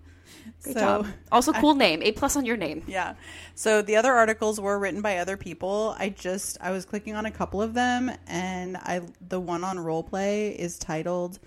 Great 0.62 0.74
So, 0.74 0.80
job. 0.80 1.06
Also 1.32 1.52
cool 1.52 1.74
name 1.74 2.02
a 2.02 2.12
plus 2.12 2.36
on 2.36 2.44
your 2.44 2.56
name. 2.56 2.82
Yeah. 2.86 3.14
So 3.54 3.82
the 3.82 3.96
other 3.96 4.12
articles 4.12 4.60
were 4.60 4.78
written 4.78 5.02
by 5.02 5.18
other 5.18 5.36
people. 5.36 5.94
I 5.98 6.10
just 6.10 6.58
I 6.60 6.70
was 6.70 6.84
clicking 6.84 7.14
on 7.14 7.26
a 7.26 7.30
couple 7.30 7.60
of 7.60 7.74
them 7.74 8.10
and 8.26 8.76
I 8.76 9.02
the 9.26 9.40
one 9.40 9.64
on 9.64 9.78
role 9.78 10.02
play 10.02 10.50
is 10.50 10.78
titled 10.78 11.38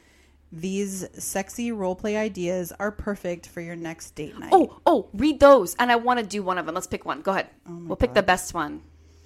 These 0.56 1.08
sexy 1.18 1.72
roleplay 1.72 2.16
ideas 2.16 2.72
are 2.80 2.92
perfect 2.92 3.48
for 3.48 3.60
your 3.60 3.76
next 3.76 4.12
date 4.12 4.38
night. 4.38 4.52
oh 4.54 4.80
oh 4.86 5.10
read 5.14 5.40
those. 5.40 5.74
And 5.80 5.92
i 5.92 5.96
want 5.96 6.20
to 6.20 6.26
do 6.26 6.44
one 6.44 6.60
of 6.60 6.68
them. 6.68 6.76
Let's 6.76 6.86
pick 6.86 7.06
one. 7.06 7.22
Go 7.22 7.32
ahead. 7.32 7.48
Oh 7.68 7.76
we'll 7.88 7.96
pick 7.96 8.14
the 8.14 8.22
best 8.22 8.54
one. 8.54 8.84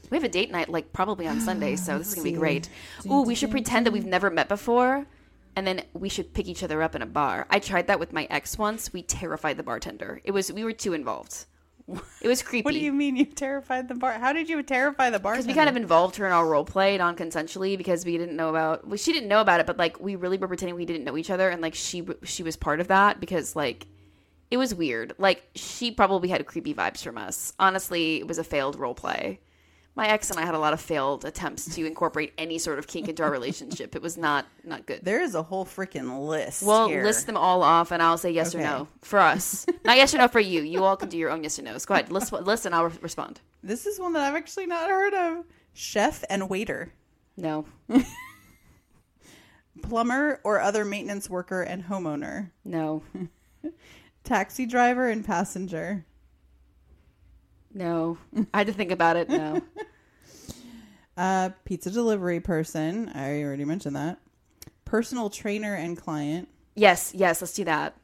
We 0.09 0.15
have 0.15 0.23
a 0.23 0.29
date 0.29 0.51
night 0.51 0.69
like 0.69 0.93
probably 0.93 1.27
on 1.27 1.41
sunday 1.41 1.75
so 1.75 1.97
this 1.97 2.09
is 2.09 2.15
gonna 2.15 2.23
be 2.23 2.31
great. 2.31 2.69
ooh 3.11 3.23
we 3.23 3.35
should 3.35 3.51
pretend 3.51 3.85
that 3.85 3.91
we've 3.91 4.05
never 4.05 4.29
met 4.29 4.47
before 4.47 5.05
and 5.57 5.67
then 5.67 5.83
we 5.93 6.07
should 6.07 6.33
pick 6.33 6.47
each 6.47 6.63
other 6.63 6.81
up 6.81 6.95
in 6.95 7.01
a 7.01 7.05
bar. 7.05 7.45
I 7.49 7.59
tried 7.59 7.87
that 7.87 7.99
with 7.99 8.13
my 8.13 8.25
ex 8.29 8.57
once. 8.57 8.93
We 8.93 9.01
terrified 9.01 9.57
the 9.57 9.63
bartender. 9.63 10.21
It 10.23 10.31
was 10.31 10.53
we 10.53 10.63
were 10.63 10.71
too 10.71 10.93
involved 10.93 11.45
it 12.21 12.27
was 12.27 12.41
creepy 12.43 12.63
What 12.63 12.73
do 12.73 12.79
you 12.79 12.91
mean 12.91 13.15
you 13.15 13.25
terrified 13.25 13.87
the 13.87 13.95
bar? 13.95 14.13
How 14.13 14.33
did 14.33 14.49
you 14.49 14.61
terrify 14.63 15.09
the 15.09 15.19
bar? 15.19 15.33
because 15.33 15.47
we 15.47 15.53
kind 15.53 15.69
of 15.69 15.77
involved 15.77 16.17
her 16.17 16.25
in 16.25 16.31
our 16.31 16.45
role 16.45 16.65
play 16.65 16.97
non-consensually 16.97 17.77
because 17.77 18.05
we 18.05 18.17
didn't 18.17 18.35
know 18.35 18.49
about 18.49 18.87
well 18.87 18.97
she 18.97 19.13
didn't 19.13 19.29
know 19.29 19.41
about 19.41 19.59
it 19.59 19.65
but 19.65 19.77
like 19.77 19.99
we 19.99 20.15
really 20.15 20.37
were 20.37 20.47
pretending 20.47 20.75
we 20.75 20.85
didn't 20.85 21.03
know 21.03 21.17
each 21.17 21.29
other 21.29 21.49
and 21.49 21.61
like 21.61 21.75
she 21.75 22.05
she 22.23 22.43
was 22.43 22.55
part 22.57 22.79
of 22.79 22.87
that 22.89 23.19
because 23.19 23.55
like 23.55 23.87
it 24.51 24.57
was 24.57 24.73
weird 24.75 25.13
like 25.17 25.43
she 25.55 25.91
probably 25.91 26.29
had 26.29 26.45
creepy 26.45 26.73
vibes 26.73 27.01
from 27.01 27.17
us 27.17 27.53
honestly 27.59 28.17
it 28.17 28.27
was 28.27 28.37
a 28.37 28.43
failed 28.43 28.77
role 28.77 28.95
play 28.95 29.39
my 29.97 30.07
ex 30.07 30.29
and 30.29 30.39
i 30.39 30.45
had 30.45 30.55
a 30.55 30.59
lot 30.59 30.71
of 30.73 30.79
failed 30.79 31.25
attempts 31.25 31.75
to 31.75 31.85
incorporate 31.85 32.31
any 32.37 32.57
sort 32.57 32.79
of 32.79 32.87
kink 32.87 33.09
into 33.09 33.23
our 33.23 33.31
relationship. 33.31 33.95
It 33.95 34.01
was 34.01 34.15
not 34.15 34.45
not 34.63 34.85
good. 34.85 34.99
There 35.03 35.21
is 35.21 35.35
a 35.35 35.43
whole 35.43 35.65
freaking 35.65 36.27
list. 36.27 36.63
well 36.63 36.87
here. 36.87 37.03
list 37.03 37.25
them 37.25 37.35
all 37.35 37.63
off 37.63 37.91
and 37.91 38.01
i'll 38.01 38.17
say 38.17 38.31
yes 38.31 38.55
or 38.55 38.59
no 38.59 38.87
for 39.01 39.19
us. 39.19 39.65
Not 39.83 39.97
yes 39.97 40.13
or 40.13 40.19
no 40.19 40.27
for 40.29 40.39
you. 40.39 40.61
You 40.61 40.83
all 40.85 40.95
can 40.95 41.09
do 41.09 41.17
your 41.17 41.31
own 41.31 41.43
yes 41.43 41.59
or 41.59 41.63
no's. 41.63 41.85
Go 41.85 41.95
ahead 41.95 42.11
list, 42.11 42.31
list 42.31 42.65
and 42.65 42.73
i'll 42.73 42.85
re- 42.85 42.97
respond. 43.01 43.41
This 43.63 43.85
is 43.85 43.99
one 43.99 44.13
that 44.13 44.21
I've 44.21 44.35
actually 44.35 44.67
not 44.67 44.89
heard 44.89 45.13
of. 45.13 45.45
Chef 45.73 46.23
and 46.29 46.47
waiter, 46.49 46.93
no. 47.35 47.65
Plumber 49.81 50.39
or 50.43 50.59
other 50.59 50.83
maintenance 50.85 51.29
worker 51.29 51.61
and 51.61 51.83
homeowner, 51.83 52.51
no. 52.65 53.03
Taxi 54.23 54.65
driver 54.65 55.07
and 55.07 55.23
passenger, 55.23 56.05
No, 57.77 58.17
I 58.53 58.57
had 58.59 58.67
to 58.67 58.73
think 58.73 58.91
about 58.91 59.17
it. 59.17 59.29
No, 59.29 59.61
uh, 61.17 61.51
pizza 61.63 61.91
delivery 61.91 62.39
person. 62.39 63.09
I 63.13 63.43
already 63.43 63.65
mentioned 63.65 63.95
that. 63.95 64.17
Personal 64.83 65.29
trainer 65.29 65.75
and 65.75 65.95
client. 65.95 66.49
yes, 66.75 67.11
yes, 67.15 67.39
let's 67.41 67.53
do 67.53 67.65
that. 67.65 67.95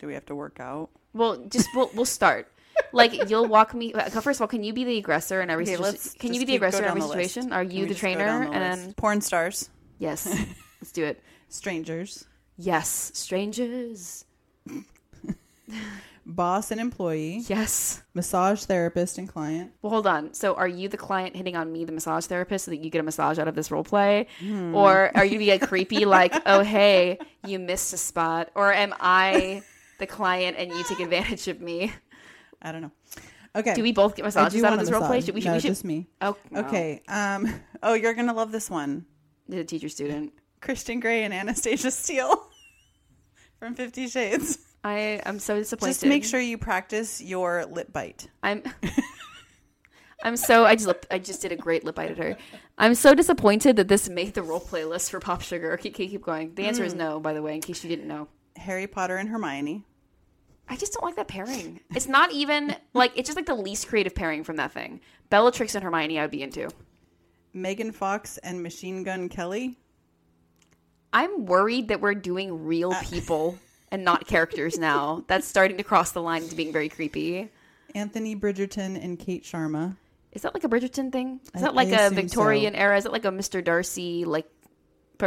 Do 0.00 0.06
we 0.08 0.14
have 0.14 0.26
to 0.26 0.34
work 0.34 0.58
out? 0.58 0.90
Well, 1.12 1.44
just 1.48 1.68
we'll 1.76 1.90
we'll 1.94 2.04
start. 2.06 2.50
Like 2.92 3.28
you'll 3.30 3.46
walk 3.46 3.72
me. 3.74 3.92
uh, 3.92 4.08
First 4.08 4.38
of 4.38 4.42
all, 4.42 4.48
can 4.48 4.64
you 4.64 4.72
be 4.72 4.82
the 4.84 4.98
aggressor 4.98 5.40
in 5.42 5.50
every 5.50 5.64
Okay, 5.64 5.76
situation? 5.76 6.12
Can 6.18 6.34
you 6.34 6.40
be 6.40 6.46
the 6.46 6.56
aggressor 6.56 6.78
in 6.82 6.88
every 6.88 7.00
the 7.02 7.06
list. 7.06 7.34
situation? 7.34 7.52
Are 7.52 7.62
you 7.62 7.86
the 7.86 7.94
trainer? 7.94 8.46
the 8.46 8.52
And 8.52 8.84
list? 8.86 8.96
porn 8.96 9.20
stars, 9.20 9.70
yes, 9.98 10.26
let's 10.80 10.90
do 10.92 11.04
it. 11.04 11.22
strangers, 11.48 12.24
Yes, 12.56 13.12
strangers. 13.14 14.24
boss 16.26 16.70
and 16.70 16.80
employee, 16.80 17.42
Yes. 17.48 18.02
massage 18.14 18.64
therapist 18.64 19.18
and 19.18 19.28
client. 19.28 19.72
Well, 19.82 19.90
hold 19.90 20.06
on. 20.06 20.34
So, 20.34 20.54
are 20.54 20.68
you 20.68 20.88
the 20.88 20.96
client 20.96 21.36
hitting 21.36 21.56
on 21.56 21.72
me, 21.72 21.84
the 21.84 21.92
massage 21.92 22.26
therapist, 22.26 22.64
so 22.66 22.70
that 22.70 22.78
you 22.78 22.90
get 22.90 23.00
a 23.00 23.02
massage 23.02 23.38
out 23.38 23.48
of 23.48 23.54
this 23.54 23.70
role 23.70 23.84
play, 23.84 24.26
Hmm. 24.40 24.74
or 24.74 25.10
are 25.16 25.24
you 25.24 25.38
being 25.38 25.58
creepy 25.60 26.04
like, 26.16 26.34
oh 26.46 26.60
hey, 26.62 27.18
you 27.46 27.58
missed 27.58 27.92
a 27.92 27.96
spot, 27.96 28.50
or 28.54 28.72
am 28.72 28.94
I 29.00 29.62
the 29.98 30.06
client 30.06 30.56
and 30.58 30.70
you 30.70 30.82
take 30.84 31.00
advantage 31.00 31.48
of 31.48 31.60
me? 31.60 31.92
I 32.62 32.72
don't 32.72 32.82
know. 32.82 32.92
Okay. 33.56 33.74
Do 33.74 33.82
we 33.82 33.90
both 33.92 34.14
get 34.14 34.22
I 34.22 34.26
massages 34.28 34.60
do 34.60 34.66
out 34.66 34.72
of 34.74 34.78
want 34.78 34.82
a 34.82 34.84
this 34.84 34.92
role 34.92 35.00
play? 35.00 35.16
massage. 35.16 35.26
Should 35.26 35.34
we? 35.34 35.40
Should, 35.40 35.48
no, 35.48 35.54
we 35.54 35.60
should. 35.60 35.68
just 35.68 35.84
me. 35.84 36.06
Oh. 36.20 36.36
Okay. 36.54 37.02
Um. 37.08 37.52
Oh, 37.82 37.94
you're 37.94 38.12
gonna 38.12 38.34
love 38.34 38.52
this 38.52 38.68
one. 38.68 39.06
The 39.48 39.64
teacher 39.64 39.88
student. 39.88 40.34
Christian 40.60 41.00
Grey 41.00 41.24
and 41.24 41.32
Anastasia 41.32 41.90
Steele 41.90 42.46
from 43.58 43.74
Fifty 43.74 44.06
Shades. 44.06 44.58
I 44.82 45.20
am 45.24 45.38
so 45.38 45.56
disappointed. 45.56 45.92
Just 45.92 46.06
make 46.06 46.24
sure 46.24 46.40
you 46.40 46.58
practice 46.58 47.20
your 47.20 47.66
lip 47.66 47.92
bite. 47.92 48.28
I'm. 48.42 48.62
I'm 50.22 50.36
so 50.36 50.66
I 50.66 50.74
just 50.74 50.86
lip, 50.86 51.06
I 51.10 51.18
just 51.18 51.40
did 51.40 51.50
a 51.50 51.56
great 51.56 51.84
lip 51.84 51.94
bite 51.94 52.10
at 52.10 52.18
her. 52.18 52.36
I'm 52.76 52.94
so 52.94 53.14
disappointed 53.14 53.76
that 53.76 53.88
this 53.88 54.08
made 54.08 54.34
the 54.34 54.42
role 54.42 54.60
playlist 54.60 55.10
for 55.10 55.18
PopSugar. 55.18 55.78
Keep, 55.80 55.94
keep 55.94 56.10
keep 56.10 56.22
going. 56.22 56.54
The 56.54 56.64
answer 56.64 56.84
is 56.84 56.92
hmm. 56.92 56.98
no, 56.98 57.20
by 57.20 57.32
the 57.32 57.42
way, 57.42 57.54
in 57.54 57.62
case 57.62 57.82
you 57.82 57.88
didn't 57.88 58.06
know. 58.06 58.28
Harry 58.56 58.86
Potter 58.86 59.16
and 59.16 59.28
Hermione. 59.28 59.84
I 60.68 60.76
just 60.76 60.92
don't 60.92 61.04
like 61.04 61.16
that 61.16 61.26
pairing. 61.26 61.80
It's 61.94 62.06
not 62.06 62.32
even 62.32 62.76
like 62.92 63.12
it's 63.16 63.28
just 63.28 63.36
like 63.36 63.46
the 63.46 63.54
least 63.54 63.88
creative 63.88 64.14
pairing 64.14 64.44
from 64.44 64.56
that 64.56 64.72
thing. 64.72 65.00
Bellatrix 65.30 65.74
and 65.74 65.82
Hermione, 65.82 66.18
I 66.18 66.22
would 66.22 66.30
be 66.30 66.42
into. 66.42 66.68
Megan 67.52 67.90
Fox 67.90 68.38
and 68.38 68.62
Machine 68.62 69.02
Gun 69.02 69.28
Kelly. 69.28 69.76
I'm 71.12 71.46
worried 71.46 71.88
that 71.88 72.00
we're 72.00 72.14
doing 72.14 72.64
real 72.64 72.92
uh, 72.92 73.02
people 73.02 73.58
and 73.90 74.04
not 74.04 74.26
characters 74.26 74.78
now. 74.78 75.24
That's 75.26 75.46
starting 75.46 75.76
to 75.78 75.82
cross 75.82 76.12
the 76.12 76.22
line 76.22 76.42
into 76.42 76.54
being 76.54 76.72
very 76.72 76.88
creepy. 76.88 77.50
Anthony 77.94 78.36
Bridgerton 78.36 79.02
and 79.02 79.18
Kate 79.18 79.42
Sharma. 79.44 79.96
Is 80.32 80.42
that 80.42 80.54
like 80.54 80.62
a 80.64 80.68
Bridgerton 80.68 81.10
thing? 81.10 81.40
Is 81.54 81.62
I- 81.62 81.66
that 81.66 81.74
like 81.74 81.88
I 81.88 82.02
a 82.02 82.10
Victorian 82.10 82.74
so. 82.74 82.78
era? 82.80 82.96
Is 82.96 83.04
it 83.06 83.12
like 83.12 83.24
a 83.24 83.30
Mr. 83.30 83.62
Darcy 83.64 84.24
like? 84.24 84.46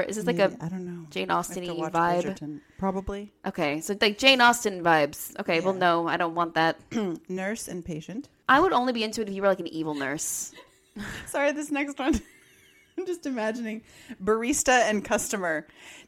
Is 0.07 0.15
this 0.15 0.25
like 0.25 0.37
Maybe- 0.37 0.55
a 0.59 0.65
I 0.65 0.69
don't 0.69 0.85
know. 0.85 1.05
Jane 1.11 1.29
I 1.29 1.35
have 1.35 1.45
to 1.47 1.51
Austen 1.51 1.65
vibe? 1.91 2.23
Bridgerton. 2.23 2.61
Probably. 2.79 3.31
Okay, 3.45 3.79
so 3.81 3.95
like 4.01 4.17
Jane 4.17 4.41
Austen 4.41 4.81
vibes. 4.83 5.39
Okay, 5.39 5.59
well 5.59 5.73
no, 5.73 6.07
I 6.07 6.17
don't 6.17 6.33
want 6.33 6.55
that. 6.55 6.79
Nurse 7.29 7.67
and 7.67 7.85
patient. 7.85 8.29
I 8.49 8.59
would 8.59 8.73
only 8.73 8.91
be 8.93 9.03
into 9.03 9.21
it 9.21 9.27
if 9.29 9.35
you 9.35 9.41
were 9.43 9.47
like 9.49 9.59
an 9.59 9.67
evil 9.67 9.93
nurse. 9.93 10.51
Sorry, 11.27 11.51
this 11.51 11.69
next 11.69 11.99
one. 11.99 12.19
I'm 12.97 13.05
just 13.05 13.25
imagining 13.27 13.81
barista 14.23 14.81
and 14.89 15.03
customer. 15.03 15.67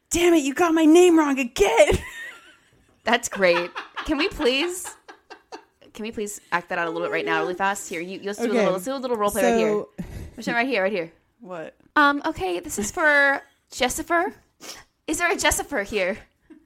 Damn 0.09 0.33
it, 0.33 0.43
you 0.43 0.53
got 0.53 0.73
my 0.73 0.85
name 0.85 1.17
wrong 1.19 1.37
again. 1.39 1.89
That's 3.05 3.29
great. 3.29 3.71
Can 4.05 4.17
we 4.17 4.27
please? 4.27 4.93
Can 5.93 6.03
we 6.03 6.11
please 6.11 6.41
act 6.51 6.69
that 6.69 6.77
out 6.77 6.87
a 6.87 6.91
little 6.91 7.07
bit 7.07 7.11
right 7.13 7.25
now, 7.25 7.39
really 7.41 7.53
fast? 7.53 7.87
Here, 7.87 8.01
you 8.01 8.19
let's 8.23 8.39
do 8.39 8.51
a 8.51 8.53
little 8.53 8.73
let's 8.73 8.83
do 8.85 8.93
a 8.93 8.97
little 8.97 9.15
role 9.15 9.31
play 9.31 9.43
right 9.43 9.57
here. 9.57 9.85
so, 10.41 10.51
it 10.51 10.55
right 10.55 10.67
here, 10.67 10.83
right 10.83 10.91
here. 10.91 11.13
what? 11.39 11.75
Um, 11.95 12.21
okay, 12.25 12.59
this 12.59 12.77
is 12.77 12.91
for 12.91 13.41
Jessifer. 13.71 14.33
Is 15.07 15.19
there 15.19 15.31
a 15.31 15.35
Jessifer 15.35 15.85
here? 15.85 16.17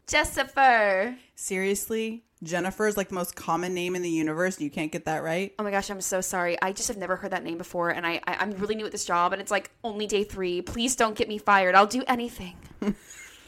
Jessifer. 0.08 1.16
Seriously? 1.36 2.24
Jennifer 2.42 2.88
is 2.88 2.96
like 2.98 3.10
the 3.10 3.16
most 3.16 3.36
common 3.36 3.74
name 3.74 3.96
in 3.96 4.02
the 4.02 4.10
universe. 4.10 4.60
You 4.62 4.72
can't 4.72 4.92
get 4.92 5.06
that 5.06 5.22
right. 5.24 5.54
Oh 5.60 5.64
my 5.64 5.72
gosh, 5.72 5.90
I'm 5.92 6.00
so 6.02 6.22
sorry. 6.22 6.60
I 6.62 6.72
just 6.72 6.88
have 6.88 6.98
never 6.98 7.18
heard 7.18 7.32
that 7.32 7.44
name 7.44 7.58
before, 7.58 7.90
and 7.90 8.08
I, 8.08 8.22
I 8.26 8.38
I'm 8.40 8.52
really 8.52 8.76
new 8.76 8.86
at 8.86 8.92
this 8.94 9.04
job, 9.06 9.34
and 9.34 9.42
it's 9.42 9.52
like 9.52 9.70
only 9.84 10.08
day 10.08 10.24
three. 10.24 10.62
Please 10.62 10.96
don't 10.96 11.16
get 11.16 11.28
me 11.28 11.38
fired. 11.38 11.76
I'll 11.76 11.86
do 11.86 12.02
anything, 12.08 12.56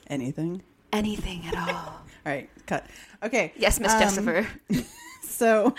Anything. 0.08 0.62
anything 0.92 1.44
at 1.48 1.56
all. 1.56 2.01
All 2.26 2.32
right, 2.32 2.50
cut. 2.68 2.86
Okay. 3.24 3.54
Yes, 3.58 3.80
Miss 3.80 3.94
um, 3.94 4.00
Jessifer. 4.02 4.46
So 5.24 5.74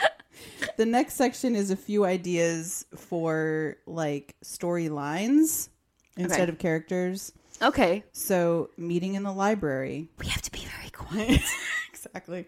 the 0.77 0.87
next 0.87 1.15
section 1.15 1.55
is 1.55 1.71
a 1.71 1.77
few 1.77 2.05
ideas 2.05 2.85
for 2.97 3.77
like 3.87 4.35
storylines 4.45 5.69
instead 6.17 6.43
Okay. 6.43 6.49
of 6.49 6.59
characters. 6.59 7.33
Okay, 7.61 8.03
So 8.13 8.71
meeting 8.77 9.15
in 9.15 9.23
the 9.23 9.31
library. 9.33 10.09
we 10.19 10.27
have 10.27 10.43
to 10.43 10.51
be 10.51 10.67
very 10.79 10.91
quiet. 10.91 11.41
exactly. 11.93 12.47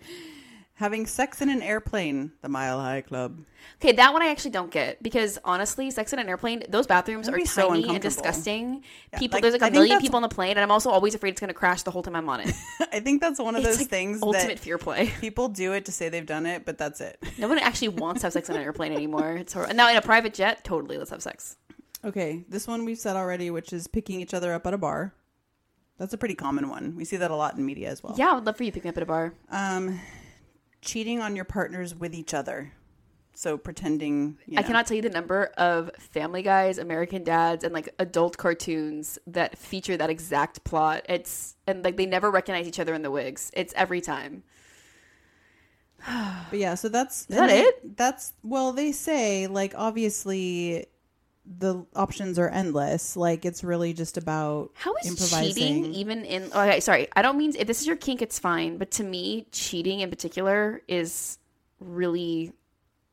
Having 0.79 1.07
sex 1.07 1.41
in 1.41 1.49
an 1.51 1.63
airplane, 1.63 2.33
the 2.43 2.49
Mile 2.49 2.81
High 2.81 3.01
Club. 3.03 3.39
Okay, 3.81 3.93
that 3.93 4.13
one 4.13 4.23
I 4.23 4.27
actually 4.27 4.51
don't 4.51 4.73
get 4.73 5.01
because 5.01 5.39
honestly, 5.45 5.89
sex 5.93 6.13
in 6.13 6.19
an 6.19 6.29
airplane, 6.29 6.65
those 6.69 6.89
bathrooms 6.89 7.27
That'd 7.27 7.43
are 7.43 7.47
so 7.47 7.69
tiny 7.69 7.89
and 7.91 8.03
disgusting. 8.03 8.83
Yeah, 9.13 9.21
People, 9.21 9.37
like, 9.37 9.43
there's 9.43 9.53
like 9.53 9.63
I 9.63 9.69
a 9.69 9.71
think 9.71 9.81
million 9.83 10.01
people 10.01 10.17
on 10.17 10.23
the 10.23 10.29
plane, 10.29 10.51
and 10.51 10.61
I'm 10.61 10.73
also 10.73 10.91
always 10.91 11.15
afraid 11.15 11.31
it's 11.31 11.41
going 11.41 11.49
to 11.49 11.55
crash 11.55 11.83
the 11.85 11.93
whole 11.93 12.03
time 12.03 12.17
I'm 12.17 12.29
on 12.29 12.41
it. 12.41 12.53
I 12.93 12.99
think 12.99 13.21
that's 13.21 13.39
one 13.39 13.55
of 13.55 13.61
It's 13.61 13.69
those 13.69 13.79
like 13.79 13.89
things 13.89 14.21
ultimate 14.21 14.59
fear 14.59 14.77
play. 14.77 15.13
people 15.21 15.47
do 15.49 15.75
it 15.75 15.85
to 15.85 15.93
say 15.93 16.09
they've 16.09 16.27
done 16.27 16.45
it, 16.45 16.65
but 16.65 16.77
that's 16.77 17.01
it. 17.01 17.23
No 17.39 17.47
one 17.47 17.59
actually 17.61 17.89
wants 17.89 18.23
to 18.23 18.27
have 18.27 18.33
sex 18.33 18.49
in 18.51 18.57
an 18.57 18.63
airplane 18.65 18.93
anymore. 18.93 19.37
It's 19.37 19.53
horrible. 19.53 19.77
Now 19.77 19.89
in 19.91 19.97
a 19.97 20.03
private 20.03 20.35
jet, 20.35 20.65
totally, 20.65 20.99
let's 20.99 21.11
have 21.11 21.23
sex. 21.23 21.57
Okay, 22.05 22.45
this 22.49 22.67
one 22.67 22.85
we've 22.85 22.99
said 22.99 23.15
already, 23.15 23.49
which 23.51 23.73
is 23.73 23.87
picking 23.87 24.21
each 24.21 24.35
other 24.35 24.53
up 24.53 24.67
at 24.67 24.75
a 24.75 24.79
bar. 24.79 25.15
That's 25.99 26.13
a 26.13 26.19
pretty 26.19 26.35
common 26.35 26.69
one. 26.69 26.97
We 26.97 27.05
see 27.05 27.17
that 27.19 27.31
a 27.31 27.37
lot 27.37 27.57
in 27.57 27.65
media 27.65 27.91
as 27.91 28.03
well. 28.03 28.17
Yeah, 28.19 28.31
I 28.31 28.35
would 28.35 28.45
love 28.45 28.57
for 28.57 28.65
you 28.65 28.73
to 28.73 28.75
pick 28.75 28.83
me 28.83 28.91
up 28.91 28.97
at 28.97 29.05
a 29.05 29.07
bar. 29.07 29.33
Um, 29.49 30.01
cheating 30.85 31.21
on 31.21 31.35
your 31.37 31.45
partners 31.45 31.95
with 31.95 32.15
each 32.15 32.35
other. 32.35 32.73
So 33.37 33.59
pretending. 33.59 34.39
You 34.47 34.59
I 34.59 34.63
cannot 34.63 34.87
tell 34.87 34.95
you 34.95 35.03
the 35.03 35.11
number 35.11 35.47
of 35.59 35.91
Family 35.99 36.43
Guys, 36.43 36.79
American 36.79 37.25
Dads, 37.25 37.65
and 37.65 37.75
like 37.75 37.89
adult 37.99 38.37
cartoons 38.37 39.19
that 39.27 39.59
feature 39.59 39.97
that 39.97 40.09
exact 40.09 40.63
plot. 40.63 41.05
It's 41.09 41.57
and 41.67 41.83
like 41.83 41.97
they 41.97 42.07
never 42.07 42.31
recognize 42.31 42.69
each 42.69 42.79
other 42.79 42.95
in 42.95 43.03
the 43.03 43.11
wigs. 43.11 43.51
It's 43.55 43.75
every 43.77 44.01
time. 44.01 44.45
But 46.07 46.59
yeah, 46.59 46.75
so 46.75 46.89
that's 46.89 47.23
Is 47.23 47.27
that 47.29 47.49
they- 47.49 47.63
it? 47.63 47.97
That's 47.97 48.35
well, 48.43 48.73
they 48.73 48.93
say 48.93 49.47
like 49.49 49.75
obviously 49.77 50.87
the 51.47 51.85
options 51.95 52.39
are 52.39 52.49
endless. 52.49 53.17
Like 53.17 53.45
it's 53.45 53.63
really 53.63 53.93
just 53.93 54.17
about 54.17 54.71
How 54.75 54.95
is 54.97 55.07
improvising. 55.07 55.55
cheating 55.55 55.95
even 55.95 56.25
in? 56.25 56.45
Okay, 56.45 56.81
sorry, 56.81 57.09
I 57.15 57.23
don't 57.23 57.37
mean 57.37 57.55
if 57.59 57.67
this 57.67 57.81
is 57.81 57.87
your 57.87 57.97
kink, 57.97 58.23
it's 58.23 58.39
fine. 58.39 58.79
But 58.79 58.91
to 58.93 59.05
me, 59.05 59.47
cheating 59.53 60.01
in 60.01 60.11
particular 60.11 60.83
is 60.89 61.39
really 61.81 62.53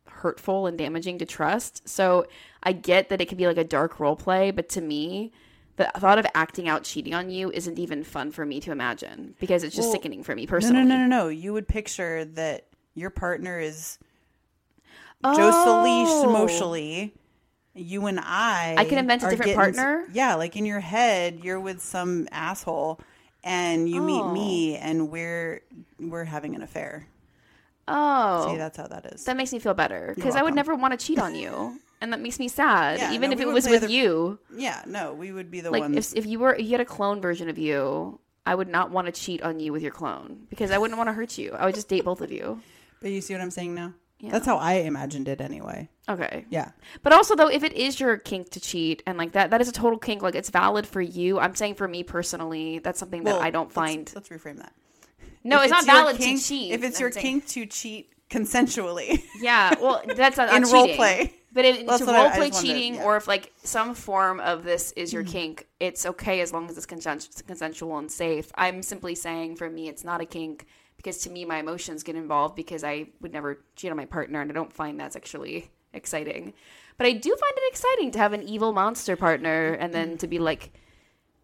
hurtful 0.07 0.67
and 0.67 0.77
damaging 0.77 1.17
to 1.19 1.25
trust. 1.25 1.88
So 1.89 2.25
I 2.63 2.73
get 2.73 3.09
that 3.09 3.21
it 3.21 3.25
could 3.27 3.38
be 3.38 3.47
like 3.47 3.57
a 3.57 3.63
dark 3.63 3.99
role 3.99 4.15
play, 4.15 4.51
but 4.51 4.69
to 4.69 4.82
me, 4.82 5.32
the 5.77 5.91
thought 5.97 6.19
of 6.19 6.25
acting 6.36 6.69
out 6.69 6.84
cheating 6.84 7.13
on 7.13 7.29
you 7.32 7.49
isn't 7.51 7.79
even 7.79 8.03
fun 8.03 8.32
for 8.32 8.45
me 8.45 8.59
to 8.61 8.71
imagine 8.71 9.36
because 9.39 9.63
it's 9.63 9.75
just 9.75 9.88
Well, 9.88 9.93
sickening 9.93 10.23
for 10.23 10.36
me 10.36 10.45
personally. 10.45 10.84
no, 10.84 10.95
no, 10.95 11.07
no, 11.07 11.23
no. 11.23 11.27
You 11.29 11.53
would 11.53 11.67
picture 11.67 12.23
that 12.25 12.67
your 12.93 13.09
partner 13.09 13.59
is 13.59 13.97
Josely 15.23 16.03
Oh. 16.05 16.25
Shmoshely. 16.27 17.11
You 17.74 18.05
and 18.07 18.19
I. 18.19 18.76
I 18.78 18.86
can 18.86 18.97
invent 18.97 19.24
a 19.24 19.30
different 19.30 19.55
partner? 19.55 20.05
Yeah, 20.13 20.36
like 20.36 20.55
in 20.57 20.65
your 20.65 20.80
head, 20.82 21.39
you're 21.43 21.59
with 21.59 21.82
some 21.82 22.28
asshole, 22.32 22.99
and 23.43 23.89
you 23.89 24.01
meet 24.01 24.22
Oh. 24.22 24.32
me, 24.34 24.76
and 24.78 25.09
we're 25.09 25.61
we're 25.99 26.26
having 26.26 26.55
an 26.55 26.61
affair. 26.61 27.07
Oh, 27.88 28.49
See, 28.51 28.57
that's 28.57 28.78
how 28.78 28.88
that 28.88 29.05
is. 29.07 29.24
that 29.26 29.36
makes 29.36 29.51
me 29.51 29.59
feel 29.59 29.74
better 29.74 30.13
because 30.15 30.36
I 30.36 30.43
would 30.43 30.53
never 30.53 30.76
want 30.76 30.97
to 30.97 31.03
cheat 31.05 31.17
on 31.19 31.34
you, 31.36 31.80
and 31.99 32.13
that 32.13 32.19
makes 32.22 32.39
me 32.39 32.47
sad. 32.47 32.99
Yeah, 32.99 33.13
even 33.13 33.30
no, 33.30 33.34
if 33.36 33.39
it 33.41 33.47
was 33.47 33.67
with 33.67 33.84
other- 33.84 33.91
you. 33.91 34.39
yeah, 34.55 34.84
no, 34.86 35.13
we 35.13 35.32
would 35.32 35.49
be 35.49 35.61
the 35.61 35.72
like 35.72 35.82
ones. 35.82 36.13
if, 36.13 36.17
if 36.19 36.26
you 36.26 36.39
were 36.39 36.53
if 36.55 36.65
you 36.65 36.72
had 36.72 36.82
a 36.82 36.86
clone 36.86 37.22
version 37.22 37.49
of 37.49 37.57
you 37.57 38.19
i 38.45 38.55
would 38.55 38.67
not 38.67 38.89
want 38.91 39.05
to 39.05 39.11
cheat 39.11 39.41
on 39.43 39.59
you 39.59 39.72
with 39.72 39.84
your 39.84 39.91
clone 39.91 40.47
because 40.49 40.72
i 40.72 40.78
wouldn't 40.80 40.97
want 40.97 41.07
to 41.07 41.13
hurt 41.13 41.38
you 41.38 41.51
i 41.53 41.63
would 41.63 41.76
just 41.76 41.88
date 41.88 42.03
both 42.03 42.22
of 42.22 42.32
you 42.32 42.59
but 43.01 43.11
you 43.11 43.22
see 43.22 43.34
what 43.36 43.41
I'm 43.41 43.51
saying 43.51 43.74
now? 43.76 43.93
Yeah. 44.22 44.32
That's 44.32 44.45
how 44.45 44.57
I 44.57 44.74
imagined 44.74 45.28
it 45.28 45.41
anyway. 45.41 45.89
okay 46.07 46.45
Yeah. 46.49 46.72
but 47.03 47.11
also 47.13 47.36
though 47.36 47.47
if 47.49 47.63
it 47.63 47.74
is 47.74 47.99
your 47.99 48.17
kink 48.17 48.51
to 48.51 48.59
cheat 48.59 49.01
and 49.07 49.17
like 49.17 49.32
that 49.34 49.49
that 49.49 49.61
is 49.61 49.67
a 49.67 49.72
total 49.72 49.97
kink 49.99 50.22
like 50.22 50.36
it's 50.36 50.49
valid 50.49 50.86
for 50.86 51.01
you 51.01 51.39
i'm 51.39 51.55
saying 51.55 51.76
for 51.76 51.88
me 51.88 52.03
personally 52.03 52.80
that's 52.80 52.99
something 52.99 53.24
that 53.24 53.34
Well, 53.36 53.41
i 53.41 53.49
don't 53.49 53.65
let's- 53.65 53.74
find 53.76 54.11
Let's, 54.15 54.30
reframe 54.30 54.57
that. 54.57 54.74
no 55.43 55.57
If 55.57 55.63
it's, 55.63 55.72
not 55.72 55.86
valid 55.86 56.17
kink- 56.17 56.39
to 56.41 56.47
cheat 56.47 56.72
If 56.72 56.84
it's 56.84 56.99
your 56.99 57.09
kink 57.11 57.47
to 57.49 57.65
cheat 57.65 58.09
consensually 58.30 59.24
yeah 59.41 59.74
well 59.82 60.01
that's 60.15 60.38
not, 60.41 60.53
in 60.53 60.63
role 60.63 60.84
cheating. 60.86 60.95
play. 60.97 61.34
But 61.53 61.65
if 61.65 61.86
That's 61.86 61.99
to 61.99 62.05
what 62.05 62.15
I- 62.15 62.19
I 62.19 62.24
role 62.24 62.32
play 62.32 62.49
cheating, 62.49 62.95
yeah. 62.95 63.03
or 63.03 63.17
if 63.17 63.28
like 63.28 63.51
some 63.61 63.93
form 63.93 64.39
of 64.39 64.63
this 64.63 64.93
is 64.93 65.11
your 65.11 65.22
mm-hmm. 65.22 65.32
kink, 65.34 65.67
it's 65.82 66.05
okay 66.05 66.39
as 66.39 66.53
long 66.53 66.69
as 66.69 66.78
it's 66.78 66.86
consensual 66.86 67.97
and 67.97 68.09
safe. 68.09 68.49
I'm 68.55 68.82
simply 68.82 69.15
saying 69.15 69.57
for 69.57 69.69
me, 69.69 69.89
it's 69.89 70.05
not 70.05 70.22
a 70.22 70.26
kink 70.26 70.65
because 71.02 71.18
to 71.20 71.30
me, 71.30 71.45
my 71.45 71.58
emotions 71.58 72.04
get 72.04 72.16
involved 72.16 72.56
because 72.56 72.84
I 72.84 73.08
would 73.22 73.34
never 73.34 73.60
cheat 73.76 73.91
on 73.91 73.97
my 73.97 74.06
partner, 74.06 74.41
and 74.41 74.52
I 74.52 74.54
don't 74.54 74.72
find 74.72 74.99
that 74.99 75.14
sexually 75.14 75.72
exciting. 75.93 76.54
But 76.97 77.08
I 77.08 77.14
do 77.14 77.30
find 77.30 77.54
it 77.58 77.72
exciting 77.72 78.12
to 78.12 78.20
have 78.20 78.34
an 78.34 78.43
evil 78.43 78.74
monster 78.74 79.16
partner, 79.16 79.74
and 79.74 79.93
then 79.93 80.18
to 80.20 80.28
be 80.28 80.39
like, 80.39 80.72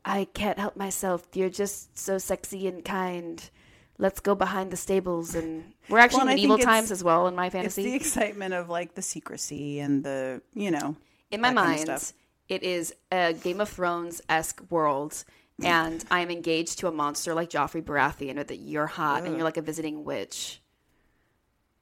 I 0.06 0.26
can't 0.34 0.60
help 0.60 0.78
myself. 0.78 1.28
You're 1.34 1.50
just 1.50 1.98
so 1.98 2.18
sexy 2.18 2.68
and 2.68 2.86
kind. 2.86 3.50
Let's 3.98 4.20
go 4.20 4.36
behind 4.36 4.72
the 4.72 4.78
stables, 4.78 5.34
and 5.34 5.74
we're 5.90 5.98
actually 5.98 6.20
Well, 6.20 6.28
in 6.28 6.36
medieval 6.36 6.58
times 6.60 6.92
as 6.92 7.04
well 7.04 7.28
in 7.28 7.36
my 7.36 7.50
fantasy. 7.50 7.82
It's 7.82 7.92
the 7.92 7.96
excitement 7.96 8.54
of 8.54 8.70
like 8.70 8.94
the 8.94 9.02
secrecy 9.02 9.80
and 9.80 10.04
the 10.04 10.42
you 10.54 10.70
know 10.70 10.96
in 11.32 11.42
my 11.42 11.50
that 11.50 11.56
kind 11.56 11.82
of 11.82 11.88
mind, 11.88 12.14
it 12.48 12.64
is 12.64 12.94
a 13.12 13.34
Game 13.34 13.60
of 13.60 13.70
Thrones 13.70 14.22
esque 14.30 14.62
world, 14.70 15.26
and 15.64 16.04
I'm 16.12 16.30
engaged 16.30 16.80
to 16.80 16.88
a 16.88 16.92
monster 16.92 17.34
like 17.34 17.50
Joffrey 17.50 17.82
Baratheon, 17.84 18.38
or 18.38 18.44
that 18.44 18.58
you're 18.58 18.88
hot 18.88 19.24
and 19.26 19.36
you're 19.36 19.44
like 19.44 19.58
a 19.58 19.62
visiting 19.62 20.04
witch. 20.04 20.62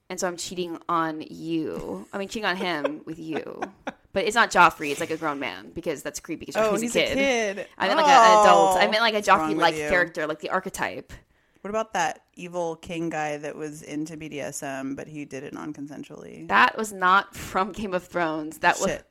And 0.10 0.20
so 0.20 0.28
I'm 0.28 0.38
cheating 0.38 0.78
on 0.88 1.22
you. 1.30 2.08
I 2.14 2.18
mean, 2.20 2.28
cheating 2.28 2.46
on 2.46 2.56
him 2.58 3.02
with 3.06 3.20
you. 3.20 3.62
But 4.14 4.24
it's 4.24 4.36
not 4.36 4.50
Joffrey. 4.50 4.92
It's 4.92 5.02
like 5.02 5.10
a 5.12 5.18
grown 5.18 5.42
man 5.42 5.72
because 5.76 6.02
that's 6.02 6.22
creepy. 6.22 6.46
Because 6.46 6.56
Oh, 6.70 6.72
he's, 6.72 6.84
he's 6.84 6.96
a 6.96 7.04
a 7.04 7.08
kid. 7.08 7.18
kid. 7.58 7.68
I 7.78 7.88
meant 7.90 7.98
like 8.00 8.06
a- 8.08 8.10
an 8.12 8.40
adult. 8.46 8.78
I 8.78 8.86
Oh, 8.86 8.90
meant 8.90 9.02
like 9.02 9.14
a 9.14 9.22
Joffrey 9.22 9.58
like 9.58 9.76
character, 9.76 10.26
like 10.26 10.40
the 10.40 10.52
archetype. 10.52 11.12
What 11.60 11.70
about 11.70 11.92
that 11.96 12.22
evil 12.34 12.78
king 12.78 13.10
guy 13.10 13.36
that 13.36 13.58
was 13.58 13.82
into 13.82 14.16
BDSM, 14.16 14.96
but 14.96 15.08
he 15.10 15.26
did 15.26 15.44
it 15.44 15.52
non-consensually? 15.54 16.48
That 16.48 16.78
was 16.78 16.94
not 16.94 17.36
from 17.36 17.74
Game 17.74 17.94
of 17.94 18.06
Thrones. 18.08 18.60
That 18.60 18.80
was 18.80 18.92
Shit. 18.92 19.06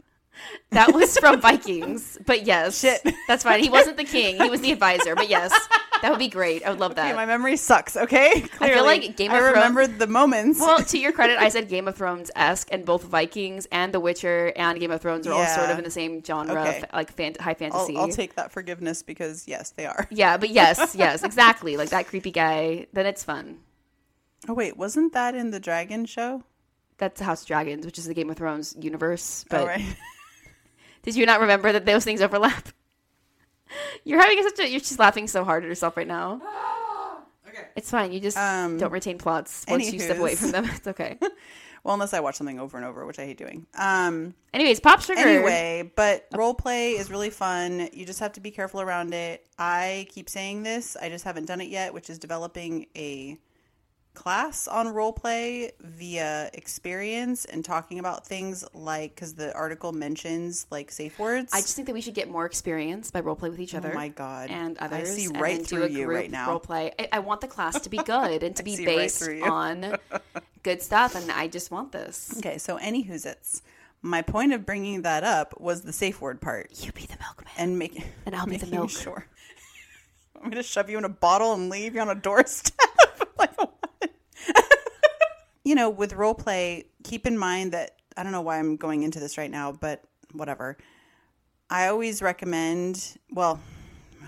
That 0.70 0.92
was 0.92 1.16
from 1.18 1.40
Vikings. 1.40 2.18
But 2.26 2.46
yes. 2.46 2.80
Shit. 2.80 3.00
That's 3.28 3.42
fine. 3.44 3.60
He 3.62 3.70
wasn't 3.70 3.96
the 3.96 4.04
king. 4.04 4.40
He 4.40 4.50
was 4.50 4.60
the 4.60 4.72
advisor. 4.72 5.14
But 5.14 5.28
yes, 5.28 5.52
that 6.02 6.10
would 6.10 6.18
be 6.18 6.28
great. 6.28 6.64
I 6.66 6.70
would 6.70 6.80
love 6.80 6.96
that. 6.96 7.06
Okay, 7.06 7.14
my 7.16 7.26
memory 7.26 7.56
sucks. 7.56 7.96
Okay, 7.96 8.40
Clearly. 8.40 8.72
I 8.72 8.76
feel 8.76 8.84
like 8.84 9.16
Game 9.16 9.30
of 9.30 9.36
I 9.36 9.40
Thrones- 9.40 9.54
remembered 9.56 9.98
the 9.98 10.06
moments. 10.06 10.60
well, 10.60 10.78
to 10.82 10.98
your 10.98 11.12
credit, 11.12 11.38
I 11.38 11.48
said 11.48 11.68
Game 11.68 11.86
of 11.88 11.96
Thrones 11.96 12.30
esque, 12.34 12.68
and 12.72 12.84
both 12.84 13.04
Vikings 13.04 13.66
and 13.72 13.94
The 13.94 14.00
Witcher 14.00 14.52
and 14.56 14.78
Game 14.80 14.90
of 14.90 15.00
Thrones 15.00 15.26
are 15.26 15.32
all 15.32 15.46
sort 15.46 15.70
of 15.70 15.78
in 15.78 15.84
the 15.84 15.90
same 15.90 16.22
genre, 16.24 16.60
Okay. 16.60 16.78
of, 16.82 16.84
like 16.92 17.12
fan- 17.12 17.36
high 17.40 17.50
I'll, 17.50 17.54
fantasy. 17.54 17.96
I'll 17.96 18.08
take 18.08 18.34
that 18.34 18.50
forgiveness 18.52 19.02
because 19.02 19.46
yes, 19.46 19.70
they 19.70 19.86
are. 19.86 20.06
yeah, 20.10 20.36
but 20.36 20.50
yes, 20.50 20.94
yes, 20.98 21.22
exactly. 21.22 21.76
Like 21.76 21.90
that 21.90 22.06
creepy 22.08 22.30
guy. 22.32 22.86
Then 22.92 23.06
it's 23.06 23.22
fun. 23.24 23.58
Oh 24.48 24.54
wait, 24.54 24.76
wasn't 24.76 25.12
that 25.14 25.34
in 25.34 25.50
the 25.52 25.60
Dragon 25.60 26.04
show? 26.04 26.42
That's 26.98 27.20
House 27.20 27.42
of 27.42 27.48
Dragons, 27.48 27.84
which 27.86 27.98
is 27.98 28.06
the 28.06 28.14
Game 28.14 28.30
of 28.30 28.36
Thrones 28.36 28.76
universe. 28.78 29.44
Oh, 29.46 29.48
but 29.50 29.60
oh 29.62 29.66
right. 29.66 29.96
Did 31.04 31.14
you 31.16 31.24
not 31.26 31.40
remember 31.40 31.70
that 31.72 31.86
those 31.86 32.02
things 32.04 32.20
overlap? 32.20 32.68
You're 34.04 34.20
having 34.20 34.42
such 34.42 34.58
a. 34.58 34.68
You're 34.68 34.80
just 34.80 34.98
laughing 34.98 35.28
so 35.28 35.44
hard 35.44 35.62
at 35.64 35.68
yourself 35.68 35.96
right 35.96 36.08
now. 36.08 36.40
Okay. 37.46 37.68
It's 37.76 37.88
fine. 37.88 38.10
You 38.12 38.18
just 38.18 38.36
Um, 38.36 38.78
don't 38.78 38.90
retain 38.90 39.16
plots 39.16 39.64
once 39.68 39.92
you 39.92 40.00
step 40.00 40.18
away 40.18 40.32
anywho's. 40.32 40.40
from 40.40 40.50
them. 40.50 40.64
It's 40.74 40.88
okay. 40.88 41.16
Well, 41.84 41.94
unless 41.94 42.12
I 42.12 42.18
watch 42.18 42.34
something 42.34 42.58
over 42.58 42.76
and 42.76 42.84
over, 42.84 43.06
which 43.06 43.20
I 43.20 43.26
hate 43.26 43.38
doing. 43.38 43.64
Um. 43.78 44.34
Anyways, 44.52 44.80
PopSugar. 44.80 45.18
Anyway, 45.18 45.88
but 45.94 46.26
role 46.34 46.54
play 46.54 46.92
is 46.94 47.12
really 47.12 47.30
fun. 47.30 47.90
You 47.92 48.04
just 48.06 48.18
have 48.18 48.32
to 48.32 48.40
be 48.40 48.50
careful 48.50 48.80
around 48.80 49.14
it. 49.14 49.46
I 49.56 50.08
keep 50.10 50.28
saying 50.28 50.64
this. 50.64 50.96
I 51.00 51.08
just 51.08 51.24
haven't 51.24 51.46
done 51.46 51.60
it 51.60 51.68
yet, 51.68 51.94
which 51.94 52.10
is 52.10 52.18
developing 52.18 52.86
a 52.96 53.38
class 54.14 54.66
on 54.68 54.88
role 54.88 55.12
play 55.12 55.72
via 55.80 56.50
experience 56.54 57.44
and 57.44 57.64
talking 57.64 57.98
about 57.98 58.26
things 58.26 58.64
like 58.72 59.14
because 59.14 59.34
the 59.34 59.52
article 59.54 59.92
mentions 59.92 60.66
like 60.70 60.90
safe 60.90 61.18
words. 61.18 61.52
I 61.52 61.60
just 61.60 61.76
think 61.76 61.86
that 61.86 61.94
we 61.94 62.00
should 62.00 62.14
get 62.14 62.28
more 62.28 62.46
experience 62.46 63.10
by 63.10 63.20
role 63.20 63.36
play 63.36 63.50
with 63.50 63.60
each 63.60 63.74
oh 63.74 63.78
other. 63.78 63.92
Oh 63.92 63.94
my 63.94 64.08
God. 64.08 64.50
And 64.50 64.78
I 64.80 64.86
others. 64.86 65.14
see 65.14 65.26
and 65.26 65.40
right 65.40 65.58
do 65.58 65.64
through 65.64 65.88
you 65.88 66.06
right 66.06 66.30
now. 66.30 66.50
Role 66.50 66.60
play. 66.60 66.92
I, 66.98 67.08
I 67.12 67.18
want 67.18 67.40
the 67.40 67.48
class 67.48 67.80
to 67.80 67.90
be 67.90 67.98
good 68.04 68.42
and 68.42 68.56
to 68.56 68.62
be 68.62 68.76
see 68.76 68.86
right 68.86 68.96
based 68.96 69.28
on 69.42 69.96
good 70.62 70.80
stuff, 70.82 71.14
and 71.14 71.30
I 71.30 71.48
just 71.48 71.70
want 71.70 71.92
this. 71.92 72.34
okay, 72.38 72.58
so 72.58 72.76
any 72.76 73.02
who's 73.02 73.26
it's. 73.26 73.62
My 74.02 74.20
point 74.20 74.52
of 74.52 74.66
bringing 74.66 75.00
that 75.02 75.24
up 75.24 75.58
was 75.58 75.80
the 75.80 75.92
safe 75.92 76.20
word 76.20 76.42
part 76.42 76.68
You 76.84 76.92
be 76.92 77.06
the 77.06 77.16
milkman. 77.20 77.52
and 77.56 77.78
make 77.78 78.02
And 78.26 78.36
I'll 78.36 78.46
be 78.46 78.56
the 78.58 78.66
milk. 78.66 78.90
Sure. 78.90 79.26
I'm 80.36 80.50
going 80.50 80.62
to 80.62 80.62
shove 80.62 80.90
you 80.90 80.98
in 80.98 81.04
a 81.04 81.08
bottle 81.08 81.54
and 81.54 81.70
leave 81.70 81.94
you 81.94 82.02
on 82.02 82.10
a 82.10 82.14
doorstep? 82.14 82.74
You 85.64 85.74
know, 85.74 85.88
with 85.88 86.12
role 86.12 86.34
play, 86.34 86.84
keep 87.02 87.26
in 87.26 87.38
mind 87.38 87.72
that 87.72 87.96
I 88.16 88.22
don't 88.22 88.32
know 88.32 88.42
why 88.42 88.58
I'm 88.58 88.76
going 88.76 89.02
into 89.02 89.18
this 89.18 89.38
right 89.38 89.50
now, 89.50 89.72
but 89.72 90.04
whatever. 90.32 90.76
I 91.70 91.88
always 91.88 92.20
recommend, 92.20 93.18
well, 93.30 93.58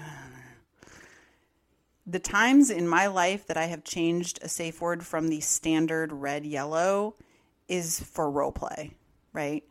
the 2.06 2.18
times 2.18 2.70
in 2.70 2.88
my 2.88 3.06
life 3.06 3.46
that 3.46 3.56
I 3.56 3.66
have 3.66 3.84
changed 3.84 4.38
a 4.42 4.48
safe 4.48 4.80
word 4.80 5.04
from 5.04 5.28
the 5.28 5.40
standard 5.40 6.12
red 6.12 6.46
yellow 6.46 7.14
is 7.68 8.00
for 8.00 8.30
role 8.30 8.52
play, 8.52 8.94
right? 9.32 9.62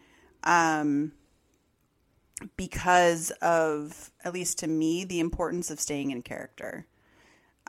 Um, 0.44 1.14
because 2.58 3.32
of, 3.42 4.12
at 4.24 4.34
least 4.34 4.60
to 4.60 4.68
me, 4.68 5.04
the 5.04 5.20
importance 5.20 5.72
of 5.72 5.80
staying 5.80 6.12
in 6.12 6.22
character. 6.22 6.86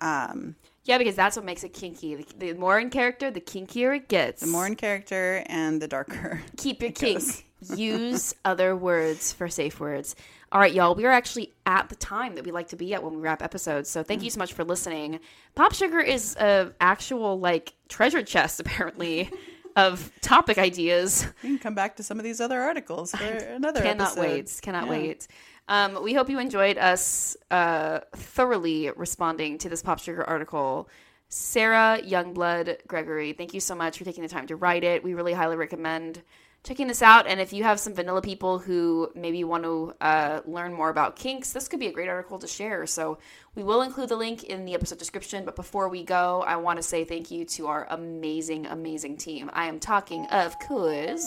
Um, 0.03 0.57
Yeah, 0.87 0.99
because 0.99 1.17
that's 1.17 1.37
what 1.37 1.45
makes 1.45 1.65
it 1.65 1.73
kinky. 1.73 2.15
The, 2.15 2.27
the 2.39 2.53
more 2.55 2.79
in 2.79 2.91
character, 2.91 3.31
the 3.31 3.41
kinkier 3.41 3.97
it 3.97 4.09
gets. 4.09 4.41
the 4.41 4.47
more 4.47 4.67
in 4.67 4.77
character 4.77 5.43
and 5.47 5.83
the 5.83 5.89
darker. 5.89 6.41
keep 6.57 6.81
your 6.81 6.91
it 6.91 6.95
kink. 6.95 7.47
Use 7.77 8.35
other 8.45 8.77
words 8.77 9.33
for 9.33 9.49
safe 9.49 9.81
words. 9.81 10.15
All 10.53 10.61
right, 10.61 10.73
y'all. 10.73 10.95
We 10.95 11.05
are 11.05 11.11
actually 11.11 11.53
at 11.65 11.89
the 11.89 11.97
time 11.97 12.37
that 12.37 12.45
we 12.45 12.53
like 12.53 12.69
to 12.69 12.77
be 12.77 12.95
at 12.95 13.03
when 13.03 13.17
we 13.17 13.21
wrap 13.21 13.43
episodes. 13.43 13.91
So 13.91 14.05
thank 14.05 14.21
mm. 14.21 14.25
you 14.25 14.31
so 14.31 14.39
much 14.39 14.53
for 14.53 14.63
listening. 14.63 15.19
PopSugar 15.57 16.07
is 16.07 16.37
a 16.37 16.73
actual 16.81 17.41
like 17.41 17.75
treasure 17.89 18.23
chest 18.23 18.61
apparently 18.61 19.31
of 19.75 20.13
topic 20.21 20.57
ideas. 20.57 21.27
You 21.43 21.51
can 21.51 21.59
come 21.59 21.75
back 21.75 21.97
to 21.97 22.05
some 22.05 22.19
of 22.19 22.25
these 22.25 22.41
other 22.41 22.61
articles 22.61 23.11
for 23.11 23.25
another 23.25 23.83
Cannot 23.83 24.13
episode. 24.13 24.21
wait. 24.21 24.59
Cannot 24.63 24.85
Yeah. 24.85 24.91
wait. 24.91 25.27
Um, 25.69 26.03
we 26.03 26.15
hope 26.15 26.31
you 26.31 26.39
enjoyed 26.39 26.79
us 26.79 27.37
uh, 27.51 28.01
thoroughly 28.15 28.91
responding 28.95 29.59
to 29.59 29.69
this 29.69 29.83
PopSugar 29.83 30.25
article. 30.27 30.89
Sara 31.29 32.01
Youngblood 32.03 32.87
Gregory, 32.87 33.33
thank 33.33 33.53
you 33.53 33.61
so 33.61 33.75
much 33.75 33.99
for 33.99 34.05
taking 34.05 34.23
the 34.23 34.29
time 34.29 34.47
to 34.47 34.57
write 34.57 34.85
it. 34.85 35.03
We 35.03 35.15
really 35.15 35.33
highly 35.33 35.57
recommend 35.57 36.23
checking 36.63 36.89
this 36.89 37.03
out. 37.03 37.27
And 37.27 37.41
if 37.41 37.53
you 37.53 37.63
have 37.63 37.79
some 37.79 37.95
vanilla 37.95 38.23
people 38.23 38.59
who 38.59 39.11
maybe 39.15 39.45
want 39.45 39.65
to 39.65 39.95
uh, 40.01 40.41
learn 40.47 40.73
more 40.73 40.89
about 40.89 41.17
kinks, 41.17 41.53
this 41.53 41.69
could 41.69 41.81
be 41.81 41.87
a 41.87 41.93
great 41.93 42.09
article 42.09 42.39
to 42.41 42.47
share. 42.47 42.87
So 42.87 43.19
we 43.55 43.63
will 43.63 43.83
include 43.83 44.09
the 44.09 44.17
link 44.17 44.45
in 44.45 44.65
the 44.65 44.75
episode 44.75 44.99
description. 44.99 45.45
But 45.45 45.57
before 45.57 45.89
we 45.89 46.03
go, 46.03 46.43
I 46.47 46.57
want 46.57 46.79
to 46.79 46.83
say 46.83 47.05
thank 47.05 47.31
you 47.31 47.45
to 47.45 47.69
our 47.69 47.87
amazing, 47.91 48.67
amazing 48.67 49.17
team. 49.17 49.51
I 49.53 49.67
am 49.67 49.79
talking, 49.79 50.27
of 50.27 50.59
course, 50.61 51.27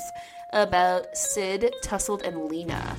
about 0.51 1.15
Sid, 1.15 1.73
Tussled, 1.83 2.23
and 2.23 2.45
Lena. 2.45 2.97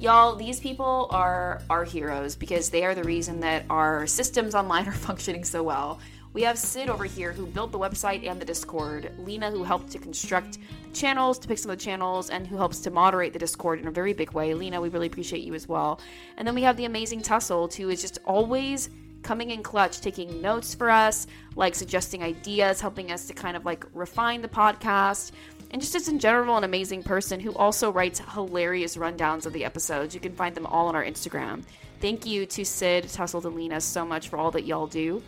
Y'all, 0.00 0.34
these 0.34 0.58
people 0.58 1.08
are 1.10 1.60
our 1.68 1.84
heroes 1.84 2.34
because 2.34 2.70
they 2.70 2.86
are 2.86 2.94
the 2.94 3.04
reason 3.04 3.38
that 3.40 3.66
our 3.68 4.06
systems 4.06 4.54
online 4.54 4.88
are 4.88 4.92
functioning 4.92 5.44
so 5.44 5.62
well. 5.62 6.00
We 6.32 6.40
have 6.40 6.56
Sid 6.56 6.88
over 6.88 7.04
here 7.04 7.32
who 7.32 7.44
built 7.44 7.70
the 7.70 7.78
website 7.78 8.26
and 8.26 8.40
the 8.40 8.46
Discord, 8.46 9.12
Lena 9.18 9.50
who 9.50 9.62
helped 9.62 9.90
to 9.90 9.98
construct 9.98 10.54
the 10.54 10.94
channels, 10.94 11.38
to 11.40 11.48
pick 11.48 11.58
some 11.58 11.70
of 11.70 11.76
the 11.76 11.84
channels, 11.84 12.30
and 12.30 12.46
who 12.46 12.56
helps 12.56 12.80
to 12.80 12.90
moderate 12.90 13.34
the 13.34 13.38
Discord 13.38 13.78
in 13.78 13.88
a 13.88 13.90
very 13.90 14.14
big 14.14 14.32
way. 14.32 14.54
Lena, 14.54 14.80
we 14.80 14.88
really 14.88 15.06
appreciate 15.06 15.42
you 15.42 15.52
as 15.52 15.68
well. 15.68 16.00
And 16.38 16.48
then 16.48 16.54
we 16.54 16.62
have 16.62 16.78
the 16.78 16.86
amazing 16.86 17.20
Tussled 17.20 17.74
who 17.74 17.90
is 17.90 18.00
just 18.00 18.20
always 18.24 18.88
coming 19.22 19.50
in 19.50 19.62
clutch, 19.62 20.00
taking 20.00 20.40
notes 20.40 20.74
for 20.74 20.88
us, 20.88 21.26
like 21.56 21.74
suggesting 21.74 22.22
ideas, 22.22 22.80
helping 22.80 23.12
us 23.12 23.26
to 23.26 23.34
kind 23.34 23.54
of 23.54 23.66
like 23.66 23.84
refine 23.92 24.40
the 24.40 24.48
podcast 24.48 25.32
and 25.70 25.80
just 25.80 25.94
as 25.94 26.08
in 26.08 26.18
general 26.18 26.56
an 26.56 26.64
amazing 26.64 27.02
person 27.02 27.40
who 27.40 27.54
also 27.54 27.90
writes 27.92 28.20
hilarious 28.32 28.96
rundowns 28.96 29.46
of 29.46 29.52
the 29.52 29.64
episodes. 29.64 30.14
You 30.14 30.20
can 30.20 30.34
find 30.34 30.54
them 30.54 30.66
all 30.66 30.88
on 30.88 30.96
our 30.96 31.04
Instagram. 31.04 31.62
Thank 32.00 32.26
you 32.26 32.46
to 32.46 32.64
Sid, 32.64 33.08
Tussled, 33.08 33.44
and 33.46 33.54
Lena 33.54 33.80
so 33.80 34.04
much 34.04 34.28
for 34.28 34.38
all 34.38 34.50
that 34.52 34.64
y'all 34.64 34.86
do. 34.86 35.22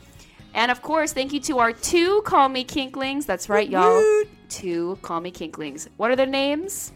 And 0.55 0.71
of 0.71 0.83
course, 0.83 1.13
thank 1.13 1.33
you 1.33 1.41
to 1.41 1.59
our 1.59 1.73
two 1.73 2.23
Call 2.23 2.49
Me 2.49 2.65
Kinklings. 2.65 3.25
That's 3.27 3.49
right, 3.49 3.69
y'all. 3.69 4.03
Two 4.49 4.99
Call 5.03 5.21
Me 5.21 5.31
Kinklings. 5.31 5.89
What 5.97 6.11
are 6.11 6.17
their 6.17 6.27
names? 6.27 6.93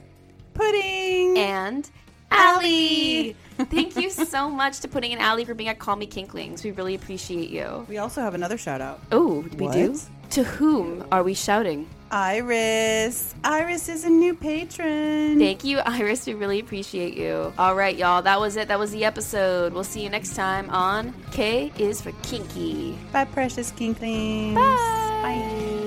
Pudding. 0.54 1.38
And 1.38 1.88
Allie. 2.30 3.36
thank 3.56 3.96
you 3.96 4.10
so 4.10 4.50
much 4.50 4.80
to 4.80 4.88
Pudding 4.88 5.12
and 5.12 5.22
Allie 5.22 5.44
for 5.44 5.54
being 5.54 5.68
at 5.68 5.78
Call 5.78 5.96
Me 5.96 6.06
Kinklings. 6.06 6.64
We 6.64 6.72
really 6.72 6.94
appreciate 6.94 7.50
you. 7.50 7.86
we 7.88 7.98
also 7.98 8.20
have 8.20 8.34
another 8.34 8.58
shout 8.58 8.80
out. 8.80 9.00
Oh, 9.12 9.40
we 9.56 9.68
do? 9.68 9.98
To 10.30 10.44
whom 10.44 11.04
are 11.10 11.22
we 11.22 11.34
shouting? 11.34 11.88
Iris. 12.10 13.34
Iris 13.42 13.88
is 13.88 14.04
a 14.04 14.08
new 14.10 14.34
patron. 14.34 15.38
Thank 15.38 15.64
you, 15.64 15.78
Iris. 15.78 16.26
We 16.26 16.34
really 16.34 16.60
appreciate 16.60 17.16
you. 17.16 17.52
All 17.58 17.74
right, 17.74 17.96
y'all. 17.96 18.22
That 18.22 18.38
was 18.38 18.56
it. 18.56 18.68
That 18.68 18.78
was 18.78 18.92
the 18.92 19.04
episode. 19.04 19.72
We'll 19.72 19.84
see 19.84 20.02
you 20.02 20.10
next 20.10 20.34
time 20.36 20.70
on 20.70 21.14
K 21.32 21.72
is 21.78 22.00
for 22.00 22.12
Kinky. 22.22 22.96
Bye, 23.12 23.24
precious 23.24 23.70
kinklings. 23.72 24.54
Bye. 24.54 24.62
Bye. 25.22 25.85